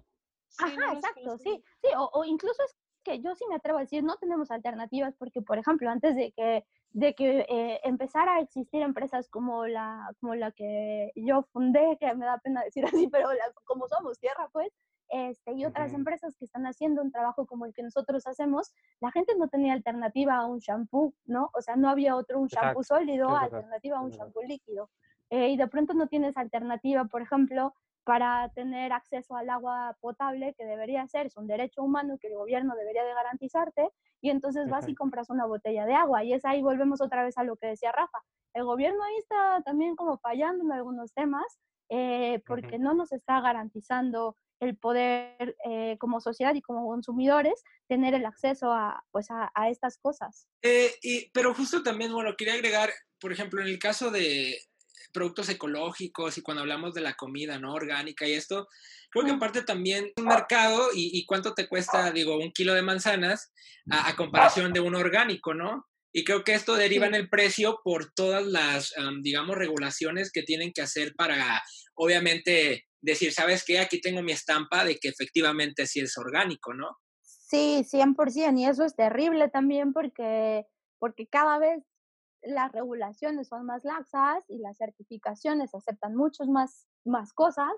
sí, 0.48 0.64
no 0.76 0.84
Ajá, 0.86 0.94
exacto, 0.94 1.38
sí, 1.38 1.62
sí, 1.82 1.88
o, 1.96 2.10
o 2.14 2.24
incluso 2.24 2.62
es 2.64 2.76
que 3.10 3.20
yo 3.22 3.34
sí 3.34 3.44
me 3.48 3.56
atrevo 3.56 3.78
a 3.78 3.82
decir, 3.82 4.02
no 4.04 4.16
tenemos 4.16 4.50
alternativas 4.50 5.14
porque, 5.16 5.42
por 5.42 5.58
ejemplo, 5.58 5.90
antes 5.90 6.14
de 6.16 6.32
que, 6.32 6.64
de 6.90 7.14
que 7.14 7.40
eh, 7.48 7.80
empezara 7.84 8.36
a 8.36 8.40
existir 8.40 8.82
empresas 8.82 9.28
como 9.28 9.66
la, 9.66 10.10
como 10.20 10.34
la 10.34 10.52
que 10.52 11.12
yo 11.16 11.42
fundé, 11.52 11.96
que 12.00 12.14
me 12.14 12.26
da 12.26 12.38
pena 12.38 12.62
decir 12.64 12.84
así, 13.06 13.08
pero 13.08 13.32
la- 13.32 13.52
como 13.64 13.88
somos 13.88 14.18
tierra, 14.18 14.48
pues, 14.52 14.68
este, 15.08 15.52
y 15.54 15.64
otras 15.64 15.92
empresas 15.92 16.36
que 16.36 16.44
están 16.44 16.66
haciendo 16.66 17.02
un 17.02 17.10
trabajo 17.10 17.44
como 17.46 17.66
el 17.66 17.72
que 17.74 17.82
nosotros 17.82 18.26
hacemos, 18.28 18.72
la 19.00 19.10
gente 19.10 19.34
no 19.36 19.48
tenía 19.48 19.72
alternativa 19.72 20.36
a 20.36 20.46
un 20.46 20.58
shampoo, 20.60 21.14
¿no? 21.24 21.50
O 21.54 21.62
sea, 21.62 21.74
no 21.76 21.88
había 21.88 22.14
otro, 22.16 22.38
un 22.40 22.46
shampoo 22.46 22.82
Exacto, 22.82 22.84
sólido, 22.84 23.34
alternativa 23.36 23.98
a 23.98 24.02
un 24.02 24.10
shampoo 24.10 24.42
líquido. 24.42 24.90
Eh, 25.30 25.50
y 25.50 25.56
de 25.56 25.66
pronto 25.68 25.94
no 25.94 26.06
tienes 26.08 26.36
alternativa, 26.36 27.04
por 27.06 27.22
ejemplo, 27.22 27.74
para 28.04 28.48
tener 28.54 28.92
acceso 28.92 29.36
al 29.36 29.50
agua 29.50 29.96
potable, 30.00 30.54
que 30.56 30.64
debería 30.64 31.06
ser, 31.06 31.26
es 31.26 31.36
un 31.36 31.46
derecho 31.46 31.82
humano 31.82 32.18
que 32.20 32.28
el 32.28 32.34
gobierno 32.34 32.74
debería 32.74 33.04
de 33.04 33.14
garantizarte, 33.14 33.88
y 34.20 34.30
entonces 34.30 34.68
vas 34.68 34.88
y 34.88 34.94
compras 34.94 35.30
una 35.30 35.46
botella 35.46 35.86
de 35.86 35.94
agua. 35.94 36.24
Y 36.24 36.32
es 36.32 36.44
ahí, 36.44 36.62
volvemos 36.62 37.00
otra 37.00 37.24
vez 37.24 37.38
a 37.38 37.44
lo 37.44 37.56
que 37.56 37.68
decía 37.68 37.92
Rafa. 37.92 38.18
El 38.52 38.64
gobierno 38.64 39.02
ahí 39.02 39.16
está 39.18 39.62
también 39.64 39.96
como 39.96 40.18
fallando 40.18 40.64
en 40.64 40.72
algunos 40.72 41.12
temas, 41.12 41.58
eh, 41.88 42.42
porque 42.46 42.78
no 42.78 42.94
nos 42.94 43.12
está 43.12 43.40
garantizando 43.40 44.36
el 44.60 44.76
poder 44.76 45.56
eh, 45.64 45.96
como 45.98 46.20
sociedad 46.20 46.54
y 46.54 46.60
como 46.60 46.86
consumidores 46.86 47.64
tener 47.88 48.14
el 48.14 48.26
acceso 48.26 48.72
a, 48.72 49.02
pues 49.10 49.28
a, 49.30 49.50
estas 49.70 49.96
cosas. 49.98 50.46
Eh, 50.62 50.90
y, 51.02 51.30
pero 51.30 51.54
justo 51.54 51.82
también, 51.82 52.12
bueno, 52.12 52.34
quería 52.36 52.54
agregar, 52.54 52.90
por 53.18 53.32
ejemplo, 53.32 53.60
en 53.60 53.68
el 53.68 53.78
caso 53.78 54.10
de 54.10 54.58
productos 55.12 55.48
ecológicos 55.48 56.38
y 56.38 56.42
cuando 56.42 56.62
hablamos 56.62 56.94
de 56.94 57.00
la 57.00 57.14
comida 57.14 57.58
no 57.58 57.74
orgánica 57.74 58.26
y 58.26 58.32
esto, 58.32 58.68
creo 59.10 59.24
que 59.24 59.32
aparte 59.32 59.62
también 59.62 60.12
un 60.16 60.24
mercado 60.24 60.88
y, 60.94 61.24
cuánto 61.26 61.54
te 61.54 61.68
cuesta, 61.68 62.10
digo, 62.12 62.36
un 62.36 62.52
kilo 62.52 62.74
de 62.74 62.82
manzanas 62.82 63.52
a, 63.90 64.14
comparación 64.16 64.72
de 64.72 64.80
un 64.80 64.94
orgánico, 64.94 65.54
¿no? 65.54 65.86
Y 66.12 66.24
creo 66.24 66.42
que 66.42 66.54
esto 66.54 66.74
deriva 66.74 67.06
en 67.06 67.14
el 67.14 67.28
precio 67.28 67.80
por 67.84 68.12
todas 68.12 68.44
las, 68.44 68.92
digamos, 69.22 69.56
regulaciones 69.56 70.32
que 70.32 70.42
tienen 70.42 70.72
que 70.72 70.82
hacer 70.82 71.14
para, 71.16 71.62
obviamente, 71.94 72.86
decir, 73.00 73.32
¿sabes 73.32 73.64
qué? 73.64 73.78
Aquí 73.78 74.00
tengo 74.00 74.22
mi 74.22 74.32
estampa 74.32 74.84
de 74.84 74.96
que 74.96 75.08
efectivamente 75.08 75.86
sí 75.86 76.00
es 76.00 76.16
orgánico, 76.18 76.74
¿no? 76.74 76.98
Sí, 77.22 77.84
100%. 77.90 78.58
Y 78.58 78.66
eso 78.66 78.84
es 78.84 78.94
terrible 78.94 79.48
también 79.48 79.92
porque, 79.92 80.66
porque 80.98 81.26
cada 81.26 81.58
vez 81.58 81.82
las 82.42 82.72
regulaciones 82.72 83.48
son 83.48 83.66
más 83.66 83.84
laxas 83.84 84.44
y 84.48 84.58
las 84.58 84.78
certificaciones 84.78 85.74
aceptan 85.74 86.16
muchas 86.16 86.48
más, 86.48 86.86
más 87.04 87.32
cosas. 87.32 87.72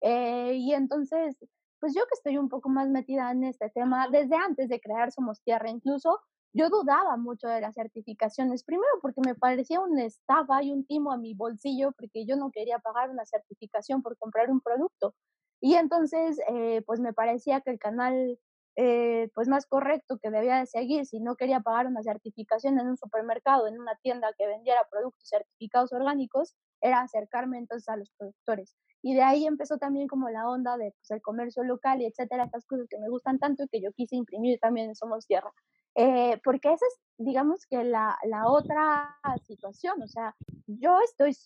Eh, 0.00 0.54
y 0.54 0.72
entonces, 0.74 1.36
pues 1.80 1.94
yo 1.94 2.02
que 2.02 2.14
estoy 2.14 2.38
un 2.38 2.48
poco 2.48 2.68
más 2.68 2.88
metida 2.88 3.30
en 3.30 3.44
este 3.44 3.70
tema, 3.70 4.08
desde 4.10 4.36
antes 4.36 4.68
de 4.68 4.80
crear 4.80 5.12
Somos 5.12 5.42
Tierra 5.42 5.70
incluso, 5.70 6.20
yo 6.52 6.68
dudaba 6.68 7.16
mucho 7.16 7.46
de 7.48 7.60
las 7.60 7.74
certificaciones, 7.74 8.64
primero 8.64 8.88
porque 9.00 9.20
me 9.24 9.36
parecía 9.36 9.80
una 9.80 10.04
estafa 10.04 10.62
y 10.62 10.72
un 10.72 10.84
timo 10.84 11.12
a 11.12 11.16
mi 11.16 11.34
bolsillo, 11.34 11.92
porque 11.92 12.26
yo 12.26 12.36
no 12.36 12.50
quería 12.50 12.80
pagar 12.80 13.10
una 13.10 13.24
certificación 13.24 14.02
por 14.02 14.16
comprar 14.18 14.50
un 14.50 14.60
producto. 14.60 15.14
Y 15.60 15.74
entonces, 15.74 16.40
eh, 16.48 16.82
pues 16.86 17.00
me 17.00 17.12
parecía 17.12 17.60
que 17.60 17.70
el 17.70 17.78
canal 17.78 18.38
eh, 18.82 19.28
pues 19.34 19.46
más 19.46 19.66
correcto 19.66 20.16
que 20.16 20.30
debía 20.30 20.56
de 20.56 20.66
seguir 20.66 21.04
si 21.04 21.20
no 21.20 21.36
quería 21.36 21.60
pagar 21.60 21.86
una 21.86 22.02
certificación 22.02 22.80
en 22.80 22.88
un 22.88 22.96
supermercado, 22.96 23.66
en 23.66 23.78
una 23.78 23.94
tienda 23.96 24.32
que 24.38 24.46
vendiera 24.46 24.80
productos 24.90 25.28
certificados 25.28 25.92
orgánicos, 25.92 26.56
era 26.80 27.02
acercarme 27.02 27.58
entonces 27.58 27.86
a 27.90 27.98
los 27.98 28.10
productores. 28.16 28.74
Y 29.02 29.14
de 29.14 29.20
ahí 29.20 29.46
empezó 29.46 29.76
también 29.76 30.08
como 30.08 30.30
la 30.30 30.48
onda 30.48 30.78
de 30.78 30.92
pues, 30.92 31.10
el 31.10 31.20
comercio 31.20 31.62
local 31.62 32.00
y 32.00 32.06
etcétera, 32.06 32.44
estas 32.44 32.64
cosas 32.64 32.86
que 32.88 32.98
me 32.98 33.10
gustan 33.10 33.38
tanto 33.38 33.64
y 33.64 33.68
que 33.68 33.82
yo 33.82 33.92
quise 33.92 34.16
imprimir 34.16 34.58
también 34.60 34.88
en 34.88 34.94
Somos 34.94 35.26
Tierra. 35.26 35.52
Eh, 35.94 36.40
porque 36.42 36.72
esa 36.72 36.86
es, 36.86 37.00
digamos 37.18 37.66
que 37.66 37.84
la, 37.84 38.16
la 38.24 38.48
otra 38.48 39.14
situación, 39.46 40.00
o 40.00 40.08
sea, 40.08 40.34
yo 40.66 40.98
estoy 41.02 41.36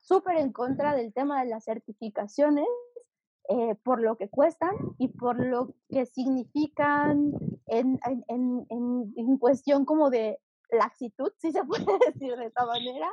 súper 0.00 0.36
en 0.36 0.52
contra 0.52 0.94
del 0.94 1.12
tema 1.12 1.42
de 1.42 1.50
las 1.50 1.64
certificaciones 1.64 2.68
eh, 3.48 3.74
por 3.82 4.00
lo 4.00 4.16
que 4.16 4.28
cuestan 4.28 4.74
y 4.98 5.08
por 5.08 5.38
lo 5.38 5.74
que 5.90 6.06
significan 6.06 7.32
en, 7.66 8.00
en, 8.06 8.24
en, 8.70 9.12
en, 9.16 9.38
cuestión 9.38 9.84
como 9.84 10.08
de 10.08 10.40
laxitud, 10.70 11.30
si 11.38 11.52
se 11.52 11.62
puede 11.64 11.98
decir 12.06 12.36
de 12.36 12.46
esta 12.46 12.64
manera. 12.64 13.12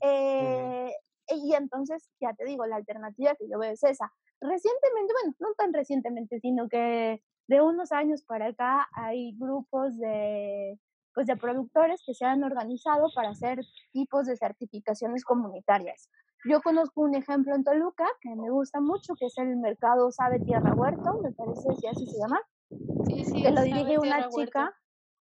Eh, 0.00 0.92
y 1.28 1.54
entonces, 1.54 2.08
ya 2.20 2.32
te 2.34 2.44
digo, 2.44 2.66
la 2.66 2.76
alternativa 2.76 3.34
que 3.34 3.48
yo 3.50 3.58
veo 3.58 3.72
es 3.72 3.82
esa. 3.84 4.10
Recientemente, 4.40 5.12
bueno, 5.12 5.36
no 5.40 5.54
tan 5.54 5.72
recientemente, 5.72 6.40
sino 6.40 6.68
que 6.68 7.22
de 7.48 7.60
unos 7.60 7.92
años 7.92 8.22
para 8.24 8.48
acá 8.48 8.88
hay 8.92 9.36
grupos 9.38 9.96
de, 9.98 10.78
pues 11.14 11.26
de 11.26 11.36
productores 11.36 12.02
que 12.04 12.14
se 12.14 12.24
han 12.24 12.44
organizado 12.44 13.08
para 13.14 13.30
hacer 13.30 13.60
tipos 13.92 14.26
de 14.26 14.36
certificaciones 14.36 15.24
comunitarias. 15.24 16.08
Yo 16.48 16.60
conozco 16.62 17.02
un 17.02 17.14
ejemplo 17.14 17.54
en 17.54 17.64
Toluca 17.64 18.06
que 18.20 18.34
me 18.34 18.50
gusta 18.50 18.80
mucho, 18.80 19.14
que 19.18 19.26
es 19.26 19.36
el 19.38 19.56
mercado 19.56 20.10
Sabe 20.12 20.40
Tierra 20.40 20.74
Huerto, 20.74 21.20
me 21.22 21.32
parece 21.32 21.68
que 21.80 21.88
así 21.88 22.06
se 22.06 22.18
llama. 22.18 22.40
Sí, 23.06 23.24
sí, 23.24 23.42
que 23.42 23.50
lo 23.50 23.62
dirige 23.62 23.98
una 23.98 24.28
chica. 24.28 24.74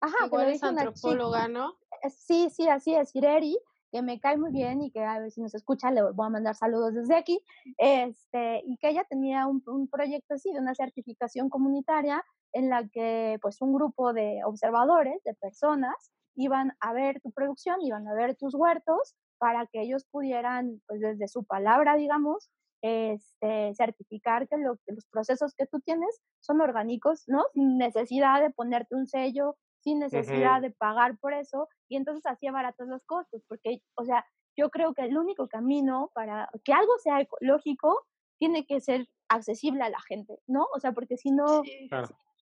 Ajá, 0.00 0.30
que 0.30 0.36
lo 0.36 0.44
dirige 0.44 0.68
una 0.68 0.92
chica. 0.92 1.48
¿no? 1.48 1.74
Eh, 2.02 2.10
sí, 2.10 2.48
sí, 2.50 2.68
así 2.68 2.94
es, 2.94 3.14
Ireri 3.14 3.58
que 3.90 4.02
me 4.02 4.20
cae 4.20 4.36
muy 4.36 4.52
bien 4.52 4.82
y 4.82 4.90
que 4.90 5.04
a 5.04 5.18
ver 5.18 5.30
si 5.32 5.40
nos 5.40 5.54
escucha, 5.54 5.90
le 5.90 6.02
voy 6.02 6.26
a 6.26 6.30
mandar 6.30 6.54
saludos 6.54 6.94
desde 6.94 7.16
aquí, 7.16 7.42
este, 7.76 8.62
y 8.64 8.76
que 8.76 8.88
ella 8.88 9.04
tenía 9.08 9.46
un, 9.46 9.62
un, 9.66 9.88
proyecto 9.88 10.34
así 10.34 10.52
de 10.52 10.60
una 10.60 10.74
certificación 10.74 11.48
comunitaria 11.48 12.24
en 12.52 12.70
la 12.70 12.86
que 12.88 13.38
pues 13.42 13.60
un 13.60 13.72
grupo 13.72 14.12
de 14.12 14.42
observadores, 14.44 15.22
de 15.24 15.34
personas, 15.34 16.12
iban 16.36 16.72
a 16.80 16.92
ver 16.92 17.20
tu 17.20 17.32
producción, 17.32 17.80
iban 17.82 18.06
a 18.06 18.14
ver 18.14 18.36
tus 18.36 18.54
huertos 18.54 19.16
para 19.40 19.66
que 19.66 19.82
ellos 19.82 20.06
pudieran, 20.12 20.80
pues 20.86 21.00
desde 21.00 21.26
su 21.26 21.44
palabra, 21.44 21.96
digamos, 21.96 22.50
este, 22.82 23.74
certificar 23.74 24.46
que, 24.46 24.56
lo, 24.58 24.76
que 24.86 24.94
los 24.94 25.06
procesos 25.06 25.54
que 25.56 25.66
tú 25.66 25.80
tienes 25.80 26.20
son 26.40 26.60
orgánicos, 26.60 27.24
¿no? 27.26 27.44
Sin 27.54 27.78
necesidad 27.78 28.40
de 28.40 28.50
ponerte 28.50 28.94
un 28.94 29.08
sello 29.08 29.56
sin 29.82 29.98
necesidad 29.98 30.60
de 30.60 30.70
pagar 30.70 31.18
por 31.18 31.32
eso 31.32 31.68
y 31.88 31.96
entonces 31.96 32.24
hacía 32.26 32.52
baratos 32.52 32.86
los 32.88 33.04
costos, 33.04 33.42
porque, 33.48 33.80
o 33.94 34.04
sea, 34.04 34.24
yo 34.56 34.70
creo 34.70 34.94
que 34.94 35.02
el 35.02 35.16
único 35.16 35.48
camino 35.48 36.10
para 36.14 36.48
que 36.64 36.72
algo 36.72 36.92
sea 36.98 37.20
ecológico 37.20 38.06
tiene 38.38 38.66
que 38.66 38.80
ser 38.80 39.06
accesible 39.28 39.82
a 39.82 39.90
la 39.90 40.00
gente, 40.00 40.38
¿no? 40.46 40.66
O 40.74 40.80
sea, 40.80 40.92
porque 40.92 41.16
si 41.16 41.30
no, 41.30 41.62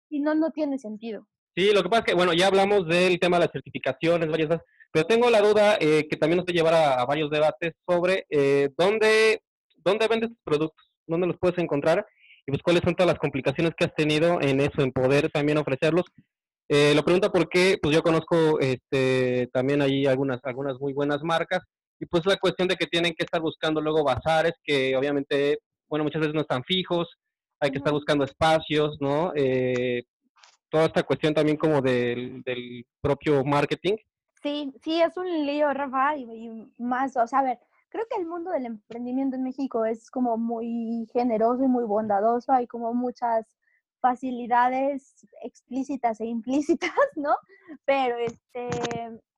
si 0.09 0.19
no, 0.19 0.35
no 0.35 0.51
tiene 0.51 0.79
sentido. 0.79 1.27
Sí, 1.55 1.71
lo 1.73 1.83
que 1.83 1.89
pasa 1.89 1.99
es 1.99 2.05
que, 2.05 2.13
bueno, 2.13 2.33
ya 2.33 2.47
hablamos 2.47 2.87
del 2.87 3.19
tema 3.19 3.37
de 3.37 3.45
las 3.45 3.51
certificaciones, 3.51 4.29
varias 4.29 4.49
cosas, 4.49 4.65
pero 4.97 5.05
tengo 5.05 5.29
la 5.29 5.41
duda 5.41 5.77
eh, 5.79 6.07
que 6.09 6.17
también 6.17 6.37
nos 6.37 6.45
puede 6.45 6.57
llevar 6.57 6.73
a, 6.73 7.05
varios 7.05 7.29
debates 7.29 7.73
sobre 7.87 8.25
eh, 8.31 8.69
dónde, 8.75 9.43
dónde 9.75 10.07
vendes 10.07 10.29
tus 10.29 10.39
productos, 10.43 10.89
dónde 11.05 11.27
los 11.27 11.37
puedes 11.37 11.59
encontrar 11.59 12.03
y 12.47 12.51
pues 12.51 12.63
cuáles 12.63 12.81
son 12.83 12.95
todas 12.95 13.13
las 13.13 13.19
complicaciones 13.19 13.73
que 13.77 13.85
has 13.85 13.93
tenido 13.93 14.41
en 14.41 14.59
eso, 14.59 14.81
en 14.81 14.91
poder 14.91 15.29
también 15.29 15.59
ofrecerlos 15.59 16.05
eh, 16.67 16.93
lo 16.95 17.03
pregunta 17.03 17.31
porque 17.31 17.77
pues 17.79 17.95
yo 17.95 18.01
conozco 18.01 18.59
este, 18.59 19.47
también 19.53 19.83
hay 19.83 20.07
algunas, 20.07 20.39
algunas 20.43 20.79
muy 20.79 20.93
buenas 20.93 21.21
marcas. 21.21 21.59
Y 21.99 22.07
pues 22.07 22.25
la 22.25 22.37
cuestión 22.37 22.67
de 22.67 22.75
que 22.75 22.87
tienen 22.87 23.13
que 23.15 23.23
estar 23.23 23.39
buscando 23.39 23.79
luego 23.79 24.03
bazares 24.03 24.53
que 24.63 24.95
obviamente, 24.95 25.59
bueno, 25.87 26.05
muchas 26.05 26.21
veces 26.21 26.33
no 26.33 26.41
están 26.41 26.63
fijos, 26.63 27.07
hay 27.59 27.69
que 27.69 27.77
estar 27.77 27.93
buscando 27.93 28.25
espacios, 28.25 28.97
¿no? 28.99 29.31
Eh, 29.35 30.05
toda 30.69 30.85
esta 30.85 31.03
cuestión 31.03 31.35
también 31.35 31.57
como 31.57 31.81
del, 31.81 32.41
del 32.41 32.83
propio 32.99 33.45
marketing. 33.45 33.95
Sí, 34.47 34.73
sí, 34.81 35.01
es 35.01 35.17
un 35.17 35.45
lío, 35.45 35.73
Rafa, 35.73 36.15
y, 36.15 36.71
más, 36.77 37.17
o 37.17 37.27
sea, 37.27 37.39
a 37.39 37.43
ver, 37.43 37.59
creo 37.89 38.05
que 38.09 38.15
el 38.15 38.25
mundo 38.25 38.49
del 38.49 38.65
emprendimiento 38.65 39.35
en 39.35 39.43
México 39.43 39.83
es 39.83 40.09
como 40.09 40.37
muy 40.37 41.05
generoso 41.11 41.65
y 41.65 41.67
muy 41.67 41.83
bondadoso, 41.83 42.53
hay 42.53 42.65
como 42.65 42.93
muchas 42.93 43.45
facilidades 43.99 45.27
explícitas 45.43 46.21
e 46.21 46.27
implícitas, 46.27 46.91
¿no? 47.17 47.35
Pero 47.83 48.15
este, 48.19 48.69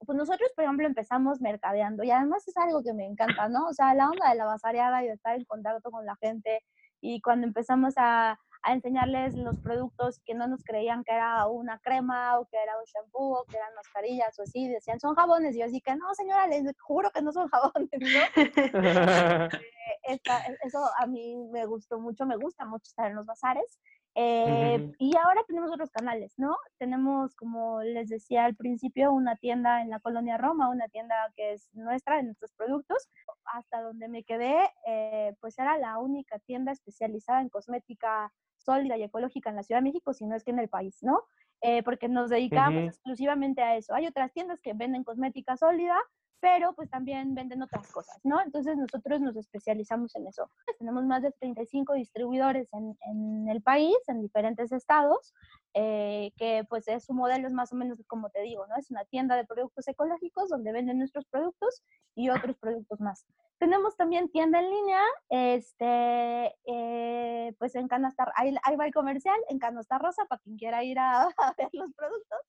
pues 0.06 0.16
nosotros, 0.16 0.52
por 0.56 0.66
ejemplo, 0.66 0.86
empezamos 0.86 1.42
mercadeando 1.42 2.04
y 2.04 2.12
además 2.12 2.48
es 2.48 2.56
algo 2.58 2.84
que 2.84 2.94
me 2.94 3.08
encanta, 3.08 3.50
¿no? 3.50 3.66
O 3.66 3.74
sea, 3.74 3.96
la 3.96 4.12
onda 4.12 4.30
de 4.30 4.36
la 4.36 4.46
basareada 4.46 5.04
y 5.04 5.08
de 5.08 5.14
estar 5.14 5.36
en 5.36 5.46
contacto 5.46 5.90
con 5.90 6.06
la 6.06 6.16
gente 6.18 6.60
y 7.02 7.22
cuando 7.22 7.48
empezamos 7.48 7.94
a, 7.98 8.40
a 8.64 8.74
enseñarles 8.74 9.36
los 9.36 9.58
productos 9.60 10.20
que 10.26 10.34
no 10.34 10.48
nos 10.48 10.64
creían 10.64 11.04
que 11.04 11.14
era 11.14 11.48
una 11.48 11.80
crema 11.80 12.40
o 12.40 12.46
que 12.46 12.58
era 12.62 12.78
un 12.78 12.86
shampoo 12.86 13.40
o 13.40 13.46
que 13.46 13.58
eran 13.58 13.74
mascarillas 13.76 14.38
o 14.40 14.44
así, 14.44 14.68
decían 14.68 15.00
son 15.00 15.16
jabones 15.16 15.56
y 15.56 15.60
yo 15.60 15.66
así 15.66 15.82
que 15.82 15.96
no 15.96 16.14
señora, 16.14 16.48
les 16.48 16.64
juro 16.80 17.10
que 17.12 17.22
no 17.22 17.32
son 17.32 17.48
jabones, 17.50 17.90
¿no? 17.92 19.50
Eh, 20.08 20.20
eso 20.64 20.80
a 20.98 21.08
mí 21.08 21.36
me 21.52 21.66
gustó 21.66 22.00
mucho, 22.00 22.26
me 22.26 22.38
gusta 22.38 22.64
mucho 22.66 22.84
estar 22.86 23.10
en 23.10 23.16
los 23.16 23.26
bazares 23.26 23.80
eh, 24.16 24.92
y 24.98 25.16
ahora 25.16 25.44
tenemos 25.48 25.72
otros 25.72 25.92
canales, 25.92 26.34
¿no? 26.38 26.58
Tenemos, 26.78 27.36
como 27.36 27.82
les 27.82 28.10
decía 28.10 28.46
al 28.46 28.56
principio, 28.56 29.14
una 29.14 29.36
tienda 29.36 29.82
en 29.82 29.90
la 29.90 30.00
colonia 30.00 30.38
Roma, 30.38 30.70
una 30.70 30.88
tienda 30.88 31.16
que 31.36 31.54
es 31.54 31.70
nuestra, 31.74 32.18
de 32.18 32.24
nuestros 32.24 32.52
productos. 32.54 33.08
Hasta 33.46 33.82
donde 33.82 34.08
me 34.08 34.24
quedé, 34.24 34.58
eh, 34.88 35.36
pues 35.40 35.58
era 35.60 35.78
la 35.78 36.00
única 36.00 36.40
tienda 36.40 36.72
especializada 36.72 37.42
en 37.42 37.50
cosmética 37.50 38.34
sólida 38.58 38.98
y 38.98 39.04
ecológica 39.04 39.50
en 39.50 39.56
la 39.56 39.64
Ciudad 39.64 39.80
de 39.80 39.90
México, 39.90 40.14
si 40.14 40.26
no 40.26 40.36
es 40.36 40.44
que 40.44 40.52
en 40.52 40.60
el 40.60 40.70
país, 40.70 40.98
¿no? 41.02 41.24
Eh, 41.62 41.84
porque 41.84 42.08
nos 42.08 42.30
dedicamos 42.30 42.84
exclusivamente 42.84 43.62
a 43.62 43.76
eso. 43.76 43.94
Hay 43.94 44.08
otras 44.08 44.32
tiendas 44.32 44.62
que 44.62 44.74
venden 44.74 45.04
cosmética 45.04 45.58
sólida, 45.58 45.98
pero 46.42 46.74
pues 46.74 46.90
también 46.90 47.36
venden 47.36 47.62
otras 47.62 47.92
cosas, 47.92 48.20
¿no? 48.24 48.42
Entonces 48.42 48.78
nosotros 48.78 49.22
nos 49.22 49.36
especializamos 49.36 50.16
en 50.16 50.28
eso. 50.28 50.50
Tenemos 50.78 51.06
más 51.06 51.22
de 51.22 51.32
35 51.32 51.94
distribuidores 51.94 52.72
en, 52.74 52.98
en 53.02 53.50
el 53.50 53.62
país, 53.62 53.98
en 54.08 54.22
diferentes 54.22 54.72
estados, 54.72 55.34
eh, 55.76 56.32
que 56.36 56.66
pues 56.68 56.88
es 56.88 57.06
su 57.06 57.14
modelo 57.14 57.48
es 57.48 57.54
más 57.54 57.72
o 57.72 57.76
menos 57.76 58.00
como 58.08 58.30
te 58.30 58.42
digo, 58.42 58.66
¿no? 58.68 58.76
Es 58.76 58.90
una 58.90 59.06
tienda 59.06 59.36
de 59.36 59.46
productos 59.46 59.88
ecológicos 59.88 60.50
donde 60.50 60.72
venden 60.72 60.98
nuestros 60.98 61.26
productos 61.26 61.84
y 62.16 62.30
otros 62.30 62.58
productos 62.58 63.00
más. 63.00 63.26
Tenemos 63.60 63.96
también 63.96 64.30
tienda 64.30 64.60
en 64.60 64.70
línea, 64.70 65.02
este, 65.30 66.56
eh, 66.66 67.54
pues 67.60 67.76
en 67.76 67.88
Canasta, 67.88 68.32
ahí, 68.36 68.56
ahí, 68.64 68.78
va 68.78 68.88
el 68.88 68.94
comercial, 68.94 69.38
en 69.50 69.60
Canasta 69.60 70.00
Rosa, 70.00 70.26
para 70.26 70.42
quien 70.42 70.58
quiera 70.58 70.84
ir 70.84 70.98
a, 70.98 71.24
a 71.38 71.54
ver 71.58 71.70
los 71.74 71.94
productos. 71.94 72.40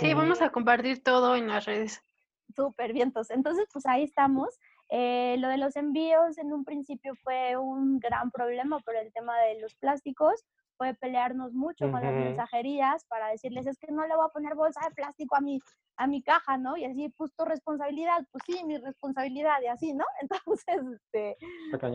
sí, 0.00 0.12
vamos 0.12 0.42
a 0.42 0.50
compartir 0.50 1.02
todo 1.02 1.36
en 1.36 1.48
las 1.48 1.64
redes. 1.64 2.02
Súper 2.56 2.92
vientos. 2.94 3.30
Entonces, 3.30 3.66
pues 3.72 3.84
ahí 3.86 4.04
estamos. 4.04 4.58
Eh, 4.88 5.36
lo 5.38 5.48
de 5.48 5.58
los 5.58 5.76
envíos 5.76 6.38
en 6.38 6.52
un 6.52 6.64
principio 6.64 7.14
fue 7.22 7.56
un 7.56 7.98
gran 7.98 8.30
problema 8.30 8.78
por 8.80 8.96
el 8.96 9.12
tema 9.12 9.38
de 9.40 9.60
los 9.60 9.74
plásticos. 9.76 10.44
Fue 10.78 10.94
pelearnos 10.94 11.52
mucho 11.54 11.90
con 11.90 12.02
las 12.02 12.12
mensajerías 12.12 13.04
para 13.06 13.28
decirles, 13.28 13.66
es 13.66 13.78
que 13.78 13.90
no 13.90 14.06
le 14.06 14.14
voy 14.14 14.26
a 14.26 14.32
poner 14.32 14.54
bolsa 14.54 14.80
de 14.86 14.94
plástico 14.94 15.34
a 15.34 15.40
mi, 15.40 15.58
a 15.96 16.06
mi 16.06 16.22
caja, 16.22 16.58
¿no? 16.58 16.76
Y 16.76 16.84
así, 16.84 17.08
pues 17.16 17.34
tu 17.34 17.46
responsabilidad, 17.46 18.26
pues 18.30 18.44
sí, 18.46 18.62
mi 18.64 18.76
responsabilidad, 18.76 19.62
y 19.62 19.68
así, 19.68 19.94
¿no? 19.94 20.04
Entonces, 20.20 20.82
este, 20.94 21.36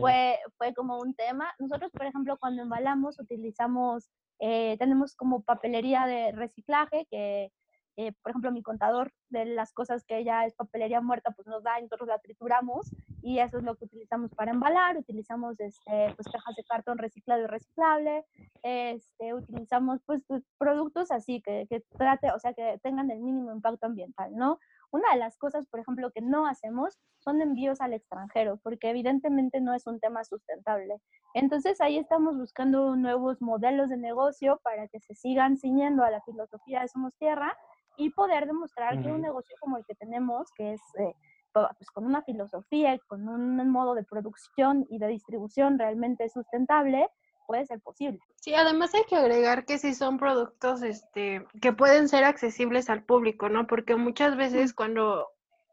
fue, 0.00 0.38
fue 0.58 0.74
como 0.74 0.98
un 0.98 1.14
tema. 1.14 1.52
Nosotros, 1.60 1.92
por 1.92 2.06
ejemplo, 2.06 2.36
cuando 2.38 2.62
embalamos, 2.62 3.20
utilizamos, 3.20 4.10
eh, 4.40 4.76
tenemos 4.78 5.14
como 5.14 5.42
papelería 5.42 6.06
de 6.06 6.32
reciclaje 6.32 7.06
que 7.08 7.52
eh, 7.96 8.12
por 8.22 8.30
ejemplo, 8.30 8.50
mi 8.50 8.62
contador 8.62 9.12
de 9.28 9.44
las 9.44 9.72
cosas 9.72 10.04
que 10.04 10.24
ya 10.24 10.46
es 10.46 10.54
papelería 10.54 11.00
muerta, 11.00 11.32
pues 11.32 11.46
nos 11.46 11.62
da, 11.62 11.80
nosotros 11.80 12.08
la 12.08 12.18
trituramos 12.18 12.90
y 13.22 13.38
eso 13.38 13.58
es 13.58 13.64
lo 13.64 13.76
que 13.76 13.84
utilizamos 13.84 14.30
para 14.34 14.52
embalar, 14.52 14.96
utilizamos 14.96 15.60
este, 15.60 16.14
pues 16.14 16.28
cajas 16.32 16.56
de 16.56 16.64
cartón 16.64 16.98
reciclado 16.98 17.42
y 17.42 17.46
reciclable, 17.46 18.24
este, 18.62 19.34
utilizamos 19.34 20.00
pues, 20.06 20.22
pues 20.26 20.42
productos 20.58 21.10
así 21.10 21.42
que, 21.42 21.66
que 21.68 21.82
trate, 21.98 22.30
o 22.32 22.38
sea, 22.38 22.54
que 22.54 22.78
tengan 22.82 23.10
el 23.10 23.20
mínimo 23.20 23.52
impacto 23.52 23.86
ambiental, 23.86 24.34
¿no? 24.34 24.58
Una 24.90 25.10
de 25.12 25.18
las 25.18 25.38
cosas, 25.38 25.66
por 25.66 25.80
ejemplo, 25.80 26.10
que 26.10 26.20
no 26.20 26.46
hacemos 26.46 26.98
son 27.18 27.40
envíos 27.40 27.80
al 27.80 27.94
extranjero, 27.94 28.58
porque 28.62 28.90
evidentemente 28.90 29.60
no 29.60 29.74
es 29.74 29.86
un 29.86 30.00
tema 30.00 30.22
sustentable. 30.24 31.00
Entonces 31.34 31.80
ahí 31.80 31.96
estamos 31.96 32.36
buscando 32.36 32.94
nuevos 32.96 33.40
modelos 33.40 33.88
de 33.88 33.96
negocio 33.96 34.60
para 34.62 34.88
que 34.88 35.00
se 35.00 35.14
sigan 35.14 35.56
ciñendo 35.56 36.04
a 36.04 36.10
la 36.10 36.20
filosofía 36.22 36.82
de 36.82 36.88
Somos 36.88 37.14
Tierra 37.16 37.56
y 37.96 38.10
poder 38.10 38.46
demostrar 38.46 39.00
que 39.02 39.10
un 39.10 39.20
negocio 39.20 39.56
como 39.60 39.76
el 39.78 39.84
que 39.84 39.94
tenemos, 39.94 40.50
que 40.52 40.74
es 40.74 40.80
eh, 40.98 41.14
pues, 41.52 41.90
con 41.92 42.06
una 42.06 42.22
filosofía, 42.22 42.98
con 43.06 43.28
un 43.28 43.70
modo 43.70 43.94
de 43.94 44.04
producción 44.04 44.86
y 44.88 44.98
de 44.98 45.08
distribución 45.08 45.78
realmente 45.78 46.28
sustentable, 46.28 47.08
puede 47.46 47.66
ser 47.66 47.80
posible. 47.80 48.20
Sí, 48.36 48.54
además 48.54 48.94
hay 48.94 49.04
que 49.04 49.16
agregar 49.16 49.64
que 49.64 49.78
sí 49.78 49.94
son 49.94 50.18
productos 50.18 50.82
este, 50.82 51.46
que 51.60 51.72
pueden 51.72 52.08
ser 52.08 52.24
accesibles 52.24 52.88
al 52.88 53.04
público, 53.04 53.48
¿no? 53.48 53.66
Porque 53.66 53.96
muchas 53.96 54.36
veces 54.36 54.72
cuando 54.72 55.28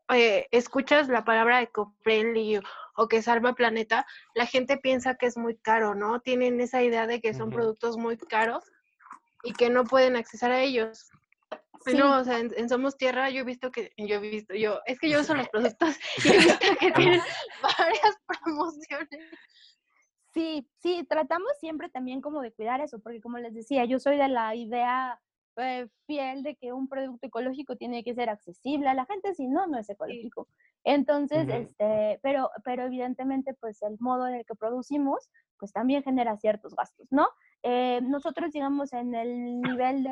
eh, 0.09 0.47
escuchas 0.51 1.07
la 1.07 1.23
palabra 1.23 1.61
eco-friendly 1.61 2.59
o 2.95 3.07
que 3.07 3.21
salva 3.21 3.53
planeta, 3.53 4.05
la 4.33 4.45
gente 4.45 4.77
piensa 4.77 5.15
que 5.15 5.27
es 5.27 5.37
muy 5.37 5.55
caro, 5.55 5.95
¿no? 5.95 6.19
Tienen 6.19 6.59
esa 6.59 6.81
idea 6.81 7.07
de 7.07 7.21
que 7.21 7.33
son 7.33 7.49
productos 7.49 7.97
muy 7.97 8.17
caros 8.17 8.63
y 9.43 9.53
que 9.53 9.69
no 9.69 9.85
pueden 9.85 10.15
acceder 10.15 10.51
a 10.51 10.61
ellos. 10.61 11.11
No, 11.85 12.19
o 12.19 12.23
sea, 12.23 12.39
en, 12.39 12.69
Somos 12.69 12.97
Tierra 12.97 13.29
yo 13.29 13.41
he 13.41 13.43
visto 13.43 13.71
que, 13.71 13.93
yo 13.97 14.15
he 14.15 14.19
visto, 14.19 14.53
yo, 14.53 14.79
es 14.85 14.99
que 14.99 15.09
yo 15.09 15.21
uso 15.21 15.33
los 15.33 15.49
productos 15.51 15.95
y 16.23 16.29
he 16.29 16.37
visto 16.37 16.59
que 16.79 16.91
tienen 16.91 17.21
varias 17.61 18.17
promociones. 18.27 19.37
Sí, 20.33 20.69
sí, 20.81 21.05
tratamos 21.09 21.51
siempre 21.59 21.89
también 21.89 22.21
como 22.21 22.41
de 22.41 22.51
cuidar 22.51 22.81
eso, 22.81 22.99
porque 22.99 23.21
como 23.21 23.39
les 23.39 23.53
decía, 23.53 23.85
yo 23.85 23.99
soy 23.99 24.17
de 24.17 24.27
la 24.27 24.55
idea 24.55 25.19
eh, 25.57 25.87
fiel 26.05 26.43
de 26.43 26.55
que 26.55 26.73
un 26.73 26.87
producto 26.87 27.27
ecológico 27.27 27.75
tiene 27.75 28.03
que 28.03 28.13
ser 28.13 28.29
accesible 28.29 28.87
a 28.87 28.93
la 28.93 29.05
gente, 29.05 29.33
si 29.33 29.47
no, 29.47 29.67
no 29.67 29.77
es 29.77 29.89
ecológico. 29.89 30.47
Entonces, 30.83 31.47
este, 31.49 32.19
pero, 32.21 32.49
pero 32.63 32.83
evidentemente, 32.83 33.53
pues 33.53 33.81
el 33.81 33.97
modo 33.99 34.27
en 34.27 34.35
el 34.35 34.45
que 34.45 34.55
producimos, 34.55 35.29
pues 35.57 35.73
también 35.73 36.03
genera 36.03 36.37
ciertos 36.37 36.73
gastos, 36.75 37.07
¿no? 37.11 37.27
Eh, 37.63 37.99
nosotros, 38.01 38.53
digamos, 38.53 38.93
en 38.93 39.13
el 39.13 39.61
nivel 39.61 40.03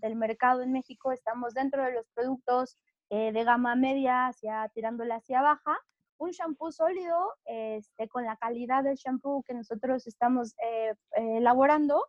del 0.00 0.16
mercado 0.16 0.62
en 0.62 0.72
México, 0.72 1.12
estamos 1.12 1.54
dentro 1.54 1.84
de 1.84 1.92
los 1.92 2.06
productos 2.14 2.76
eh, 3.10 3.32
de 3.32 3.44
gama 3.44 3.76
media 3.76 4.26
hacia 4.26 4.68
tirándole 4.74 5.14
hacia 5.14 5.40
baja. 5.40 5.78
Un 6.20 6.32
shampoo 6.32 6.72
sólido, 6.72 7.16
este, 7.44 8.08
con 8.08 8.24
la 8.24 8.36
calidad 8.36 8.82
del 8.82 8.96
shampoo 8.96 9.44
que 9.44 9.54
nosotros 9.54 10.04
estamos 10.08 10.56
eh, 10.64 10.94
elaborando, 11.14 12.04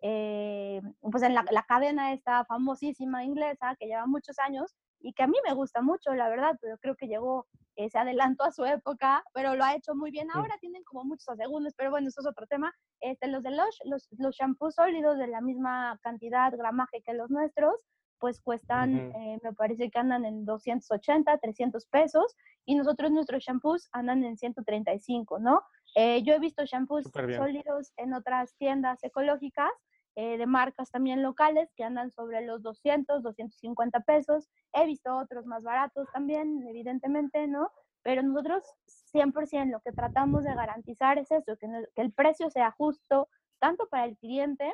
pues 0.00 1.22
en 1.22 1.34
la, 1.34 1.44
la, 1.50 1.62
cadena 1.64 2.12
esta 2.12 2.44
famosísima 2.44 3.24
inglesa 3.24 3.76
que 3.78 3.86
lleva 3.86 4.06
muchos 4.06 4.38
años 4.38 4.74
y 5.00 5.12
que 5.12 5.22
a 5.22 5.26
mí 5.26 5.36
me 5.46 5.54
gusta 5.54 5.82
mucho, 5.82 6.14
la 6.14 6.28
verdad, 6.28 6.56
pero 6.60 6.78
creo 6.78 6.96
que 6.96 7.06
llegó, 7.06 7.46
se 7.76 7.98
adelantó 7.98 8.44
a 8.44 8.52
su 8.52 8.64
época, 8.64 9.24
pero 9.32 9.54
lo 9.54 9.64
ha 9.64 9.74
hecho 9.74 9.94
muy 9.94 10.10
bien. 10.10 10.28
Ahora 10.32 10.56
tienen 10.60 10.84
como 10.84 11.04
muchos 11.04 11.36
segundos, 11.36 11.74
pero 11.76 11.90
bueno, 11.90 12.08
eso 12.08 12.20
es 12.20 12.26
otro 12.26 12.46
tema. 12.46 12.72
Este, 13.00 13.28
los 13.28 13.42
de 13.42 13.50
Lush, 13.50 13.78
los, 13.84 14.08
los 14.18 14.36
shampoos 14.36 14.74
sólidos 14.74 15.18
de 15.18 15.26
la 15.26 15.40
misma 15.40 15.98
cantidad, 16.02 16.52
gramaje 16.56 17.02
que 17.02 17.14
los 17.14 17.30
nuestros, 17.30 17.74
pues 18.18 18.38
cuestan, 18.40 18.94
eh, 18.94 19.40
me 19.42 19.54
parece 19.54 19.90
que 19.90 19.98
andan 19.98 20.26
en 20.26 20.44
280, 20.44 21.38
300 21.38 21.86
pesos, 21.86 22.36
y 22.66 22.74
nosotros 22.74 23.10
nuestros 23.10 23.42
shampoos 23.42 23.88
andan 23.92 24.22
en 24.24 24.36
135, 24.36 25.38
¿no? 25.38 25.62
Eh, 25.96 26.22
yo 26.22 26.34
he 26.34 26.38
visto 26.38 26.64
shampoos 26.66 27.04
sólidos 27.10 27.92
en 27.96 28.12
otras 28.12 28.54
tiendas 28.58 29.02
ecológicas, 29.02 29.70
eh, 30.16 30.38
de 30.38 30.46
marcas 30.46 30.90
también 30.90 31.22
locales 31.22 31.70
que 31.76 31.84
andan 31.84 32.10
sobre 32.10 32.44
los 32.44 32.62
200, 32.62 33.22
250 33.22 34.00
pesos. 34.00 34.48
He 34.72 34.86
visto 34.86 35.16
otros 35.16 35.46
más 35.46 35.62
baratos 35.62 36.08
también, 36.12 36.66
evidentemente, 36.68 37.46
¿no? 37.46 37.70
Pero 38.02 38.22
nosotros 38.22 38.64
100% 39.12 39.70
lo 39.70 39.80
que 39.80 39.92
tratamos 39.92 40.44
de 40.44 40.54
garantizar 40.54 41.18
es 41.18 41.30
eso, 41.30 41.56
que, 41.56 41.68
que 41.94 42.02
el 42.02 42.12
precio 42.12 42.50
sea 42.50 42.70
justo 42.72 43.28
tanto 43.58 43.86
para 43.88 44.06
el 44.06 44.16
cliente 44.16 44.72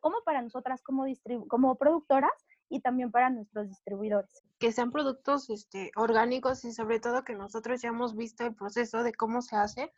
como 0.00 0.22
para 0.22 0.40
nosotras 0.40 0.82
como, 0.82 1.04
como 1.48 1.74
productoras 1.76 2.30
y 2.68 2.80
también 2.80 3.10
para 3.10 3.28
nuestros 3.30 3.68
distribuidores. 3.68 4.30
Que 4.58 4.72
sean 4.72 4.92
productos 4.92 5.50
este, 5.50 5.90
orgánicos 5.96 6.64
y 6.64 6.72
sobre 6.72 7.00
todo 7.00 7.24
que 7.24 7.34
nosotros 7.34 7.82
ya 7.82 7.88
hemos 7.88 8.16
visto 8.16 8.46
el 8.46 8.54
proceso 8.54 9.02
de 9.02 9.12
cómo 9.12 9.42
se 9.42 9.56
hace, 9.56 9.92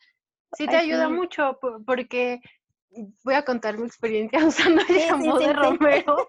sí 0.53 0.67
te 0.67 0.77
ayuda 0.77 1.11
mucho 1.11 1.59
porque 1.87 2.41
voy 3.25 3.35
a 3.35 3.45
contar 3.45 3.79
mi 3.79 3.87
experiencia 3.87 4.39
usando 4.45 4.83
el 4.89 4.97
shampoo 4.97 5.39
de 5.39 5.53
Romero. 5.53 6.29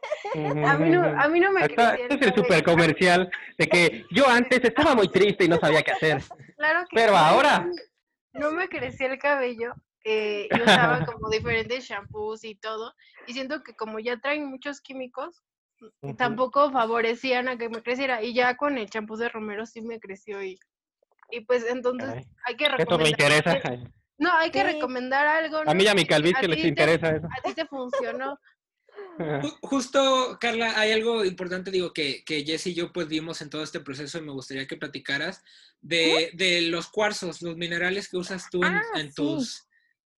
a, 0.66 0.78
mí 0.78 0.90
no, 0.90 1.04
a 1.04 1.28
mí 1.28 1.40
no 1.40 1.52
me 1.52 1.62
crecía 1.62 1.96
Este 1.96 2.16
es 2.16 2.22
el 2.22 2.36
super 2.36 2.64
comercial 2.64 3.32
de 3.58 3.68
que 3.68 4.06
yo 4.12 4.28
antes 4.28 4.64
estaba 4.64 4.96
muy 4.96 5.10
triste 5.10 5.46
y 5.46 5.48
no 5.48 5.58
sabía 5.58 5.82
qué 5.82 5.92
hacer. 5.92 6.24
Claro 6.58 6.82
que 6.90 6.96
Pero 6.96 7.16
ahora... 7.16 7.68
No 8.34 8.52
me 8.52 8.70
crecía 8.70 9.08
el 9.08 9.18
cabello 9.18 9.74
eh, 10.04 10.48
y 10.52 10.62
usaba 10.62 11.06
como 11.06 11.30
diferentes 11.30 11.86
shampoos 11.86 12.44
y 12.44 12.56
todo. 12.56 12.94
Y 13.28 13.34
siento 13.34 13.64
que 13.64 13.74
como 13.74 14.00
ya 14.00 14.20
traen 14.20 14.46
muchos 14.46 14.82
químicos, 14.82 15.44
tampoco 16.18 16.72
favorecían 16.72 17.48
a 17.48 17.58
que 17.58 17.70
me 17.70 17.82
creciera. 17.82 18.22
Y 18.22 18.34
ya 18.34 18.56
con 18.56 18.78
el 18.78 18.90
champú 18.90 19.16
de 19.16 19.30
Romero 19.30 19.66
sí 19.66 19.82
me 19.82 20.00
creció 20.00 20.44
y, 20.44 20.60
y 21.32 21.42
pues 21.42 21.66
entonces 21.66 22.28
hay 22.46 22.56
que 22.56 22.70
recomendar. 22.70 22.82
Esto 22.82 22.98
me 23.00 23.10
interesa. 23.10 23.92
No, 24.20 24.32
hay 24.38 24.52
que 24.52 24.64
recomendar 24.64 25.26
algo. 25.26 25.62
A 25.66 25.74
mí 25.74 25.84
y 25.86 25.88
a 25.88 25.96
mi 25.96 26.06
calvicie 26.06 26.48
les 26.48 26.64
interesa 26.66 27.10
eso. 27.16 27.26
A 27.26 27.42
ti 27.42 27.54
te 27.54 27.66
funcionó. 27.66 28.38
Justo, 29.62 30.38
Carla, 30.40 30.74
hay 30.80 30.92
algo 30.92 31.26
importante, 31.26 31.72
digo, 31.72 31.92
que, 31.94 32.24
que 32.26 32.44
Jess 32.44 32.68
y 32.68 32.74
yo 32.74 32.92
pues 32.92 33.08
vimos 33.08 33.42
en 33.42 33.50
todo 33.50 33.64
este 33.64 33.80
proceso 33.80 34.18
y 34.18 34.22
me 34.22 34.32
gustaría 34.32 34.68
que 34.68 34.78
platicaras 34.78 35.42
de, 35.82 36.32
de 36.34 36.62
los 36.62 36.88
cuarzos, 36.90 37.42
los 37.42 37.56
minerales 37.58 38.10
que 38.10 38.18
usas 38.18 38.50
tú 38.50 38.64
en, 38.64 38.76
Ah, 38.76 38.84
en 38.96 39.08
sí. 39.08 39.16
tus, 39.16 39.68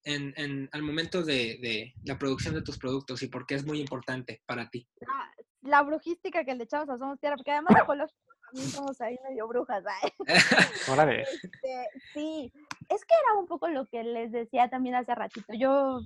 en, 0.03 0.33
en, 0.37 0.69
al 0.71 0.81
momento 0.83 1.23
de, 1.23 1.57
de 1.61 1.93
la 2.05 2.17
producción 2.17 2.53
de 2.55 2.61
tus 2.63 2.77
productos 2.77 3.21
y 3.23 3.27
por 3.27 3.45
qué 3.45 3.55
es 3.55 3.65
muy 3.65 3.79
importante 3.79 4.41
para 4.45 4.69
ti. 4.69 4.87
La, 4.99 5.31
la 5.61 5.81
brujística 5.83 6.43
que 6.43 6.55
le 6.55 6.63
echamos 6.63 6.89
a 6.89 6.97
Somos 6.97 7.19
Tierra, 7.19 7.35
porque 7.37 7.51
además 7.51 7.75
ecológico 7.81 8.30
también 8.51 8.69
somos 8.69 8.99
ahí 9.01 9.17
medio 9.27 9.47
brujas. 9.47 9.83
¿eh? 9.85 10.11
Órale. 10.91 11.21
Este, 11.23 11.87
sí, 12.13 12.51
es 12.89 13.05
que 13.05 13.13
era 13.25 13.39
un 13.39 13.47
poco 13.47 13.67
lo 13.67 13.85
que 13.85 14.03
les 14.03 14.31
decía 14.31 14.69
también 14.69 14.95
hace 14.95 15.15
ratito. 15.15 15.53
Yo, 15.53 15.99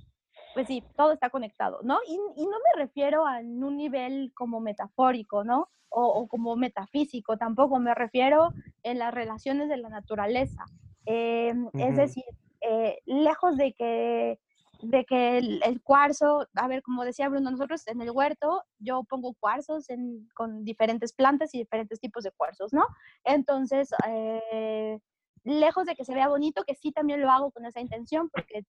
pues 0.54 0.66
sí, 0.66 0.82
todo 0.96 1.12
está 1.12 1.30
conectado, 1.30 1.80
¿no? 1.82 1.98
Y, 2.06 2.14
y 2.14 2.44
no 2.44 2.56
me 2.58 2.82
refiero 2.82 3.26
a 3.26 3.38
un 3.38 3.76
nivel 3.76 4.32
como 4.34 4.60
metafórico, 4.60 5.44
¿no? 5.44 5.68
O, 5.88 6.04
o 6.06 6.28
como 6.28 6.56
metafísico, 6.56 7.36
tampoco 7.36 7.78
me 7.78 7.94
refiero 7.94 8.52
en 8.82 8.98
las 8.98 9.14
relaciones 9.14 9.68
de 9.68 9.76
la 9.78 9.88
naturaleza. 9.88 10.64
Eh, 11.06 11.54
Es 11.74 11.96
decir, 11.96 12.24
eh, 12.60 12.98
lejos 13.06 13.56
de 13.56 13.72
que 13.74 14.38
de 14.82 15.04
que 15.04 15.38
el, 15.38 15.82
cuarzo, 15.82 16.46
a 16.54 16.68
ver, 16.68 16.82
como 16.82 17.04
decía 17.04 17.28
Bruno, 17.28 17.50
nosotros 17.50 17.86
en 17.86 18.00
el 18.00 18.10
huerto 18.10 18.62
yo 18.78 19.04
pongo 19.04 19.34
cuarzos 19.34 19.86
con 20.34 20.64
diferentes 20.64 21.12
plantas 21.12 21.54
y 21.54 21.58
diferentes 21.58 22.00
tipos 22.00 22.24
de 22.24 22.32
cuarzos, 22.32 22.72
¿no? 22.72 22.86
Entonces, 23.24 23.90
eh, 24.06 24.98
lejos 25.44 25.86
de 25.86 25.94
que 25.94 26.04
se 26.04 26.14
vea 26.14 26.28
bonito, 26.28 26.64
que 26.64 26.74
sí 26.74 26.92
también 26.92 27.20
lo 27.20 27.30
hago 27.30 27.50
con 27.50 27.64
esa 27.64 27.80
intención, 27.80 28.28
porque 28.30 28.64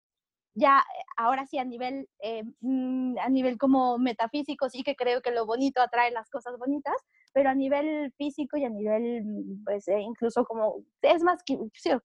ya 0.53 0.79
eh, 0.79 1.03
ahora 1.17 1.45
sí 1.45 1.59
a 1.59 1.65
nivel, 1.65 2.09
eh, 2.19 2.43
mm, 2.61 3.17
a 3.19 3.29
nivel 3.29 3.57
como 3.57 3.97
metafísico 3.97 4.69
sí 4.69 4.83
que 4.83 4.95
creo 4.95 5.21
que 5.21 5.31
lo 5.31 5.45
bonito 5.45 5.81
atrae 5.81 6.11
las 6.11 6.29
cosas 6.29 6.57
bonitas, 6.57 6.95
pero 7.33 7.49
a 7.49 7.55
nivel 7.55 8.11
físico 8.17 8.57
y 8.57 8.65
a 8.65 8.69
nivel, 8.69 9.23
mm, 9.23 9.63
pues 9.65 9.87
incluso 9.87 10.45
como, 10.45 10.83
es 11.01 11.21
más 11.23 11.43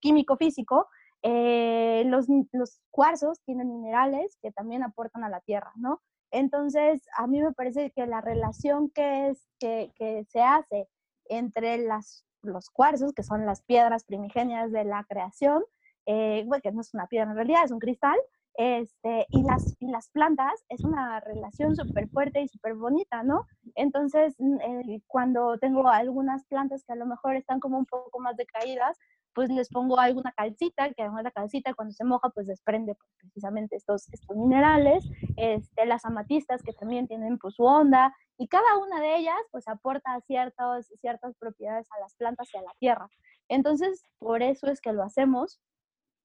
químico 0.00 0.36
físico, 0.36 0.88
eh, 1.22 2.04
los, 2.06 2.26
los 2.52 2.80
cuarzos 2.90 3.40
tienen 3.44 3.68
minerales 3.68 4.36
que 4.42 4.52
también 4.52 4.82
aportan 4.82 5.24
a 5.24 5.28
la 5.28 5.40
tierra, 5.40 5.72
¿no? 5.76 6.00
Entonces, 6.30 7.02
a 7.16 7.26
mí 7.26 7.42
me 7.42 7.52
parece 7.52 7.90
que 7.90 8.06
la 8.06 8.20
relación 8.20 8.90
que, 8.90 9.28
es, 9.28 9.46
que, 9.60 9.92
que 9.96 10.24
se 10.24 10.42
hace 10.42 10.88
entre 11.26 11.78
las, 11.78 12.24
los 12.42 12.70
cuarzos, 12.70 13.12
que 13.12 13.22
son 13.22 13.46
las 13.46 13.62
piedras 13.62 14.04
primigenias 14.04 14.72
de 14.72 14.84
la 14.84 15.04
creación, 15.04 15.62
eh, 16.06 16.44
bueno, 16.46 16.62
que 16.62 16.72
no 16.72 16.80
es 16.80 16.92
una 16.94 17.06
piedra 17.06 17.30
en 17.30 17.36
realidad, 17.36 17.64
es 17.64 17.70
un 17.70 17.78
cristal, 17.78 18.18
este, 18.54 19.26
y, 19.30 19.42
las, 19.44 19.76
y 19.80 19.90
las 19.90 20.10
plantas 20.10 20.64
es 20.68 20.84
una 20.84 21.20
relación 21.20 21.74
súper 21.74 22.08
fuerte 22.08 22.42
y 22.42 22.48
súper 22.48 22.74
bonita, 22.74 23.22
¿no? 23.22 23.46
Entonces, 23.74 24.34
mm, 24.38 24.58
cuando 25.06 25.58
tengo 25.58 25.88
algunas 25.88 26.44
plantas 26.44 26.84
que 26.84 26.92
a 26.92 26.96
lo 26.96 27.06
mejor 27.06 27.36
están 27.36 27.60
como 27.60 27.78
un 27.78 27.86
poco 27.86 28.20
más 28.20 28.36
decaídas, 28.36 28.98
pues 29.34 29.50
les 29.50 29.68
pongo 29.68 29.98
alguna 29.98 30.32
calcita, 30.32 30.92
que 30.92 31.02
además 31.02 31.24
la 31.24 31.30
calcita 31.30 31.74
cuando 31.74 31.92
se 31.92 32.04
moja 32.04 32.30
pues 32.30 32.46
desprende 32.46 32.94
pues, 32.94 33.10
precisamente 33.18 33.76
estos, 33.76 34.08
estos 34.12 34.36
minerales, 34.36 35.04
este, 35.36 35.86
las 35.86 36.04
amatistas 36.04 36.62
que 36.62 36.72
también 36.72 37.08
tienen 37.08 37.38
pues 37.38 37.54
su 37.54 37.64
onda 37.64 38.14
y 38.38 38.48
cada 38.48 38.78
una 38.78 39.00
de 39.00 39.16
ellas 39.16 39.36
pues 39.50 39.68
aporta 39.68 40.20
ciertas, 40.26 40.92
ciertas 41.00 41.34
propiedades 41.38 41.86
a 41.92 42.00
las 42.00 42.14
plantas 42.16 42.48
y 42.52 42.58
a 42.58 42.62
la 42.62 42.72
tierra. 42.78 43.08
Entonces, 43.48 44.04
por 44.18 44.42
eso 44.42 44.66
es 44.68 44.80
que 44.80 44.92
lo 44.92 45.02
hacemos 45.02 45.60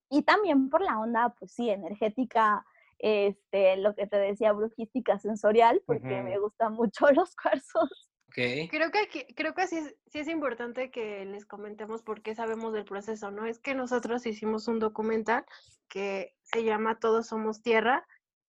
y 0.09 0.23
también 0.23 0.69
por 0.69 0.81
la 0.81 0.99
onda 0.99 1.33
pues 1.37 1.51
sí, 1.51 1.69
energética, 1.69 2.65
este, 2.99 3.77
lo 3.77 3.93
que 3.95 4.07
te 4.07 4.17
decía, 4.17 4.53
brujística 4.53 5.19
sensorial, 5.19 5.81
porque 5.85 6.23
me 6.23 6.39
gustan 6.39 6.73
mucho 6.73 7.07
los 7.11 7.35
cuarzos. 7.35 8.06
Creo 8.33 8.91
que 8.91 9.27
creo 9.35 9.53
que 9.55 9.67
sí, 9.67 9.79
sí 10.11 10.19
es 10.19 10.27
importante 10.27 10.91
que 10.91 11.25
les 11.25 11.45
comentemos 11.45 12.03
por 12.03 12.21
qué 12.21 12.35
sabemos 12.35 12.73
del 12.73 12.85
proceso, 12.85 13.31
¿no? 13.31 13.45
Es 13.45 13.59
que 13.59 13.73
nosotros 13.73 14.25
hicimos 14.25 14.67
un 14.67 14.79
documental 14.79 15.45
que 15.87 16.35
se 16.43 16.63
llama 16.63 16.99
Todos 16.99 17.27
somos 17.27 17.63
tierra, 17.63 18.05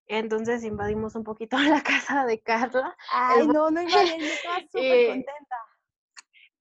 entonces 0.06 0.64
invadimos 0.64 1.14
un 1.14 1.24
poquito 1.24 1.56
la 1.80 1.82
casa 1.82 2.26
de 2.26 2.40
Carla. 2.40 2.96
Ay, 3.10 3.46
no, 3.46 3.70
no 3.70 3.82
invadí, 3.82 4.24
estaba 4.24 4.60
súper 4.72 5.06
contenta. 5.06 5.56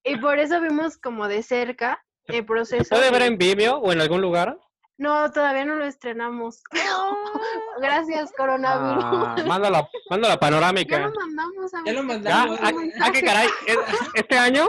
Y 0.03 0.17
por 0.17 0.39
eso 0.39 0.62
vimos 0.62 0.97
como 0.97 1.27
de 1.27 1.43
cerca 1.43 2.03
el 2.25 2.45
proceso. 2.45 2.95
¿Puede 2.95 3.12
ver 3.12 3.23
en 3.23 3.38
Vimeo 3.38 3.77
o 3.77 3.91
en 3.91 3.99
algún 3.99 4.21
lugar? 4.21 4.58
No, 4.97 5.31
todavía 5.31 5.63
no 5.63 5.75
lo 5.75 5.86
estrenamos. 5.86 6.63
Gracias, 7.81 8.31
coronavirus. 8.36 9.03
Ah, 9.05 9.36
manda, 9.47 9.69
la, 9.69 9.88
manda 10.10 10.27
la 10.27 10.39
panorámica. 10.39 10.97
Ya 10.97 11.07
lo 11.07 11.13
mandamos. 11.13 11.73
A 11.73 11.83
ya 11.86 11.93
lo 11.93 12.03
mandamos. 12.03 12.60
¿A, 12.60 12.71
ah, 13.01 13.12
qué 13.12 13.21
caray? 13.21 13.47
¿Este 14.15 14.38
año? 14.38 14.67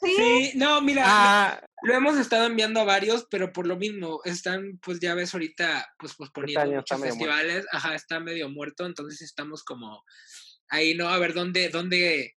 Sí, 0.00 0.52
no, 0.54 0.82
mira, 0.82 1.04
ah. 1.06 1.66
lo 1.82 1.94
hemos 1.94 2.18
estado 2.18 2.46
enviando 2.46 2.80
a 2.80 2.84
varios, 2.84 3.26
pero 3.30 3.52
por 3.52 3.66
lo 3.66 3.76
mismo, 3.76 4.20
están, 4.24 4.78
pues 4.82 5.00
ya 5.00 5.14
ves 5.14 5.32
ahorita, 5.32 5.94
pues 5.98 6.14
posponiendo 6.14 6.66
muchos 6.66 7.00
festivales, 7.00 7.66
ajá, 7.72 7.94
está 7.94 8.20
medio 8.20 8.50
muerto, 8.50 8.84
entonces 8.84 9.22
estamos 9.22 9.64
como 9.64 10.04
ahí, 10.68 10.94
¿no? 10.94 11.08
A 11.08 11.18
ver 11.18 11.32
dónde, 11.32 11.70
dónde, 11.70 12.36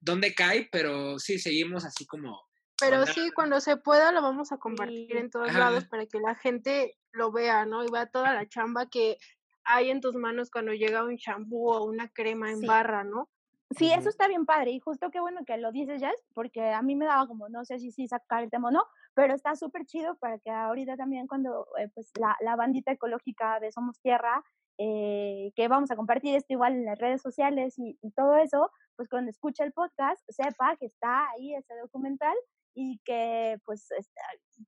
dónde 0.00 0.34
cae, 0.34 0.66
pero 0.72 1.18
sí, 1.18 1.38
seguimos 1.38 1.84
así 1.84 2.06
como 2.06 2.47
pero 2.80 3.06
sí, 3.06 3.30
cuando 3.30 3.60
se 3.60 3.76
pueda 3.76 4.12
lo 4.12 4.22
vamos 4.22 4.52
a 4.52 4.58
compartir 4.58 5.16
en 5.16 5.30
todos 5.30 5.52
lados 5.52 5.86
para 5.86 6.06
que 6.06 6.20
la 6.20 6.34
gente 6.34 6.96
lo 7.12 7.32
vea, 7.32 7.66
¿no? 7.66 7.84
Y 7.84 7.90
vea 7.90 8.06
toda 8.06 8.34
la 8.34 8.46
chamba 8.46 8.86
que 8.86 9.18
hay 9.64 9.90
en 9.90 10.00
tus 10.00 10.14
manos 10.14 10.50
cuando 10.50 10.72
llega 10.72 11.04
un 11.04 11.16
shampoo 11.16 11.72
o 11.72 11.84
una 11.84 12.08
crema 12.08 12.50
en 12.50 12.62
barra, 12.62 13.04
¿no? 13.04 13.28
Sí, 13.76 13.92
eso 13.92 14.08
está 14.08 14.28
bien 14.28 14.46
padre 14.46 14.70
y 14.70 14.80
justo 14.80 15.10
qué 15.10 15.20
bueno 15.20 15.40
que 15.46 15.58
lo 15.58 15.72
dices, 15.72 16.00
Jess, 16.00 16.24
porque 16.32 16.72
a 16.72 16.80
mí 16.80 16.96
me 16.96 17.04
daba 17.04 17.26
como, 17.26 17.50
no 17.50 17.66
sé 17.66 17.78
si 17.78 17.92
sí 17.92 18.08
sacar 18.08 18.42
el 18.42 18.50
tema 18.50 18.68
o 18.68 18.70
no, 18.70 18.84
pero 19.12 19.34
está 19.34 19.56
súper 19.56 19.84
chido 19.84 20.16
para 20.16 20.38
que 20.38 20.50
ahorita 20.50 20.96
también 20.96 21.26
cuando 21.26 21.66
eh, 21.78 21.88
pues 21.94 22.10
la, 22.18 22.34
la, 22.40 22.56
bandita 22.56 22.92
ecológica 22.92 23.60
de 23.60 23.70
Somos 23.70 24.00
Tierra, 24.00 24.42
eh, 24.78 25.52
que 25.54 25.68
vamos 25.68 25.90
a 25.90 25.96
compartir 25.96 26.34
esto 26.34 26.54
igual 26.54 26.72
en 26.72 26.86
las 26.86 26.98
redes 26.98 27.20
sociales 27.20 27.78
y, 27.78 27.98
y 28.00 28.10
todo 28.12 28.36
eso, 28.36 28.70
pues 28.96 29.08
cuando 29.10 29.30
escuche 29.30 29.62
el 29.64 29.72
podcast 29.72 30.22
sepa 30.30 30.76
que 30.76 30.86
está 30.86 31.28
ahí 31.30 31.54
ese 31.54 31.74
documental 31.76 32.34
y 32.74 33.00
que 33.04 33.58
pues 33.64 33.88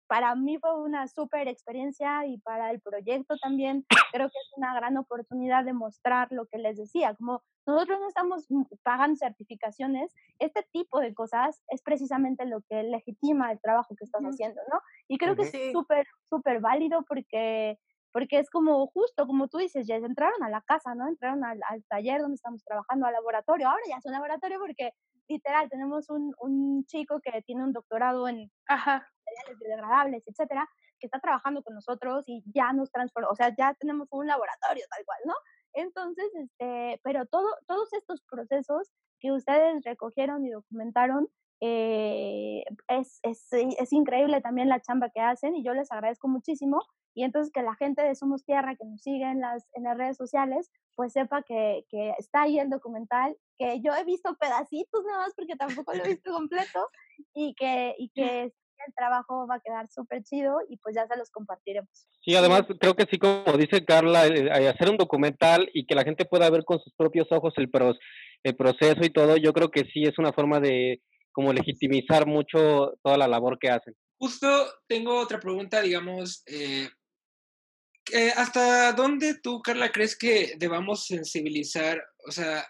para 0.06 0.34
mí 0.34 0.58
fue 0.58 0.80
una 0.80 1.08
súper 1.08 1.48
experiencia 1.48 2.26
y 2.26 2.38
para 2.38 2.70
el 2.70 2.80
proyecto 2.80 3.36
también 3.38 3.84
creo 4.12 4.28
que 4.28 4.38
es 4.38 4.52
una 4.56 4.74
gran 4.74 4.96
oportunidad 4.96 5.64
de 5.64 5.72
mostrar 5.72 6.28
lo 6.30 6.46
que 6.46 6.58
les 6.58 6.76
decía, 6.76 7.14
como 7.14 7.42
nosotros 7.66 8.00
no 8.00 8.08
estamos 8.08 8.46
pagando 8.82 9.16
certificaciones, 9.16 10.12
este 10.38 10.66
tipo 10.72 11.00
de 11.00 11.14
cosas 11.14 11.62
es 11.68 11.82
precisamente 11.82 12.44
lo 12.46 12.62
que 12.68 12.82
legitima 12.82 13.52
el 13.52 13.60
trabajo 13.60 13.94
que 13.96 14.04
estás 14.04 14.22
haciendo, 14.22 14.60
¿no? 14.72 14.80
Y 15.08 15.18
creo 15.18 15.36
que 15.36 15.42
es 15.42 15.72
súper, 15.72 16.06
súper 16.28 16.60
válido 16.60 17.04
porque 17.06 17.78
porque 18.12 18.38
es 18.38 18.50
como 18.50 18.86
justo, 18.88 19.26
como 19.26 19.48
tú 19.48 19.58
dices, 19.58 19.86
ya 19.86 19.96
entraron 19.96 20.42
a 20.42 20.50
la 20.50 20.62
casa, 20.62 20.94
¿no? 20.94 21.08
Entraron 21.08 21.44
al, 21.44 21.60
al, 21.68 21.84
taller 21.84 22.20
donde 22.20 22.36
estamos 22.36 22.64
trabajando, 22.64 23.06
al 23.06 23.12
laboratorio. 23.12 23.68
Ahora 23.68 23.82
ya 23.88 23.96
es 23.96 24.06
un 24.06 24.12
laboratorio 24.12 24.58
porque 24.58 24.92
literal, 25.30 25.70
tenemos 25.70 26.10
un, 26.10 26.34
un 26.40 26.84
chico 26.86 27.20
que 27.20 27.42
tiene 27.42 27.62
un 27.62 27.72
doctorado 27.72 28.28
en 28.28 28.50
materiales 28.68 29.58
biodegradables, 29.60 30.24
etcétera, 30.26 30.68
que 30.98 31.06
está 31.06 31.20
trabajando 31.20 31.62
con 31.62 31.74
nosotros 31.74 32.24
y 32.26 32.42
ya 32.52 32.72
nos 32.72 32.90
transformó, 32.90 33.28
o 33.30 33.36
sea, 33.36 33.54
ya 33.56 33.74
tenemos 33.74 34.08
un 34.10 34.26
laboratorio 34.26 34.84
tal 34.90 35.04
cual, 35.04 35.18
¿no? 35.24 35.34
Entonces, 35.72 36.26
este, 36.34 37.00
pero 37.04 37.26
todo, 37.26 37.48
todos 37.66 37.92
estos 37.92 38.22
procesos 38.22 38.90
que 39.20 39.30
ustedes 39.32 39.84
recogieron 39.84 40.44
y 40.44 40.50
documentaron, 40.50 41.28
eh, 41.60 42.64
es, 42.88 43.20
es, 43.22 43.46
es, 43.52 43.92
increíble 43.92 44.40
también 44.40 44.68
la 44.68 44.80
chamba 44.80 45.10
que 45.10 45.20
hacen 45.20 45.54
y 45.54 45.62
yo 45.62 45.74
les 45.74 45.92
agradezco 45.92 46.26
muchísimo. 46.26 46.82
Y 47.14 47.24
entonces 47.24 47.52
que 47.52 47.62
la 47.62 47.74
gente 47.74 48.02
de 48.02 48.14
Somos 48.14 48.44
Tierra 48.44 48.76
que 48.76 48.84
nos 48.86 49.02
sigue 49.02 49.24
en 49.24 49.40
las, 49.40 49.68
en 49.74 49.82
las 49.82 49.98
redes 49.98 50.16
sociales, 50.16 50.70
pues 50.94 51.12
sepa 51.12 51.42
que, 51.42 51.84
que 51.90 52.14
está 52.18 52.42
ahí 52.42 52.58
el 52.58 52.70
documental, 52.70 53.36
que 53.58 53.80
yo 53.82 53.92
he 53.94 54.04
visto 54.04 54.34
pedacitos 54.36 55.04
nada 55.04 55.24
más 55.24 55.34
porque 55.34 55.56
tampoco 55.56 55.92
lo 55.92 56.04
he 56.04 56.08
visto 56.08 56.32
completo 56.32 56.88
y 57.34 57.54
que, 57.54 57.94
y 57.98 58.08
que 58.14 58.52
el 58.86 58.94
trabajo 58.94 59.46
va 59.46 59.56
a 59.56 59.60
quedar 59.60 59.88
súper 59.90 60.22
chido 60.22 60.60
y 60.68 60.78
pues 60.78 60.94
ya 60.94 61.06
se 61.06 61.16
los 61.16 61.30
compartiremos. 61.30 61.90
Sí, 62.24 62.34
además 62.34 62.62
creo 62.78 62.94
que 62.94 63.06
sí, 63.10 63.18
como 63.18 63.58
dice 63.58 63.84
Carla, 63.84 64.26
eh, 64.26 64.68
hacer 64.68 64.88
un 64.88 64.96
documental 64.96 65.68
y 65.74 65.86
que 65.86 65.94
la 65.94 66.04
gente 66.04 66.24
pueda 66.24 66.48
ver 66.48 66.64
con 66.64 66.78
sus 66.80 66.94
propios 66.94 67.30
ojos 67.30 67.52
el, 67.56 67.70
el 68.44 68.56
proceso 68.56 69.04
y 69.04 69.10
todo, 69.10 69.36
yo 69.36 69.52
creo 69.52 69.70
que 69.70 69.84
sí 69.92 70.04
es 70.04 70.18
una 70.18 70.32
forma 70.32 70.60
de 70.60 71.02
como 71.32 71.52
legitimizar 71.52 72.26
mucho 72.26 72.94
toda 73.02 73.16
la 73.16 73.28
labor 73.28 73.58
que 73.58 73.70
hacen. 73.70 73.94
Justo 74.18 74.48
tengo 74.86 75.18
otra 75.18 75.40
pregunta, 75.40 75.80
digamos, 75.80 76.42
eh, 76.46 76.90
¿hasta 78.36 78.92
dónde 78.92 79.38
tú, 79.40 79.60
Carla, 79.62 79.92
crees 79.92 80.16
que 80.16 80.54
debamos 80.58 81.06
sensibilizar, 81.06 82.02
o 82.26 82.30
sea, 82.30 82.66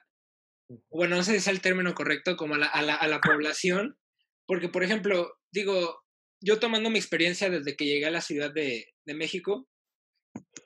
bueno, 0.91 1.17
no 1.17 1.23
sé 1.23 1.33
si 1.33 1.37
es 1.39 1.49
el 1.49 1.61
término 1.61 1.95
correcto, 1.95 2.37
como 2.37 2.55
a 2.55 2.59
la, 2.59 2.67
a 2.67 2.83
la, 2.83 2.95
a 2.95 3.09
la 3.09 3.21
población? 3.21 3.99
Porque, 4.47 4.69
por 4.69 4.85
ejemplo, 4.85 5.33
digo, 5.53 6.01
yo 6.41 6.59
tomando 6.61 6.91
mi 6.91 6.99
experiencia 6.99 7.51
desde 7.51 7.77
que 7.77 7.87
llegué 7.87 8.07
a 8.07 8.11
la 8.11 8.21
Ciudad 8.21 8.53
de, 8.53 8.87
de 9.05 9.15
México, 9.15 9.69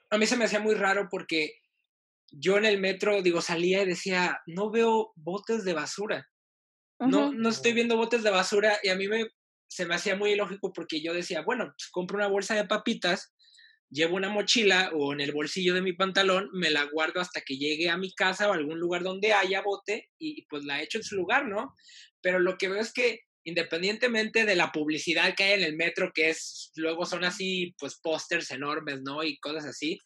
a 0.09 0.17
mí 0.17 0.25
se 0.25 0.37
me 0.37 0.45
hacía 0.45 0.59
muy 0.59 0.75
raro 0.75 1.07
porque 1.09 1.53
yo 2.31 2.57
en 2.57 2.65
el 2.65 2.79
metro, 2.79 3.21
digo, 3.21 3.41
salía 3.41 3.81
y 3.81 3.87
decía, 3.87 4.41
no 4.45 4.69
veo 4.69 5.11
botes 5.15 5.63
de 5.63 5.73
basura. 5.73 6.27
No, 7.07 7.31
no 7.31 7.49
estoy 7.49 7.73
viendo 7.73 7.97
botes 7.97 8.23
de 8.23 8.29
basura 8.29 8.77
y 8.83 8.89
a 8.89 8.95
mí 8.95 9.07
me, 9.07 9.27
se 9.67 9.85
me 9.85 9.95
hacía 9.95 10.15
muy 10.15 10.31
ilógico 10.31 10.71
porque 10.73 11.01
yo 11.01 11.13
decía, 11.13 11.41
bueno, 11.41 11.65
pues 11.65 11.89
compro 11.91 12.17
una 12.17 12.27
bolsa 12.27 12.55
de 12.55 12.65
papitas, 12.65 13.33
llevo 13.89 14.15
una 14.15 14.29
mochila 14.29 14.91
o 14.93 15.13
en 15.13 15.21
el 15.21 15.31
bolsillo 15.31 15.73
de 15.73 15.81
mi 15.81 15.93
pantalón, 15.93 16.49
me 16.53 16.69
la 16.69 16.83
guardo 16.85 17.19
hasta 17.19 17.41
que 17.41 17.57
llegue 17.57 17.89
a 17.89 17.97
mi 17.97 18.13
casa 18.13 18.47
o 18.47 18.51
a 18.51 18.55
algún 18.55 18.79
lugar 18.79 19.03
donde 19.03 19.33
haya 19.33 19.61
bote 19.61 20.09
y 20.19 20.45
pues 20.47 20.63
la 20.65 20.81
echo 20.81 20.97
en 20.97 21.03
su 21.03 21.15
lugar, 21.15 21.47
¿no? 21.47 21.73
Pero 22.21 22.39
lo 22.39 22.57
que 22.57 22.69
veo 22.69 22.79
es 22.79 22.93
que 22.93 23.21
independientemente 23.45 24.43
de 24.43 24.55
la 24.55 24.71
publicidad 24.71 25.35
que 25.35 25.43
hay 25.43 25.53
en 25.53 25.63
el 25.63 25.75
metro, 25.75 26.11
que 26.13 26.29
es, 26.29 26.71
luego 26.75 27.05
son 27.05 27.23
así, 27.23 27.75
pues 27.77 27.99
pósters 28.01 28.49
enormes, 28.51 29.01
¿no? 29.03 29.23
Y 29.23 29.37
cosas 29.37 29.65
así, 29.65 29.99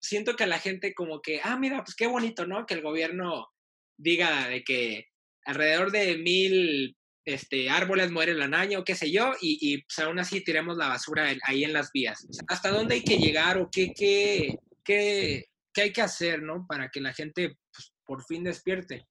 siento 0.00 0.34
que 0.34 0.46
la 0.46 0.58
gente 0.58 0.92
como 0.92 1.20
que, 1.20 1.40
ah, 1.42 1.56
mira, 1.56 1.84
pues 1.84 1.94
qué 1.94 2.08
bonito, 2.08 2.46
¿no? 2.46 2.66
Que 2.66 2.74
el 2.74 2.82
gobierno 2.82 3.48
diga 3.96 4.48
de 4.48 4.64
que 4.64 5.06
alrededor 5.46 5.90
de 5.90 6.18
mil 6.18 6.96
este, 7.24 7.70
árboles 7.70 8.10
mueren 8.10 8.40
al 8.40 8.54
año, 8.54 8.84
qué 8.84 8.94
sé 8.94 9.10
yo, 9.10 9.32
y, 9.40 9.82
pues, 9.82 9.98
aún 9.98 10.18
así 10.18 10.44
tiremos 10.44 10.76
la 10.76 10.88
basura 10.88 11.28
ahí 11.44 11.64
en 11.64 11.72
las 11.72 11.90
vías. 11.92 12.26
¿Hasta 12.48 12.70
dónde 12.70 12.96
hay 12.96 13.02
que 13.02 13.18
llegar 13.18 13.58
o 13.58 13.68
qué, 13.70 13.92
qué, 13.94 14.58
qué, 14.84 15.46
qué 15.72 15.82
hay 15.82 15.92
que 15.92 16.02
hacer, 16.02 16.42
¿no? 16.42 16.66
Para 16.68 16.88
que 16.88 17.00
la 17.00 17.12
gente 17.12 17.56
pues, 17.72 17.92
por 18.04 18.24
fin 18.24 18.44
despierte. 18.44 19.06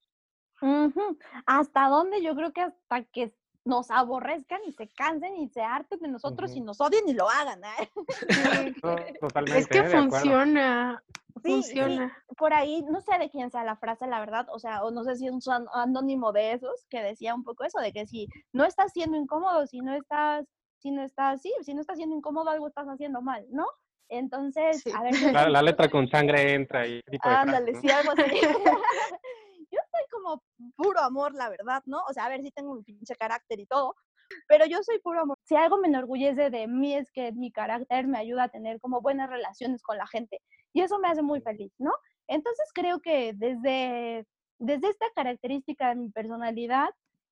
¿Hasta 1.45 1.89
dónde? 1.89 2.23
Yo 2.23 2.35
creo 2.35 2.53
que 2.53 2.61
hasta 2.61 3.03
que 3.11 3.33
nos 3.65 3.89
aborrezcan 3.91 4.61
y 4.65 4.71
se 4.71 4.87
cansen 4.89 5.35
y 5.37 5.49
se 5.49 5.61
harten 5.61 5.99
de 5.99 6.07
nosotros 6.07 6.51
y 6.55 6.59
Ujú. 6.59 6.65
nos 6.67 6.79
odien 6.81 7.07
y 7.09 7.13
lo 7.13 7.27
hagan. 7.29 7.61
¿eh? 7.63 7.89
No, 8.83 8.95
totalmente. 9.19 9.59
Es 9.59 9.67
que 9.67 9.79
¿eh? 9.79 9.89
Funciona, 9.89 11.03
Sí, 11.43 11.51
funciona. 11.51 12.23
Por 12.37 12.53
ahí, 12.53 12.81
no 12.83 13.01
sé 13.01 13.17
de 13.19 13.29
quién 13.29 13.51
sea 13.51 13.63
la 13.65 13.75
frase, 13.75 14.07
la 14.07 14.19
verdad, 14.21 14.47
o 14.49 14.57
sea, 14.59 14.83
o 14.83 14.91
no 14.91 15.03
sé 15.03 15.15
si 15.17 15.27
es 15.27 15.33
un 15.33 15.41
an- 15.53 15.67
anónimo 15.73 16.31
de 16.31 16.53
esos 16.53 16.85
que 16.89 17.01
decía 17.01 17.35
un 17.35 17.43
poco 17.43 17.65
eso, 17.65 17.79
de 17.79 17.91
que 17.91 18.05
si 18.05 18.29
no 18.53 18.63
estás 18.63 18.93
siendo 18.93 19.17
incómodo, 19.17 19.67
si 19.67 19.81
no 19.81 19.93
estás, 19.95 20.45
si 20.79 20.91
no 20.91 21.03
estás, 21.03 21.41
sí, 21.41 21.51
si 21.63 21.73
no 21.73 21.81
estás 21.81 21.97
siendo 21.97 22.15
incómodo, 22.15 22.49
algo 22.51 22.67
estás 22.67 22.87
haciendo 22.87 23.21
mal, 23.21 23.45
¿no? 23.49 23.65
Entonces, 24.07 24.81
Sí. 24.83 24.91
a 24.95 25.01
ver. 25.03 25.11
La, 25.45 25.49
la 25.49 25.61
letra 25.61 25.89
con 25.89 26.07
sangre 26.07 26.53
entra 26.53 26.87
y 26.87 27.01
Ándale, 27.21 27.73
¿no? 27.73 27.81
sí, 27.81 27.89
algo 27.89 28.11
así. 28.11 28.21
yo 29.75 29.81
soy 29.91 30.01
como 30.11 30.43
puro 30.75 30.99
amor, 31.01 31.33
la 31.33 31.49
verdad, 31.49 31.83
¿no? 31.85 32.03
O 32.09 32.13
sea, 32.13 32.25
a 32.25 32.29
ver, 32.29 32.41
sí 32.41 32.51
tengo 32.51 32.71
un 32.71 32.83
pinche 32.83 33.15
carácter 33.15 33.59
y 33.59 33.65
todo, 33.65 33.95
pero 34.47 34.65
yo 34.65 34.81
soy 34.83 34.99
puro 34.99 35.21
amor. 35.21 35.37
Si 35.43 35.55
algo 35.55 35.77
me 35.77 35.87
enorgullece 35.87 36.49
de 36.49 36.67
mí 36.67 36.95
es 36.95 37.11
que 37.11 37.31
mi 37.31 37.51
carácter 37.51 38.07
me 38.07 38.17
ayuda 38.17 38.43
a 38.43 38.49
tener 38.49 38.79
como 38.79 39.01
buenas 39.01 39.29
relaciones 39.29 39.81
con 39.83 39.97
la 39.97 40.07
gente 40.07 40.41
y 40.73 40.81
eso 40.81 40.99
me 40.99 41.07
hace 41.07 41.21
muy 41.21 41.41
feliz, 41.41 41.71
¿no? 41.77 41.91
Entonces 42.27 42.69
creo 42.73 42.99
que 43.01 43.33
desde, 43.33 44.25
desde 44.59 44.89
esta 44.89 45.05
característica 45.15 45.89
de 45.89 45.95
mi 45.95 46.09
personalidad, 46.09 46.89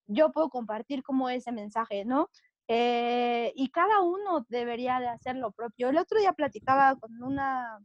yo 0.08 0.32
puedo 0.32 0.50
compartir 0.50 1.04
como 1.04 1.30
ese 1.30 1.52
mensaje, 1.52 2.06
¿no? 2.06 2.30
Eh, 2.68 3.52
y 3.56 3.70
cada 3.70 4.02
uno 4.02 4.46
debería 4.50 5.00
de 5.00 5.08
hacer 5.08 5.36
lo 5.36 5.52
propio. 5.52 5.90
El 5.90 5.98
otro 5.98 6.20
día 6.20 6.34
platicaba 6.34 6.96
con 6.96 7.22
una, 7.22 7.80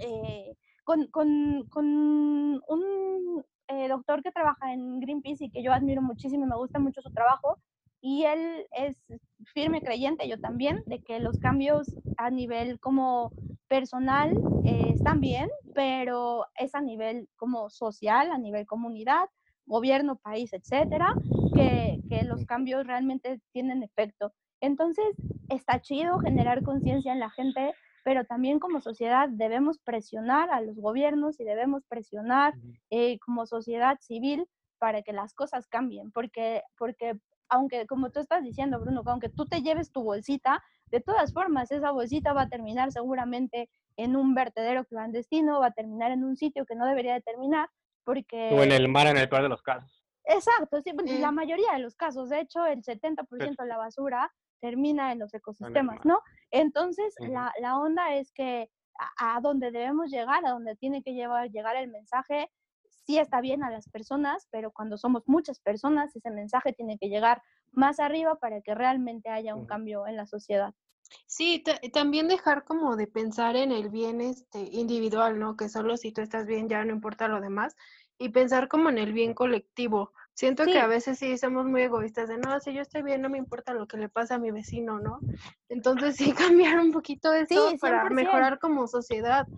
eh, 0.00 0.54
con, 0.88 1.06
con, 1.08 1.66
con 1.68 1.84
un 1.84 3.44
eh, 3.68 3.88
doctor 3.88 4.22
que 4.22 4.32
trabaja 4.32 4.72
en 4.72 5.00
Greenpeace 5.00 5.44
y 5.44 5.50
que 5.50 5.62
yo 5.62 5.74
admiro 5.74 6.00
muchísimo 6.00 6.46
y 6.46 6.48
me 6.48 6.56
gusta 6.56 6.78
mucho 6.78 7.02
su 7.02 7.10
trabajo. 7.10 7.58
Y 8.00 8.24
él 8.24 8.66
es 8.70 8.96
firme 9.52 9.82
creyente, 9.82 10.26
yo 10.26 10.40
también, 10.40 10.82
de 10.86 11.02
que 11.02 11.20
los 11.20 11.38
cambios 11.40 11.94
a 12.16 12.30
nivel 12.30 12.80
como 12.80 13.32
personal 13.68 14.32
eh, 14.64 14.92
están 14.94 15.20
bien, 15.20 15.50
pero 15.74 16.46
es 16.58 16.74
a 16.74 16.80
nivel 16.80 17.28
como 17.36 17.68
social, 17.68 18.30
a 18.30 18.38
nivel 18.38 18.64
comunidad, 18.64 19.26
gobierno, 19.66 20.16
país, 20.16 20.54
etcétera, 20.54 21.12
que, 21.54 22.00
que 22.08 22.22
los 22.22 22.46
cambios 22.46 22.86
realmente 22.86 23.42
tienen 23.52 23.82
efecto. 23.82 24.32
Entonces, 24.62 25.04
está 25.50 25.82
chido 25.82 26.18
generar 26.20 26.62
conciencia 26.62 27.12
en 27.12 27.20
la 27.20 27.28
gente, 27.28 27.74
pero 28.08 28.24
también 28.24 28.58
como 28.58 28.80
sociedad 28.80 29.28
debemos 29.28 29.80
presionar 29.80 30.48
a 30.50 30.62
los 30.62 30.76
gobiernos 30.76 31.38
y 31.40 31.44
debemos 31.44 31.84
presionar 31.84 32.54
eh, 32.88 33.18
como 33.18 33.44
sociedad 33.44 33.98
civil 34.00 34.48
para 34.78 35.02
que 35.02 35.12
las 35.12 35.34
cosas 35.34 35.66
cambien, 35.66 36.10
porque, 36.10 36.62
porque 36.78 37.18
aunque, 37.50 37.86
como 37.86 38.08
tú 38.08 38.20
estás 38.20 38.42
diciendo, 38.42 38.80
Bruno, 38.80 39.04
que 39.04 39.10
aunque 39.10 39.28
tú 39.28 39.44
te 39.44 39.60
lleves 39.60 39.92
tu 39.92 40.02
bolsita, 40.02 40.64
de 40.86 41.00
todas 41.00 41.34
formas, 41.34 41.70
esa 41.70 41.90
bolsita 41.90 42.32
va 42.32 42.44
a 42.44 42.48
terminar 42.48 42.92
seguramente 42.92 43.68
en 43.98 44.16
un 44.16 44.34
vertedero 44.34 44.86
clandestino, 44.86 45.60
va 45.60 45.66
a 45.66 45.72
terminar 45.72 46.10
en 46.10 46.24
un 46.24 46.34
sitio 46.38 46.64
que 46.64 46.76
no 46.76 46.86
debería 46.86 47.12
de 47.12 47.20
terminar, 47.20 47.68
porque... 48.04 48.48
O 48.54 48.62
en 48.62 48.72
el 48.72 48.88
mar, 48.88 49.06
en 49.06 49.18
el 49.18 49.28
peor 49.28 49.42
de 49.42 49.50
los 49.50 49.60
casos. 49.60 50.02
Exacto, 50.24 50.80
sí, 50.80 50.94
pues, 50.94 51.12
Mm. 51.12 51.20
la 51.20 51.30
mayoría 51.30 51.72
de 51.74 51.80
los 51.80 51.94
casos, 51.94 52.30
de 52.30 52.40
hecho, 52.40 52.64
el 52.64 52.82
70% 52.82 53.64
de 53.64 53.68
la 53.68 53.76
basura 53.76 54.32
termina 54.60 55.12
en 55.12 55.18
los 55.18 55.34
ecosistemas. 55.34 56.02
¿no? 56.06 56.22
Entonces, 56.50 57.14
la, 57.26 57.52
la 57.60 57.78
onda 57.78 58.14
es 58.16 58.32
que 58.32 58.70
a, 59.18 59.36
a 59.36 59.40
donde 59.40 59.70
debemos 59.70 60.10
llegar, 60.10 60.44
a 60.46 60.50
donde 60.50 60.76
tiene 60.76 61.02
que 61.02 61.12
llevar, 61.14 61.50
llegar 61.50 61.76
el 61.76 61.90
mensaje, 61.90 62.50
sí 62.90 63.18
está 63.18 63.40
bien 63.40 63.62
a 63.62 63.70
las 63.70 63.88
personas, 63.88 64.48
pero 64.50 64.70
cuando 64.72 64.96
somos 64.98 65.22
muchas 65.26 65.60
personas, 65.60 66.14
ese 66.16 66.30
mensaje 66.30 66.72
tiene 66.72 66.98
que 66.98 67.08
llegar 67.08 67.42
más 67.72 68.00
arriba 68.00 68.36
para 68.36 68.60
que 68.62 68.74
realmente 68.74 69.28
haya 69.30 69.54
un 69.54 69.66
cambio 69.66 70.06
en 70.06 70.16
la 70.16 70.26
sociedad. 70.26 70.74
Sí, 71.26 71.62
ta- 71.64 71.78
también 71.92 72.26
dejar 72.28 72.64
como 72.64 72.96
de 72.96 73.06
pensar 73.06 73.54
en 73.56 73.70
el 73.72 73.88
bien 73.88 74.20
este 74.20 74.60
individual, 74.72 75.38
¿no? 75.38 75.56
Que 75.56 75.68
solo 75.68 75.96
si 75.96 76.10
tú 76.12 76.20
estás 76.22 76.46
bien 76.46 76.68
ya 76.68 76.84
no 76.84 76.92
importa 76.92 77.28
lo 77.28 77.40
demás 77.40 77.76
y 78.18 78.30
pensar 78.30 78.66
como 78.68 78.88
en 78.90 78.98
el 78.98 79.12
bien 79.12 79.32
colectivo. 79.34 80.12
Siento 80.38 80.66
que 80.66 80.78
a 80.78 80.86
veces 80.86 81.18
sí 81.18 81.36
somos 81.36 81.66
muy 81.66 81.82
egoístas 81.82 82.28
de, 82.28 82.38
no, 82.38 82.60
si 82.60 82.72
yo 82.72 82.80
estoy 82.80 83.02
bien 83.02 83.20
no 83.20 83.28
me 83.28 83.38
importa 83.38 83.74
lo 83.74 83.88
que 83.88 83.96
le 83.96 84.08
pasa 84.08 84.36
a 84.36 84.38
mi 84.38 84.52
vecino, 84.52 85.00
¿no? 85.00 85.18
Entonces 85.68 86.14
sí 86.14 86.32
cambiar 86.72 86.78
un 86.78 86.92
poquito 86.92 87.32
eso 87.32 87.70
Sí, 87.70 87.76
para 87.78 88.04
100%. 88.04 88.14
mejorar 88.14 88.58
como 88.60 88.86
sociedad. 88.86 89.48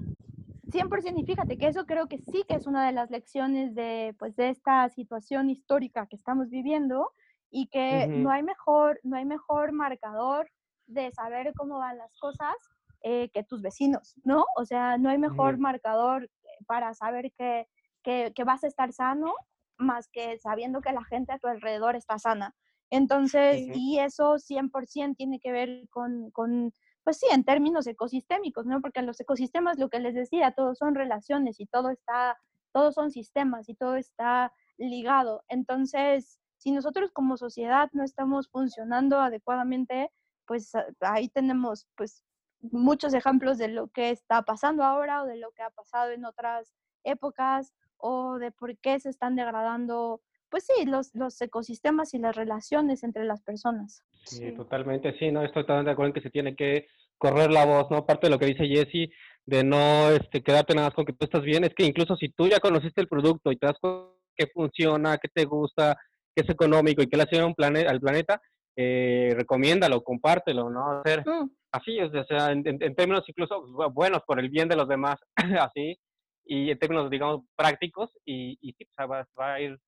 100% 0.71 1.21
y 1.21 1.27
fíjate 1.27 1.59
que 1.59 1.67
eso 1.67 1.85
creo 1.85 2.09
que 2.09 2.17
sí 2.17 2.45
que 2.49 2.55
es 2.55 2.67
una 2.67 2.87
de 2.87 2.93
las 2.93 3.11
lecciones 3.11 3.75
de, 3.75 4.17
pues, 4.19 4.35
de 4.37 4.49
esta 4.49 4.89
situación 4.89 5.51
histórica 5.51 6.07
que 6.07 6.17
estamos 6.17 6.49
viviendo 6.49 7.13
y 7.51 7.67
que 7.67 8.07
no 8.07 8.31
hay 8.31 8.43
mejor, 8.43 9.01
no 9.03 9.19
hay 9.19 9.27
mejor 9.27 9.73
marcador 9.73 10.51
de 10.87 11.13
saber 11.13 11.53
cómo 11.59 11.77
van 11.79 11.99
las 11.99 12.17
cosas 12.19 12.55
eh, 13.03 13.29
que 13.35 13.45
tus 13.45 13.61
vecinos, 13.61 14.15
¿no? 14.25 14.47
O 14.57 14.65
sea, 14.65 14.97
no 14.97 15.11
hay 15.11 15.19
mejor 15.19 15.59
marcador 15.59 16.31
para 16.67 16.95
saber 16.95 17.33
que, 17.37 17.69
que, 18.03 18.33
que 18.35 18.45
vas 18.45 18.65
a 18.65 18.67
estar 18.67 18.95
sano 18.95 19.35
más 19.81 20.09
que 20.09 20.39
sabiendo 20.39 20.81
que 20.81 20.93
la 20.93 21.05
gente 21.05 21.33
a 21.33 21.39
tu 21.39 21.49
alrededor 21.49 21.97
está 21.97 22.19
sana. 22.19 22.55
Entonces, 22.91 23.69
Ujú. 23.69 23.73
y 23.73 23.99
eso 24.01 24.39
100% 24.39 25.17
tiene 25.17 25.39
que 25.41 25.53
ver 25.53 25.89
con, 25.91 26.31
con, 26.33 26.73
pues 27.05 27.19
sí, 27.19 27.27
en 27.33 27.45
términos 27.45 27.87
ecosistémicos, 27.87 28.67
¿no? 28.67 28.81
Porque 28.81 29.03
los 29.03 29.21
ecosistemas, 29.21 29.79
lo 29.79 29.89
que 29.89 30.01
les 30.01 30.15
decía, 30.15 30.53
todos 30.53 30.79
son 30.79 30.95
relaciones 30.95 31.61
y 31.61 31.67
todo 31.67 31.91
está, 31.91 32.37
todos 32.73 32.95
son 32.95 33.11
sistemas 33.11 33.69
y 33.69 33.75
todo 33.75 33.97
está 33.97 34.53
ligado. 34.77 35.45
Entonces, 35.49 36.41
si 36.57 36.73
nosotros 36.73 37.11
como 37.13 37.37
sociedad 37.37 37.89
no 37.93 38.03
estamos 38.05 38.49
funcionando 38.51 39.21
adecuadamente, 39.21 40.11
pues 40.47 40.75
a- 40.75 40.87
ahí 41.01 41.29
tenemos 41.29 41.87
pues 41.97 42.25
muchos 42.61 43.15
ejemplos 43.15 43.59
de 43.59 43.69
lo 43.69 43.89
que 43.89 44.11
está 44.11 44.43
pasando 44.43 44.85
ahora 44.85 45.23
o 45.23 45.27
de 45.27 45.37
lo 45.37 45.53
que 45.53 45.63
ha 45.63 45.71
pasado 45.71 46.11
en 46.11 46.25
otras 46.25 46.73
épocas 47.05 47.73
o 48.03 48.39
de 48.39 48.51
por 48.51 48.77
qué 48.79 48.99
se 49.01 49.09
están 49.11 49.37
degradando, 49.37 50.21
pues 50.49 50.67
sí, 50.67 50.85
los, 50.87 51.15
los 51.15 51.41
ecosistemas 51.41 52.15
y 52.15 52.19
las 52.19 52.35
relaciones 52.37 53.03
entre 53.05 53.25
las 53.25 53.43
personas. 53.43 54.03
Sí, 54.25 54.37
Sí. 54.37 54.53
totalmente, 54.53 55.17
sí, 55.19 55.31
no, 55.33 55.43
estoy 55.43 55.63
totalmente 55.63 55.89
de 55.89 55.93
acuerdo 55.93 56.09
en 56.09 56.15
que 56.15 56.21
se 56.21 56.31
tiene 56.31 56.55
que 56.55 56.87
correr 57.19 57.51
la 57.51 57.65
voz, 57.67 57.91
¿no? 57.91 58.07
Parte 58.07 58.27
de 58.27 58.31
lo 58.31 58.39
que 58.39 58.47
dice 58.47 58.67
Jesse, 58.67 59.11
de 59.47 59.65
no 59.65 60.11
este, 60.11 60.43
quedarte 60.43 60.75
nada 60.75 60.89
más 60.89 60.95
con 60.95 61.05
que 61.05 61.13
tú 61.13 61.25
estás 61.25 61.43
bien, 61.43 61.65
es 61.65 61.75
que 61.75 61.85
incluso 61.85 62.17
si 62.17 62.29
tú 62.31 62.47
ya 62.49 62.61
conociste 62.61 63.01
el 63.01 63.09
producto 63.09 63.51
y 63.53 63.57
te 63.57 63.67
das 63.67 63.77
cuenta 63.81 64.11
que 64.37 64.47
funciona, 64.49 65.19
que 65.19 65.29
te 65.29 65.45
gusta, 65.45 65.97
que 66.35 66.43
es 66.43 66.49
económico 66.49 67.03
y 67.03 67.09
que 67.09 67.17
le 67.17 67.25
hace 67.25 67.43
un 67.45 67.55
plane 67.55 67.81
al 67.83 68.01
planeta, 68.01 68.41
eh, 68.77 69.35
recomiéndalo, 69.37 70.03
compártelo, 70.03 70.71
¿no? 70.71 71.01
Hacer 71.01 71.25
Mm, 71.27 71.51
así, 71.73 72.01
o 72.01 72.25
sea, 72.25 72.53
en, 72.53 72.63
términos 72.95 73.25
incluso 73.27 73.63
bu- 73.67 73.93
buenos 73.93 74.23
por 74.27 74.39
el 74.41 74.49
bien 74.49 74.69
de 74.69 74.77
los 74.77 74.89
demás, 74.89 75.17
así, 75.61 75.99
y 76.45 76.71
en 76.71 76.79
términos, 76.79 77.11
digamos, 77.11 77.43
prácticos, 77.57 78.19
y, 78.25 78.59
y 78.61 78.73
o 78.73 78.93
sea, 78.97 79.07
va, 79.07 79.29
va 79.39 79.55
a 79.55 79.61
ir 79.61 79.79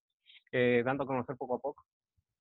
eh, 0.52 0.82
dando 0.84 1.04
a 1.04 1.06
conocer 1.06 1.36
poco 1.36 1.56
a 1.56 1.60
poco. 1.60 1.84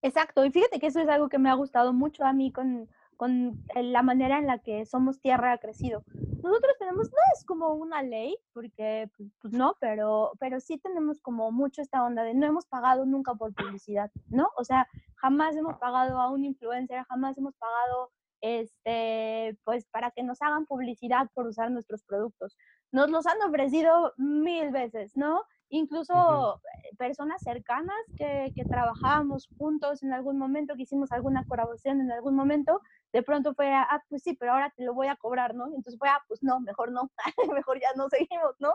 Exacto, 0.03 0.43
y 0.45 0.51
fíjate 0.51 0.79
que 0.79 0.87
eso 0.87 0.99
es 0.99 1.09
algo 1.09 1.29
que 1.29 1.37
me 1.39 1.49
ha 1.49 1.53
gustado 1.53 1.93
mucho 1.93 2.25
a 2.25 2.33
mí 2.33 2.51
con, 2.51 2.89
con 3.17 3.59
el- 3.75 3.93
la 3.93 4.01
manera 4.03 4.37
en 4.39 4.47
la 4.47 4.59
que 4.59 4.85
Somos 4.85 5.21
Tierra 5.21 5.53
ha 5.53 5.57
crecido. 5.59 6.03
Nosotros 6.43 6.75
tenemos, 6.79 7.07
no 7.11 7.17
es 7.35 7.45
como 7.45 7.73
una 7.75 8.01
ley, 8.01 8.35
porque 8.53 9.11
pues, 9.15 9.29
pues 9.39 9.53
no, 9.53 9.77
pero, 9.79 10.31
pero 10.39 10.59
sí 10.59 10.79
tenemos 10.79 11.21
como 11.21 11.51
mucho 11.51 11.83
esta 11.83 12.03
onda 12.03 12.23
de 12.23 12.33
no 12.33 12.47
hemos 12.47 12.65
pagado 12.65 13.05
nunca 13.05 13.35
por 13.35 13.53
publicidad, 13.53 14.11
¿no? 14.31 14.49
O 14.57 14.63
sea, 14.63 14.87
jamás 15.15 15.55
hemos 15.55 15.77
pagado 15.77 16.19
a 16.19 16.31
un 16.31 16.43
influencer, 16.45 17.03
jamás 17.03 17.37
hemos 17.37 17.53
pagado, 17.57 18.11
este, 18.41 19.57
pues 19.63 19.85
para 19.87 20.11
que 20.11 20.23
nos 20.23 20.41
hagan 20.41 20.65
publicidad 20.65 21.27
por 21.33 21.47
usar 21.47 21.71
nuestros 21.71 22.03
productos. 22.03 22.57
Nos 22.91 23.09
los 23.09 23.25
han 23.27 23.41
ofrecido 23.41 24.13
mil 24.17 24.71
veces, 24.71 25.11
¿no? 25.15 25.43
Incluso 25.69 26.13
eh, 26.55 26.95
personas 26.97 27.41
cercanas 27.43 27.95
que, 28.17 28.51
que 28.55 28.65
trabajábamos 28.65 29.47
juntos 29.57 30.03
en 30.03 30.11
algún 30.13 30.37
momento, 30.37 30.75
que 30.75 30.83
hicimos 30.83 31.11
alguna 31.13 31.45
colaboración 31.45 32.01
en 32.01 32.11
algún 32.11 32.35
momento, 32.35 32.81
de 33.13 33.23
pronto 33.23 33.53
fue, 33.53 33.71
ah, 33.73 34.03
pues 34.09 34.23
sí, 34.23 34.35
pero 34.35 34.53
ahora 34.53 34.73
te 34.75 34.83
lo 34.83 34.93
voy 34.93 35.07
a 35.07 35.15
cobrar, 35.15 35.55
¿no? 35.55 35.67
Entonces 35.67 35.97
fue, 35.97 36.09
ah, 36.09 36.21
pues 36.27 36.43
no, 36.43 36.59
mejor 36.59 36.91
no, 36.91 37.09
mejor 37.53 37.79
ya 37.79 37.89
no 37.95 38.09
seguimos, 38.09 38.55
¿no? 38.59 38.73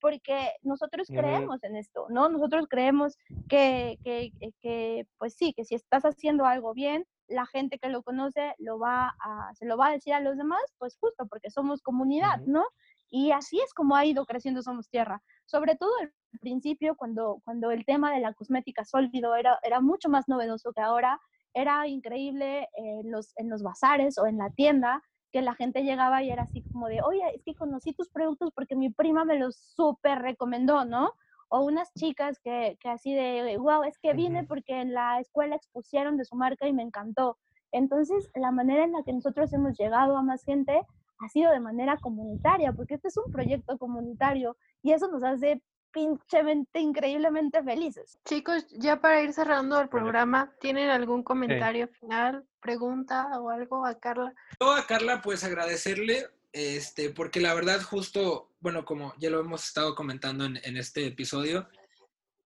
Porque 0.00 0.50
nosotros 0.62 1.10
creemos 1.22 1.62
en 1.64 1.76
esto, 1.76 2.06
¿no? 2.10 2.28
Nosotros 2.28 2.66
creemos 2.68 3.16
que, 3.48 3.98
que- 4.04 4.32
que, 4.60 5.06
pues 5.18 5.34
sí, 5.34 5.52
que 5.54 5.64
si 5.64 5.74
estás 5.74 6.04
haciendo 6.04 6.44
algo 6.44 6.74
bien, 6.74 7.06
la 7.28 7.46
gente 7.46 7.78
que 7.78 7.88
lo 7.88 8.02
conoce 8.02 8.54
lo 8.58 8.78
va 8.78 9.14
a, 9.20 9.54
se 9.54 9.66
lo 9.66 9.76
va 9.76 9.88
a 9.88 9.92
decir 9.92 10.14
a 10.14 10.20
los 10.20 10.36
demás, 10.36 10.62
pues 10.78 10.96
justo 10.98 11.26
porque 11.26 11.50
somos 11.50 11.82
comunidad. 11.82 12.40
¿no? 12.46 12.64
Y 13.10 13.30
así 13.30 13.60
es 13.60 13.72
como 13.74 13.96
ha 13.96 14.04
ido 14.04 14.26
creciendo 14.26 14.62
Somos 14.62 14.88
Tierra. 14.88 15.22
Sobre 15.46 15.76
todo 15.76 15.90
al 16.00 16.12
principio, 16.40 16.96
cuando, 16.96 17.40
cuando 17.44 17.70
el 17.70 17.84
tema 17.84 18.12
de 18.12 18.20
la 18.20 18.34
cosmética 18.34 18.84
sólido 18.84 19.36
era, 19.36 19.58
era 19.62 19.80
mucho 19.80 20.08
más 20.08 20.28
novedoso 20.28 20.72
que 20.72 20.80
ahora, 20.80 21.20
era 21.54 21.86
increíble 21.86 22.68
en 22.74 23.12
los, 23.12 23.32
en 23.36 23.48
los 23.48 23.62
bazares 23.62 24.18
o 24.18 24.26
en 24.26 24.38
la 24.38 24.50
tienda 24.50 25.00
que 25.30 25.42
la 25.42 25.54
gente 25.54 25.82
llegaba 25.82 26.22
y 26.22 26.30
era 26.30 26.44
así 26.44 26.62
como 26.72 26.88
de, 26.88 27.02
oye, 27.02 27.22
es 27.34 27.42
que 27.44 27.54
conocí 27.54 27.92
tus 27.92 28.08
productos 28.08 28.50
porque 28.54 28.76
mi 28.76 28.90
prima 28.90 29.24
me 29.24 29.38
los 29.38 29.56
súper 29.56 30.20
recomendó, 30.20 30.84
¿no? 30.84 31.12
O 31.56 31.60
unas 31.60 31.94
chicas 31.94 32.40
que, 32.40 32.76
que 32.80 32.88
así 32.88 33.14
de, 33.14 33.56
wow, 33.58 33.84
es 33.84 33.96
que 33.98 34.12
vine 34.12 34.42
porque 34.42 34.80
en 34.80 34.92
la 34.92 35.20
escuela 35.20 35.54
expusieron 35.54 36.16
de 36.16 36.24
su 36.24 36.34
marca 36.34 36.66
y 36.66 36.72
me 36.72 36.82
encantó. 36.82 37.38
Entonces, 37.70 38.28
la 38.34 38.50
manera 38.50 38.82
en 38.82 38.90
la 38.90 39.04
que 39.04 39.12
nosotros 39.12 39.52
hemos 39.52 39.78
llegado 39.78 40.16
a 40.16 40.22
más 40.24 40.42
gente 40.42 40.82
ha 41.20 41.28
sido 41.28 41.52
de 41.52 41.60
manera 41.60 41.96
comunitaria, 41.98 42.72
porque 42.72 42.94
este 42.94 43.06
es 43.06 43.16
un 43.18 43.30
proyecto 43.30 43.78
comunitario 43.78 44.56
y 44.82 44.94
eso 44.94 45.06
nos 45.12 45.22
hace 45.22 45.62
pinchemente, 45.92 46.80
increíblemente 46.80 47.62
felices. 47.62 48.18
Chicos, 48.24 48.66
ya 48.70 49.00
para 49.00 49.22
ir 49.22 49.32
cerrando 49.32 49.80
el 49.80 49.88
programa, 49.88 50.52
¿tienen 50.58 50.90
algún 50.90 51.22
comentario 51.22 51.86
final, 51.86 52.44
pregunta 52.60 53.28
o 53.40 53.50
algo 53.50 53.86
a 53.86 53.94
Carla? 54.00 54.34
Yo 54.60 54.72
a 54.72 54.84
Carla, 54.88 55.22
pues 55.22 55.44
agradecerle, 55.44 56.26
este, 56.54 57.10
porque 57.10 57.40
la 57.40 57.52
verdad 57.52 57.82
justo, 57.82 58.54
bueno, 58.60 58.84
como 58.84 59.12
ya 59.18 59.28
lo 59.28 59.40
hemos 59.40 59.64
estado 59.64 59.94
comentando 59.94 60.44
en, 60.44 60.58
en 60.62 60.76
este 60.76 61.04
episodio, 61.06 61.68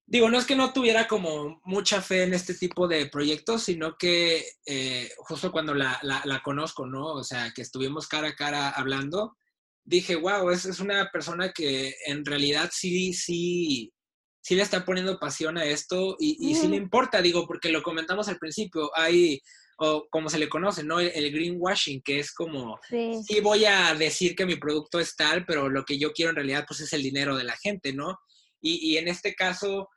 digo, 0.06 0.30
no 0.30 0.38
es 0.38 0.46
que 0.46 0.56
no 0.56 0.72
tuviera 0.72 1.06
como 1.06 1.60
mucha 1.64 2.00
fe 2.00 2.22
en 2.22 2.32
este 2.32 2.54
tipo 2.54 2.88
de 2.88 3.06
proyectos, 3.06 3.64
sino 3.64 3.96
que 3.98 4.46
eh, 4.64 5.10
justo 5.18 5.52
cuando 5.52 5.74
la, 5.74 5.98
la, 6.02 6.22
la, 6.24 6.40
conozco, 6.42 6.86
¿no? 6.86 7.06
O 7.08 7.22
sea, 7.22 7.52
que 7.54 7.60
estuvimos 7.60 8.08
cara 8.08 8.28
a 8.28 8.34
cara 8.34 8.70
hablando, 8.70 9.36
dije, 9.84 10.16
wow, 10.16 10.50
es, 10.50 10.64
es 10.64 10.80
una 10.80 11.10
persona 11.12 11.52
que 11.52 11.94
en 12.06 12.24
realidad 12.24 12.70
sí, 12.72 13.12
sí, 13.12 13.92
sí 14.40 14.54
le 14.54 14.62
está 14.62 14.86
poniendo 14.86 15.18
pasión 15.18 15.58
a 15.58 15.66
esto 15.66 16.16
y, 16.18 16.38
y 16.40 16.54
sí 16.54 16.66
le 16.68 16.76
importa, 16.76 17.20
digo, 17.20 17.46
porque 17.46 17.68
lo 17.68 17.82
comentamos 17.82 18.28
al 18.28 18.38
principio, 18.38 18.90
hay, 18.96 19.42
o 19.80 20.08
como 20.10 20.28
se 20.28 20.38
le 20.38 20.48
conoce, 20.48 20.82
¿no? 20.82 20.98
El, 20.98 21.10
el 21.14 21.32
greenwashing, 21.32 22.02
que 22.02 22.18
es 22.18 22.32
como, 22.32 22.78
sí. 22.88 23.20
sí. 23.26 23.40
voy 23.40 23.64
a 23.64 23.94
decir 23.94 24.34
que 24.34 24.44
mi 24.44 24.56
producto 24.56 24.98
es 24.98 25.14
tal, 25.14 25.46
pero 25.46 25.68
lo 25.68 25.84
que 25.84 25.98
yo 25.98 26.12
quiero 26.12 26.30
en 26.30 26.36
realidad, 26.36 26.64
pues 26.66 26.80
es 26.80 26.92
el 26.92 27.02
dinero 27.02 27.36
de 27.36 27.44
la 27.44 27.56
gente, 27.56 27.92
¿no? 27.92 28.18
Y, 28.60 28.90
y 28.90 28.96
en 28.98 29.06
este 29.06 29.34
caso, 29.34 29.88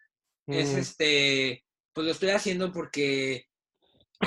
mm. 0.46 0.54
es 0.54 0.70
este, 0.76 1.64
pues 1.94 2.06
lo 2.06 2.12
estoy 2.12 2.30
haciendo 2.30 2.72
porque 2.72 3.46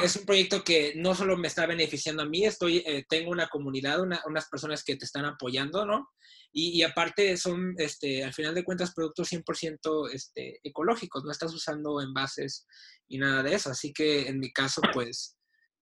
es 0.02 0.16
un 0.16 0.26
proyecto 0.26 0.64
que 0.64 0.94
no 0.96 1.14
solo 1.14 1.36
me 1.36 1.46
está 1.46 1.66
beneficiando 1.66 2.24
a 2.24 2.26
mí, 2.26 2.44
estoy, 2.44 2.78
eh, 2.78 3.04
tengo 3.08 3.30
una 3.30 3.46
comunidad, 3.46 4.00
una, 4.00 4.20
unas 4.26 4.48
personas 4.48 4.82
que 4.82 4.96
te 4.96 5.04
están 5.04 5.24
apoyando, 5.24 5.86
¿no? 5.86 6.08
Y, 6.52 6.80
y, 6.80 6.82
aparte 6.82 7.36
son, 7.36 7.74
este, 7.78 8.24
al 8.24 8.32
final 8.32 8.54
de 8.54 8.64
cuentas, 8.64 8.92
productos 8.92 9.32
100% 9.32 10.10
este, 10.12 10.60
ecológicos, 10.64 11.24
no 11.24 11.30
estás 11.30 11.52
usando 11.52 12.00
envases 12.00 12.66
y 13.08 13.18
nada 13.18 13.42
de 13.42 13.54
eso. 13.54 13.70
Así 13.70 13.92
que 13.92 14.28
en 14.28 14.38
mi 14.38 14.52
caso, 14.52 14.80
pues, 14.92 15.36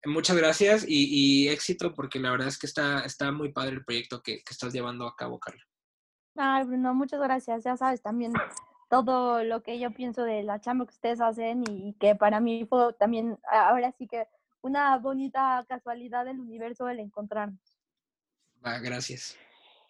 muchas 0.04 0.36
gracias 0.36 0.84
y, 0.86 1.44
y 1.44 1.48
éxito 1.48 1.94
porque 1.94 2.18
la 2.18 2.30
verdad 2.30 2.48
es 2.48 2.58
que 2.58 2.66
está, 2.66 3.00
está 3.00 3.32
muy 3.32 3.52
padre 3.52 3.76
el 3.76 3.84
proyecto 3.84 4.22
que, 4.22 4.42
que 4.42 4.52
estás 4.52 4.72
llevando 4.72 5.06
a 5.06 5.16
cabo, 5.16 5.38
Carla. 5.38 5.62
Ay, 6.36 6.64
Bruno, 6.64 6.94
muchas 6.94 7.20
gracias. 7.20 7.64
Ya 7.64 7.76
sabes, 7.76 8.02
también 8.02 8.32
todo 8.88 9.44
lo 9.44 9.62
que 9.62 9.78
yo 9.78 9.92
pienso 9.92 10.24
de 10.24 10.42
la 10.42 10.60
chamba 10.60 10.86
que 10.86 10.94
ustedes 10.94 11.20
hacen 11.20 11.64
y 11.68 11.94
que 11.94 12.14
para 12.14 12.40
mí 12.40 12.66
fue 12.68 12.92
también, 12.94 13.38
ahora 13.50 13.92
sí 13.96 14.06
que 14.06 14.26
una 14.62 14.98
bonita 14.98 15.64
casualidad 15.68 16.24
del 16.24 16.40
universo 16.40 16.88
el 16.88 17.00
encontrarnos. 17.00 17.60
Ah, 18.62 18.78
gracias. 18.78 19.38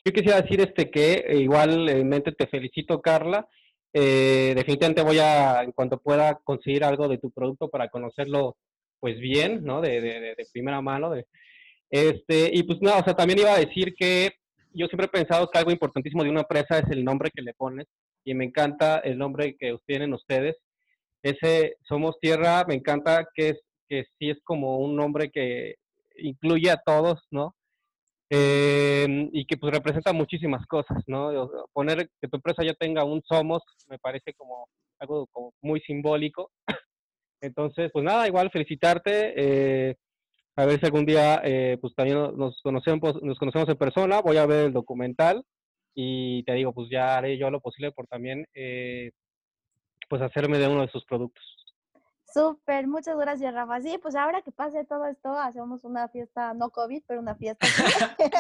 Yo 0.05 0.13
quisiera 0.13 0.41
decir 0.41 0.61
este 0.61 0.91
que 0.91 1.25
igualmente 1.31 2.33
te 2.33 2.47
felicito, 2.47 3.01
Carla. 3.01 3.49
Eh, 3.93 4.53
definitivamente 4.55 5.03
voy 5.03 5.19
a, 5.19 5.63
en 5.63 5.73
cuanto 5.73 5.99
pueda, 5.99 6.37
conseguir 6.37 6.85
algo 6.85 7.09
de 7.09 7.19
tu 7.19 7.31
producto 7.31 7.69
para 7.69 7.89
conocerlo, 7.89 8.57
pues 9.01 9.19
bien, 9.19 9.65
¿no? 9.65 9.81
De, 9.81 10.01
de, 10.01 10.21
de 10.21 10.47
primera 10.53 10.81
mano. 10.81 11.11
De, 11.11 11.27
este, 11.91 12.51
y 12.53 12.63
pues 12.63 12.79
no, 12.81 12.97
o 12.97 13.03
sea, 13.03 13.15
también 13.15 13.41
iba 13.41 13.53
a 13.53 13.59
decir 13.59 13.95
que 13.97 14.31
yo 14.73 14.87
siempre 14.87 15.07
he 15.07 15.09
pensado 15.09 15.49
que 15.49 15.59
algo 15.59 15.73
importantísimo 15.73 16.23
de 16.23 16.31
una 16.31 16.43
empresa 16.43 16.79
es 16.79 16.89
el 16.91 17.05
nombre 17.05 17.31
que 17.35 17.43
le 17.43 17.55
pones 17.55 17.87
y 18.25 18.35
me 18.35 18.45
encanta 18.45 18.99
el 18.99 19.19
nombre 19.19 19.57
que 19.59 19.77
tienen 19.87 20.15
ustedes. 20.15 20.57
Ese 21.23 21.77
Somos 21.89 22.19
Tierra, 22.21 22.65
me 22.67 22.75
encanta 22.75 23.27
que, 23.35 23.51
es, 23.51 23.61
que 23.89 24.05
sí 24.19 24.31
es 24.31 24.39
como 24.45 24.79
un 24.79 24.97
nombre 24.97 25.31
que 25.31 25.75
incluye 26.17 26.71
a 26.71 26.81
todos, 26.85 27.21
¿no? 27.31 27.55
Eh, 28.33 29.29
y 29.33 29.45
que 29.45 29.57
pues 29.57 29.75
representa 29.75 30.13
muchísimas 30.13 30.65
cosas, 30.67 31.03
¿no? 31.09 31.51
Poner 31.73 32.09
que 32.21 32.29
tu 32.29 32.37
empresa 32.37 32.63
ya 32.65 32.75
tenga 32.75 33.03
un 33.05 33.23
Somos 33.29 33.63
me 33.89 33.99
parece 33.99 34.33
como 34.35 34.69
algo 35.01 35.27
como 35.33 35.53
muy 35.63 35.81
simbólico. 35.81 36.51
Entonces, 37.41 37.91
pues 37.93 38.05
nada, 38.05 38.27
igual 38.27 38.51
felicitarte. 38.51 39.35
Eh, 39.37 39.97
a 40.57 40.67
ver 40.67 40.79
si 40.79 40.87
algún 40.87 41.07
día 41.07 41.41
eh, 41.45 41.79
pues 41.81 41.95
también 41.95 42.19
nos 42.37 42.61
conocemos, 42.63 43.23
nos 43.23 43.39
conocemos 43.39 43.69
en 43.69 43.77
persona. 43.77 44.21
Voy 44.21 44.37
a 44.37 44.47
ver 44.47 44.67
el 44.67 44.73
documental 44.73 45.45
y 45.95 46.43
te 46.45 46.55
digo, 46.55 46.73
pues 46.73 46.89
ya 46.91 47.17
haré 47.17 47.39
yo 47.39 47.51
lo 47.51 47.61
posible 47.61 47.93
por 47.93 48.07
también, 48.07 48.47
eh, 48.55 49.13
pues 50.09 50.23
hacerme 50.23 50.59
de 50.59 50.69
uno 50.69 50.83
de 50.83 50.91
sus 50.91 51.05
productos. 51.05 51.45
Súper, 52.33 52.87
muchas 52.87 53.17
gracias, 53.17 53.53
Rafa. 53.53 53.81
Sí, 53.81 53.99
pues 54.01 54.15
ahora 54.15 54.41
que 54.43 54.53
pase 54.53 54.85
todo 54.85 55.05
esto, 55.07 55.37
hacemos 55.37 55.83
una 55.83 56.09
fiesta, 56.09 56.55
no 56.55 56.71
COVID, 56.71 57.03
pero 57.07 57.21
una 57.21 57.35
fiesta. 57.35 57.67
este, 58.19 58.37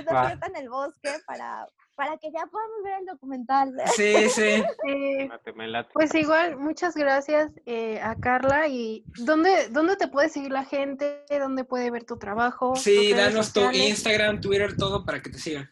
una 0.00 0.26
fiesta 0.26 0.46
en 0.46 0.56
el 0.56 0.70
bosque 0.70 1.10
para, 1.26 1.68
para 1.94 2.16
que 2.16 2.30
ya 2.32 2.46
podamos 2.46 2.82
ver 2.82 3.00
el 3.00 3.06
documental. 3.06 3.74
Sí, 3.94 4.28
sí. 4.28 4.62
pues 5.92 6.14
igual, 6.14 6.56
muchas 6.56 6.94
gracias 6.94 7.52
eh, 7.66 8.00
a 8.00 8.16
Carla. 8.16 8.68
¿Y 8.68 9.04
dónde, 9.24 9.68
dónde 9.70 9.96
te 9.96 10.08
puede 10.08 10.28
seguir 10.28 10.50
la 10.50 10.64
gente? 10.64 11.24
¿Dónde 11.28 11.64
puede 11.64 11.90
ver 11.90 12.04
tu 12.04 12.18
trabajo? 12.18 12.74
Sí, 12.76 13.12
danos 13.12 13.46
sociales? 13.46 13.80
tu 13.80 13.88
Instagram, 13.88 14.40
Twitter, 14.40 14.76
todo 14.76 15.04
para 15.04 15.20
que 15.22 15.30
te 15.30 15.38
sigan. 15.38 15.70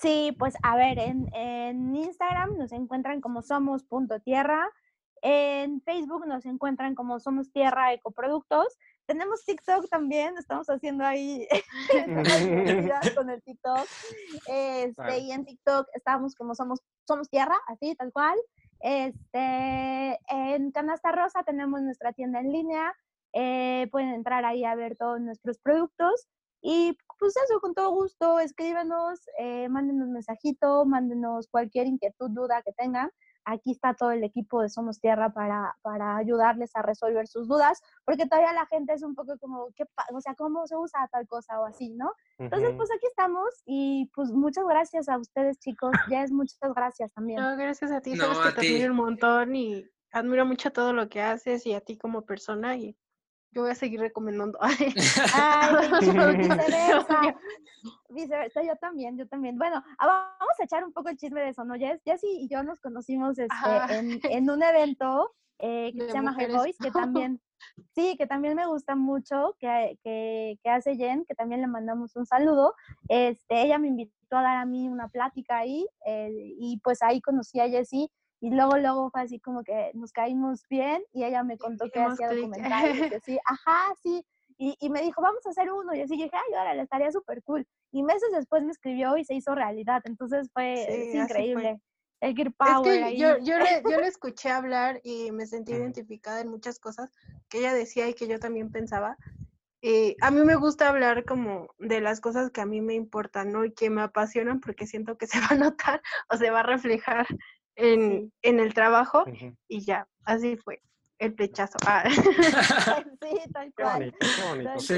Sí, 0.00 0.34
pues 0.38 0.54
a 0.62 0.76
ver, 0.76 0.98
en, 0.98 1.28
en 1.34 1.96
Instagram 1.96 2.56
nos 2.56 2.72
encuentran 2.72 3.20
como 3.20 3.42
somos.tierra. 3.42 4.70
En 5.22 5.80
Facebook 5.82 6.26
nos 6.26 6.46
encuentran 6.46 6.94
como 6.94 7.20
Somos 7.20 7.50
Tierra 7.52 7.92
Ecoproductos. 7.92 8.78
Tenemos 9.08 9.42
TikTok 9.42 9.88
también, 9.88 10.36
estamos 10.36 10.68
haciendo 10.68 11.02
ahí 11.02 11.48
con 13.16 13.30
el 13.30 13.42
TikTok. 13.42 13.86
Este. 14.46 15.18
Y 15.20 15.32
en 15.32 15.46
TikTok 15.46 15.88
estamos 15.94 16.34
como 16.34 16.54
Somos, 16.54 16.80
Somos 17.06 17.30
Tierra, 17.30 17.56
así, 17.68 17.94
tal 17.94 18.12
cual. 18.12 18.36
Este, 18.80 20.18
en 20.28 20.70
Canasta 20.72 21.10
Rosa 21.10 21.42
tenemos 21.42 21.80
nuestra 21.80 22.12
tienda 22.12 22.40
en 22.40 22.52
línea. 22.52 22.94
Eh, 23.32 23.88
pueden 23.90 24.10
entrar 24.10 24.44
ahí 24.44 24.66
a 24.66 24.74
ver 24.74 24.94
todos 24.98 25.18
nuestros 25.22 25.58
productos. 25.58 26.28
Y 26.60 26.98
pues 27.18 27.34
eso, 27.46 27.60
con 27.60 27.72
todo 27.72 27.90
gusto, 27.92 28.40
escríbenos, 28.40 29.20
eh, 29.38 29.70
mándenos 29.70 30.08
un 30.08 30.12
mensajito, 30.12 30.84
mándenos 30.84 31.48
cualquier 31.48 31.86
inquietud, 31.86 32.28
duda 32.28 32.60
que 32.60 32.74
tengan 32.74 33.10
aquí 33.48 33.72
está 33.72 33.94
todo 33.94 34.12
el 34.12 34.22
equipo 34.24 34.62
de 34.62 34.68
Somos 34.68 35.00
Tierra 35.00 35.30
para, 35.32 35.76
para 35.82 36.16
ayudarles 36.16 36.70
a 36.74 36.82
resolver 36.82 37.26
sus 37.26 37.48
dudas, 37.48 37.80
porque 38.04 38.26
todavía 38.26 38.52
la 38.52 38.66
gente 38.66 38.92
es 38.92 39.02
un 39.02 39.14
poco 39.14 39.38
como, 39.38 39.68
¿qué, 39.74 39.84
o 40.12 40.20
sea, 40.20 40.34
¿cómo 40.34 40.66
se 40.66 40.76
usa 40.76 41.08
tal 41.10 41.26
cosa 41.26 41.60
o 41.60 41.64
así, 41.64 41.90
no? 41.90 42.12
Entonces, 42.38 42.70
uh 42.70 42.72
-huh. 42.72 42.76
pues 42.76 42.90
aquí 42.90 43.06
estamos 43.06 43.48
y 43.64 44.10
pues 44.14 44.30
muchas 44.30 44.64
gracias 44.66 45.08
a 45.08 45.18
ustedes, 45.18 45.58
chicos. 45.58 45.92
Ya 46.10 46.22
es 46.22 46.30
muchas 46.30 46.58
gracias 46.74 47.12
también. 47.12 47.40
No, 47.40 47.56
gracias 47.56 47.90
a 47.90 48.00
ti, 48.00 48.14
no, 48.14 48.34
sabes 48.34 48.38
a 48.38 48.54
que 48.54 48.60
ti. 48.60 48.66
te 48.66 48.74
admiro 48.74 48.92
un 48.92 48.96
montón 48.98 49.56
y 49.56 49.84
admiro 50.12 50.44
mucho 50.46 50.70
todo 50.70 50.92
lo 50.92 51.08
que 51.08 51.22
haces 51.22 51.64
y 51.66 51.74
a 51.74 51.80
ti 51.80 51.96
como 51.96 52.22
persona 52.22 52.76
y 52.76 52.96
yo 53.52 53.62
voy 53.62 53.70
a 53.70 53.74
seguir 53.74 54.00
recomendando. 54.00 54.58
Ay, 55.34 55.96
viceversa. 56.38 57.20
Viceversa, 58.08 58.62
yo 58.62 58.76
también, 58.76 59.16
yo 59.16 59.26
también. 59.26 59.56
Bueno, 59.58 59.82
ah, 59.98 60.36
vamos 60.40 60.54
a 60.58 60.64
echar 60.64 60.84
un 60.84 60.92
poco 60.92 61.08
el 61.08 61.16
chisme 61.16 61.40
de 61.40 61.50
eso, 61.50 61.64
¿no? 61.64 61.74
Jessy 61.74 62.26
y 62.26 62.48
yo 62.48 62.62
nos 62.62 62.80
conocimos 62.80 63.38
este, 63.38 63.70
en, 63.90 64.20
en, 64.24 64.50
un 64.50 64.62
evento 64.62 65.34
eh, 65.58 65.92
que 65.92 66.04
de 66.04 66.10
se 66.10 66.14
llama 66.14 66.36
Her 66.38 66.52
Voice, 66.52 66.78
que 66.82 66.90
también, 66.90 67.40
sí, 67.94 68.16
que 68.16 68.26
también 68.26 68.54
me 68.54 68.66
gusta 68.66 68.94
mucho, 68.94 69.56
que, 69.58 69.98
que, 70.02 70.58
que, 70.62 70.70
hace 70.70 70.96
Jen, 70.96 71.24
que 71.24 71.34
también 71.34 71.60
le 71.60 71.66
mandamos 71.66 72.16
un 72.16 72.26
saludo. 72.26 72.74
Este, 73.08 73.62
ella 73.62 73.78
me 73.78 73.88
invitó 73.88 74.36
a 74.36 74.42
dar 74.42 74.56
a 74.56 74.66
mí 74.66 74.88
una 74.88 75.08
plática 75.08 75.58
ahí 75.58 75.86
eh, 76.06 76.54
y 76.58 76.80
pues 76.82 77.02
ahí 77.02 77.20
conocí 77.20 77.60
a 77.60 77.68
Jessie 77.68 78.10
y 78.40 78.50
luego, 78.50 78.78
luego 78.78 79.10
fue 79.10 79.22
así 79.22 79.40
como 79.40 79.64
que 79.64 79.90
nos 79.94 80.12
caímos 80.12 80.62
bien 80.68 81.02
y 81.12 81.24
ella 81.24 81.42
me 81.42 81.58
contó 81.58 81.86
que 81.90 82.00
hacía 82.00 82.32
documentales. 82.32 83.10
Y 83.10 83.14
así, 83.14 83.38
ajá, 83.44 83.94
sí. 84.02 84.24
Y, 84.60 84.76
y, 84.80 84.90
me 84.90 85.02
dijo, 85.02 85.22
vamos 85.22 85.46
a 85.46 85.50
hacer 85.50 85.70
uno. 85.70 85.94
Y 85.94 86.00
así 86.00 86.16
dije, 86.16 86.30
ay, 86.32 86.52
órale, 86.60 86.82
estaría 86.82 87.12
súper 87.12 87.42
cool. 87.44 87.64
Y 87.92 88.02
meses 88.02 88.28
después 88.32 88.64
me 88.64 88.72
escribió 88.72 89.16
y 89.16 89.24
se 89.24 89.34
hizo 89.34 89.54
realidad. 89.54 90.02
Entonces 90.04 90.50
fue 90.52 90.84
sí, 90.88 90.92
es 90.92 91.14
increíble. 91.14 91.80
El 92.20 92.34
Gear 92.34 92.52
Power. 92.52 92.92
Es 92.92 92.98
que 92.98 93.04
ahí. 93.04 93.18
Yo, 93.18 93.38
yo, 93.38 93.58
le, 93.58 93.82
yo 93.88 94.00
le 94.00 94.06
escuché 94.08 94.50
hablar 94.50 95.00
y 95.04 95.30
me 95.30 95.46
sentí 95.46 95.72
identificada 95.72 96.40
en 96.40 96.48
muchas 96.48 96.80
cosas 96.80 97.12
que 97.48 97.58
ella 97.58 97.72
decía 97.72 98.08
y 98.08 98.14
que 98.14 98.26
yo 98.26 98.40
también 98.40 98.72
pensaba. 98.72 99.16
Eh, 99.80 100.16
a 100.20 100.32
mí 100.32 100.40
me 100.40 100.56
gusta 100.56 100.88
hablar 100.88 101.24
como 101.24 101.68
de 101.78 102.00
las 102.00 102.20
cosas 102.20 102.50
que 102.50 102.60
a 102.60 102.66
mí 102.66 102.80
me 102.80 102.94
importan, 102.94 103.52
¿no? 103.52 103.64
Y 103.64 103.72
que 103.72 103.90
me 103.90 104.02
apasionan 104.02 104.58
porque 104.58 104.88
siento 104.88 105.16
que 105.16 105.26
se 105.28 105.40
va 105.40 105.48
a 105.50 105.54
notar 105.54 106.02
o 106.30 106.36
se 106.36 106.50
va 106.50 106.60
a 106.60 106.64
reflejar 106.64 107.28
en, 107.76 108.22
sí. 108.22 108.32
en 108.42 108.58
el 108.58 108.74
trabajo 108.74 109.22
uh 109.22 109.30
-huh. 109.30 109.56
y 109.68 109.84
ya, 109.84 110.08
así 110.24 110.56
fue 110.56 110.82
el 111.18 111.34
flechazo. 111.34 111.78
Ah. 111.86 112.04
sí, 113.22 113.52
tal 113.52 113.72
cual. 113.74 113.74
Qué 113.74 113.82
bonito, 113.98 114.18
qué 114.20 114.48
bonito. 114.48 114.80
Sí. 114.80 114.94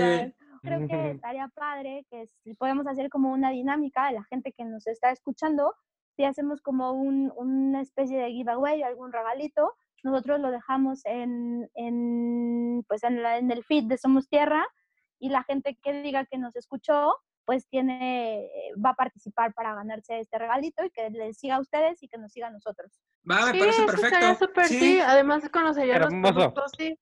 creo 0.62 0.88
que 0.88 1.10
estaría 1.12 1.48
padre 1.48 2.06
que 2.10 2.26
si 2.44 2.54
podemos 2.54 2.86
hacer 2.86 3.08
como 3.08 3.32
una 3.32 3.50
dinámica 3.50 4.06
de 4.06 4.12
la 4.12 4.24
gente 4.24 4.52
que 4.52 4.64
nos 4.64 4.86
está 4.86 5.10
escuchando, 5.10 5.74
si 6.16 6.24
hacemos 6.24 6.60
como 6.60 6.92
un, 6.92 7.32
una 7.36 7.80
especie 7.80 8.18
de 8.18 8.30
giveaway, 8.30 8.82
algún 8.82 9.12
regalito, 9.12 9.74
nosotros 10.02 10.40
lo 10.40 10.50
dejamos 10.50 11.04
en, 11.04 11.70
en 11.74 12.84
pues 12.88 13.04
en, 13.04 13.18
en 13.24 13.50
el 13.50 13.64
feed 13.64 13.84
de 13.84 13.98
Somos 13.98 14.28
Tierra 14.28 14.66
y 15.18 15.28
la 15.28 15.42
gente 15.44 15.78
que 15.82 16.02
diga 16.02 16.24
que 16.24 16.38
nos 16.38 16.56
escuchó, 16.56 17.16
pues 17.51 17.66
tiene, 17.68 18.48
va 18.76 18.90
a 18.90 18.94
participar 18.94 19.53
para 19.55 19.74
ganarse 19.74 20.20
este 20.20 20.38
regalito 20.38 20.84
y 20.84 20.90
que 20.90 21.11
les 21.11 21.36
siga 21.36 21.57
a 21.57 21.61
ustedes 21.61 22.01
y 22.01 22.07
que 22.07 22.16
nos 22.16 22.30
siga 22.30 22.46
a 22.46 22.51
nosotros. 22.53 22.92
Va, 23.28 23.44
me 23.46 23.53
Sí, 23.55 23.59
parece 23.59 23.78
eso 23.82 23.86
perfecto. 23.86 24.07
estaría 24.14 24.34
súper, 24.38 24.66
Sí. 24.68 24.78
sí. 24.78 25.01
Además 25.01 25.42
conocería 25.53 25.98
los 25.98 26.11
productos, 26.14 26.70
sí. 26.78 26.96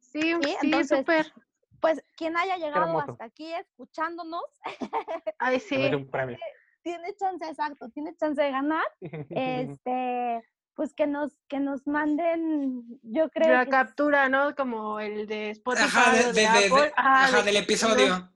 Sí, 0.00 0.20
sí, 0.42 0.56
entonces, 0.62 0.98
súper. 0.98 1.32
Pues 1.78 2.02
quien 2.16 2.36
haya 2.36 2.56
llegado 2.56 2.86
hermoso. 2.86 3.12
hasta 3.12 3.24
aquí 3.26 3.52
escuchándonos, 3.54 4.42
Ay, 5.38 5.60
sí. 5.60 5.76
un 5.94 6.10
premio. 6.10 6.36
tiene 6.82 7.14
chance, 7.14 7.44
exacto, 7.48 7.88
tiene 7.90 8.16
chance 8.16 8.42
de 8.42 8.50
ganar. 8.50 8.84
Este, 9.30 10.42
pues 10.74 10.94
que 10.94 11.06
nos, 11.06 11.38
que 11.46 11.60
nos 11.60 11.86
manden, 11.86 12.82
yo 13.04 13.30
creo 13.30 13.52
La 13.54 13.64
que 13.66 13.70
captura, 13.70 14.28
¿no? 14.28 14.56
Como 14.56 14.98
el 14.98 15.28
de 15.28 15.50
Spotify 15.50 15.84
Ajá, 15.86 16.10
de- 16.12 16.18
de, 16.18 16.32
de- 16.32 16.40
de- 16.40 16.46
Apple. 16.48 16.68
de- 16.82 16.92
Ajá, 16.96 17.24
ajá, 17.26 17.36
de- 17.36 17.42
del 17.44 17.56
episodio. 17.58 18.31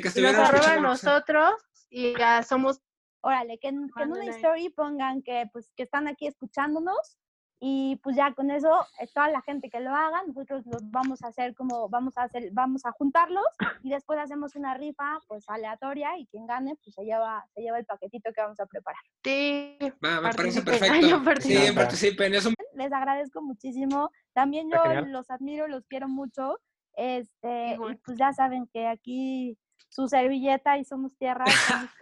Nos- 0.00 0.14
De 0.14 0.20
que 0.22 0.32
nos 0.32 0.48
arroban 0.48 0.82
nosotros 0.82 1.54
y 1.90 2.16
ya 2.18 2.42
somos 2.42 2.80
Órale, 3.22 3.58
que, 3.58 3.68
en- 3.68 3.88
que 3.96 4.02
en 4.02 4.12
una 4.12 4.24
story 4.36 4.68
pongan 4.68 5.22
que 5.22 5.48
pues 5.52 5.70
que 5.76 5.82
están 5.84 6.08
aquí 6.08 6.26
escuchándonos 6.26 7.18
y 7.60 7.96
pues 8.02 8.16
ya 8.16 8.34
con 8.34 8.50
eso 8.50 8.68
eh, 9.00 9.06
toda 9.14 9.28
la 9.28 9.40
gente 9.40 9.70
que 9.70 9.80
lo 9.80 9.94
haga, 9.94 10.22
nosotros 10.26 10.66
los 10.66 10.90
vamos 10.90 11.22
a 11.22 11.28
hacer 11.28 11.54
como 11.54 11.88
vamos 11.88 12.18
a 12.18 12.24
hacer 12.24 12.50
vamos 12.52 12.84
a 12.84 12.90
juntarlos 12.92 13.46
y 13.82 13.88
después 13.90 14.18
hacemos 14.18 14.54
una 14.56 14.74
rifa 14.74 15.18
pues 15.26 15.48
aleatoria 15.48 16.18
y 16.18 16.26
quien 16.26 16.46
gane 16.46 16.76
pues 16.84 16.94
se 16.94 17.04
lleva 17.04 17.46
se 17.54 17.62
lleva 17.62 17.78
el 17.78 17.86
paquetito 17.86 18.30
que 18.34 18.42
vamos 18.42 18.60
a 18.60 18.66
preparar. 18.66 19.00
sí, 19.24 19.78
Va, 20.04 20.20
me 20.20 20.34
parece 20.34 20.60
perfecto. 20.60 20.96
Sí, 21.40 21.72
participen. 21.74 22.34
Es 22.34 22.44
un 22.44 22.54
Les 22.74 22.92
agradezco 22.92 23.40
muchísimo. 23.40 24.10
También 24.34 24.68
yo 24.68 24.82
los 25.06 25.30
admiro, 25.30 25.66
los 25.68 25.86
quiero 25.86 26.08
mucho. 26.08 26.58
Este, 26.96 27.76
y 27.90 27.94
pues 28.04 28.18
ya 28.18 28.32
saben 28.32 28.66
que 28.72 28.86
aquí 28.86 29.56
su 29.88 30.08
servilleta 30.08 30.78
y 30.78 30.84
somos 30.84 31.16
tierra 31.16 31.44
para, 31.44 31.94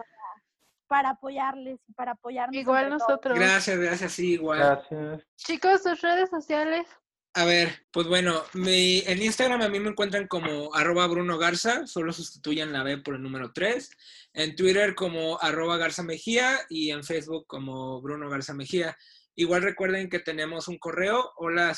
para 0.89 1.11
apoyarles 1.11 1.81
y 1.89 1.93
para 1.93 2.13
apoyarnos. 2.13 2.57
Igual 2.57 2.89
todos. 2.89 3.01
nosotros. 3.01 3.39
Gracias, 3.39 3.79
gracias, 3.79 4.13
sí, 4.13 4.33
igual. 4.33 4.59
Gracias. 4.59 5.23
Chicos, 5.37 5.83
sus 5.83 6.01
redes 6.01 6.31
sociales. 6.31 6.87
A 7.35 7.47
ver, 7.47 7.87
pues 7.91 8.07
bueno, 8.09 8.43
mi, 8.53 8.99
en 9.07 9.23
Instagram 9.23 9.63
a 9.63 9.69
mí 9.71 9.81
me 9.81 9.89
encuentran 9.89 10.29
como 10.29 10.75
arroba 10.75 11.07
Bruno 11.07 11.39
Garza, 11.39 11.87
solo 11.87 12.13
sustituyan 12.13 12.75
la 12.75 12.83
B 12.83 12.99
por 12.99 13.15
el 13.15 13.23
número 13.23 13.53
3. 13.55 13.91
En 14.35 14.55
Twitter 14.55 14.95
como 14.95 15.41
arroba 15.41 15.79
Garza 15.79 16.03
Mejía 16.03 16.59
y 16.69 16.91
en 16.91 17.03
Facebook 17.03 17.47
como 17.47 18.03
Bruno 18.03 18.29
Garza 18.29 18.53
Mejía. 18.53 18.95
Igual 19.35 19.63
recuerden 19.63 20.11
que 20.11 20.19
tenemos 20.19 20.69
un 20.69 20.79
correo, 20.79 21.33
hola 21.37 21.73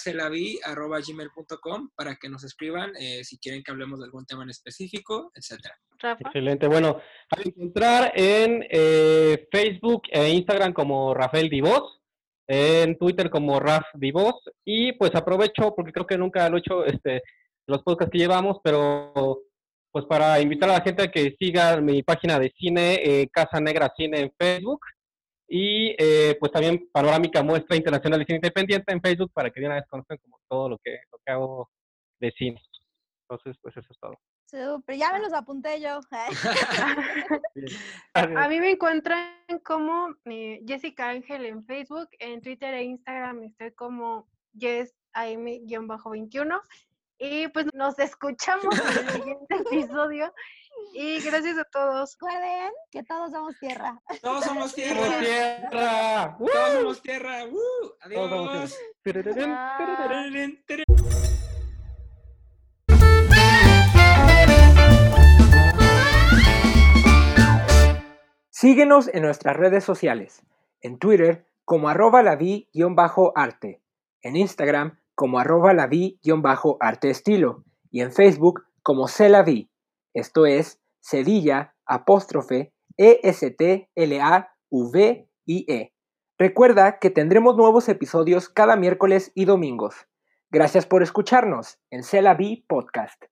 arroba 0.64 0.98
gmail.com 0.98 1.90
para 1.94 2.16
que 2.16 2.28
nos 2.28 2.42
escriban 2.42 2.92
eh, 2.98 3.22
si 3.22 3.38
quieren 3.38 3.62
que 3.62 3.70
hablemos 3.70 4.00
de 4.00 4.06
algún 4.06 4.26
tema 4.26 4.42
en 4.42 4.50
específico, 4.50 5.30
etcétera. 5.36 5.78
Excelente. 6.12 6.66
Bueno, 6.68 7.00
a 7.30 7.40
encontrar 7.42 8.12
en 8.14 8.66
eh, 8.70 9.48
Facebook 9.50 10.02
e 10.10 10.30
Instagram 10.30 10.72
como 10.72 11.14
Rafael 11.14 11.48
Divos, 11.48 12.00
en 12.46 12.98
Twitter 12.98 13.30
como 13.30 13.58
Raf 13.58 13.84
Divos, 13.94 14.34
y 14.64 14.92
pues 14.92 15.14
aprovecho, 15.14 15.74
porque 15.74 15.92
creo 15.92 16.06
que 16.06 16.18
nunca 16.18 16.48
lo 16.48 16.56
he 16.56 16.60
hecho 16.60 16.84
este, 16.84 17.22
los 17.66 17.82
podcasts 17.82 18.12
que 18.12 18.18
llevamos, 18.18 18.58
pero 18.62 19.40
pues 19.90 20.04
para 20.06 20.40
invitar 20.40 20.68
a 20.70 20.74
la 20.74 20.80
gente 20.80 21.04
a 21.04 21.10
que 21.10 21.36
siga 21.38 21.80
mi 21.80 22.02
página 22.02 22.38
de 22.38 22.52
cine, 22.58 22.94
eh, 23.02 23.28
Casa 23.32 23.60
Negra 23.60 23.92
Cine 23.96 24.20
en 24.20 24.32
Facebook, 24.38 24.80
y 25.48 25.94
eh, 25.98 26.36
pues 26.40 26.52
también 26.52 26.88
Panorámica 26.92 27.42
Muestra 27.42 27.76
Internacional 27.76 28.18
de 28.18 28.26
Cine 28.26 28.36
Independiente 28.36 28.92
en 28.92 29.00
Facebook, 29.00 29.30
para 29.32 29.50
que 29.50 29.60
de 29.60 29.66
una 29.66 29.76
vez 29.76 29.84
conozcan 29.88 30.18
como 30.18 30.38
todo 30.48 30.68
lo 30.70 30.78
que 30.78 30.98
hago 31.26 31.70
de 32.20 32.32
cine. 32.32 32.60
Entonces, 33.28 33.56
pues 33.62 33.76
eso 33.76 33.86
es 33.90 33.98
todo. 33.98 34.18
Súper, 34.46 34.96
ya 34.96 35.12
me 35.12 35.20
los 35.20 35.32
apunté 35.32 35.80
yo. 35.80 36.00
A 38.14 38.48
mí 38.48 38.60
me 38.60 38.72
encuentran 38.72 39.32
como 39.64 40.14
eh, 40.26 40.62
Jessica 40.66 41.08
Ángel 41.08 41.46
en 41.46 41.64
Facebook, 41.64 42.08
en 42.18 42.42
Twitter 42.42 42.74
e 42.74 42.82
Instagram 42.84 43.42
estoy 43.44 43.72
como 43.72 44.28
YesAM-21. 44.54 46.60
Y 47.18 47.48
pues 47.48 47.66
nos 47.74 47.98
escuchamos 47.98 48.78
en 48.78 48.86
el 48.98 49.08
siguiente 49.12 49.54
episodio. 49.70 50.32
Y 50.92 51.20
gracias 51.20 51.56
a 51.58 51.64
todos. 51.64 52.16
Recuerden 52.20 52.72
que 52.90 53.02
todos 53.04 53.30
somos 53.32 53.58
tierra. 53.58 53.98
Todos 54.20 54.44
somos 54.44 54.72
¡Somos 54.72 54.74
tierra. 54.74 55.18
tierra! 55.20 56.36
Todos 56.38 56.72
somos 56.72 57.02
tierra. 57.02 57.44
¡Uh! 57.46 57.58
Todos 58.12 58.30
somos 58.30 58.50
Adiós. 58.50 58.78
tierra. 60.66 60.83
Síguenos 68.64 69.12
en 69.12 69.20
nuestras 69.20 69.58
redes 69.58 69.84
sociales. 69.84 70.42
En 70.80 70.98
Twitter 70.98 71.44
como 71.66 71.90
arroba 71.90 72.22
lavi-arte. 72.22 73.82
En 74.22 74.36
Instagram 74.36 74.98
como 75.14 75.38
arroba 75.38 75.74
lavi-arte 75.74 77.10
estilo. 77.10 77.62
Y 77.90 78.00
en 78.00 78.10
Facebook 78.10 78.64
como 78.82 79.06
celavi. 79.06 79.70
Esto 80.14 80.46
es 80.46 80.80
cedilla 81.02 81.74
apóstrofe 81.84 82.72
E 82.96 83.20
E-S-T-L-A-V-I-E. 83.22 83.92
Recuerda 86.38 86.98
que 86.98 87.10
tendremos 87.10 87.56
nuevos 87.56 87.90
episodios 87.90 88.48
cada 88.48 88.76
miércoles 88.76 89.30
y 89.34 89.44
domingos. 89.44 90.06
Gracias 90.50 90.86
por 90.86 91.02
escucharnos 91.02 91.80
en 91.90 92.02
Celavi 92.02 92.64
Podcast. 92.66 93.24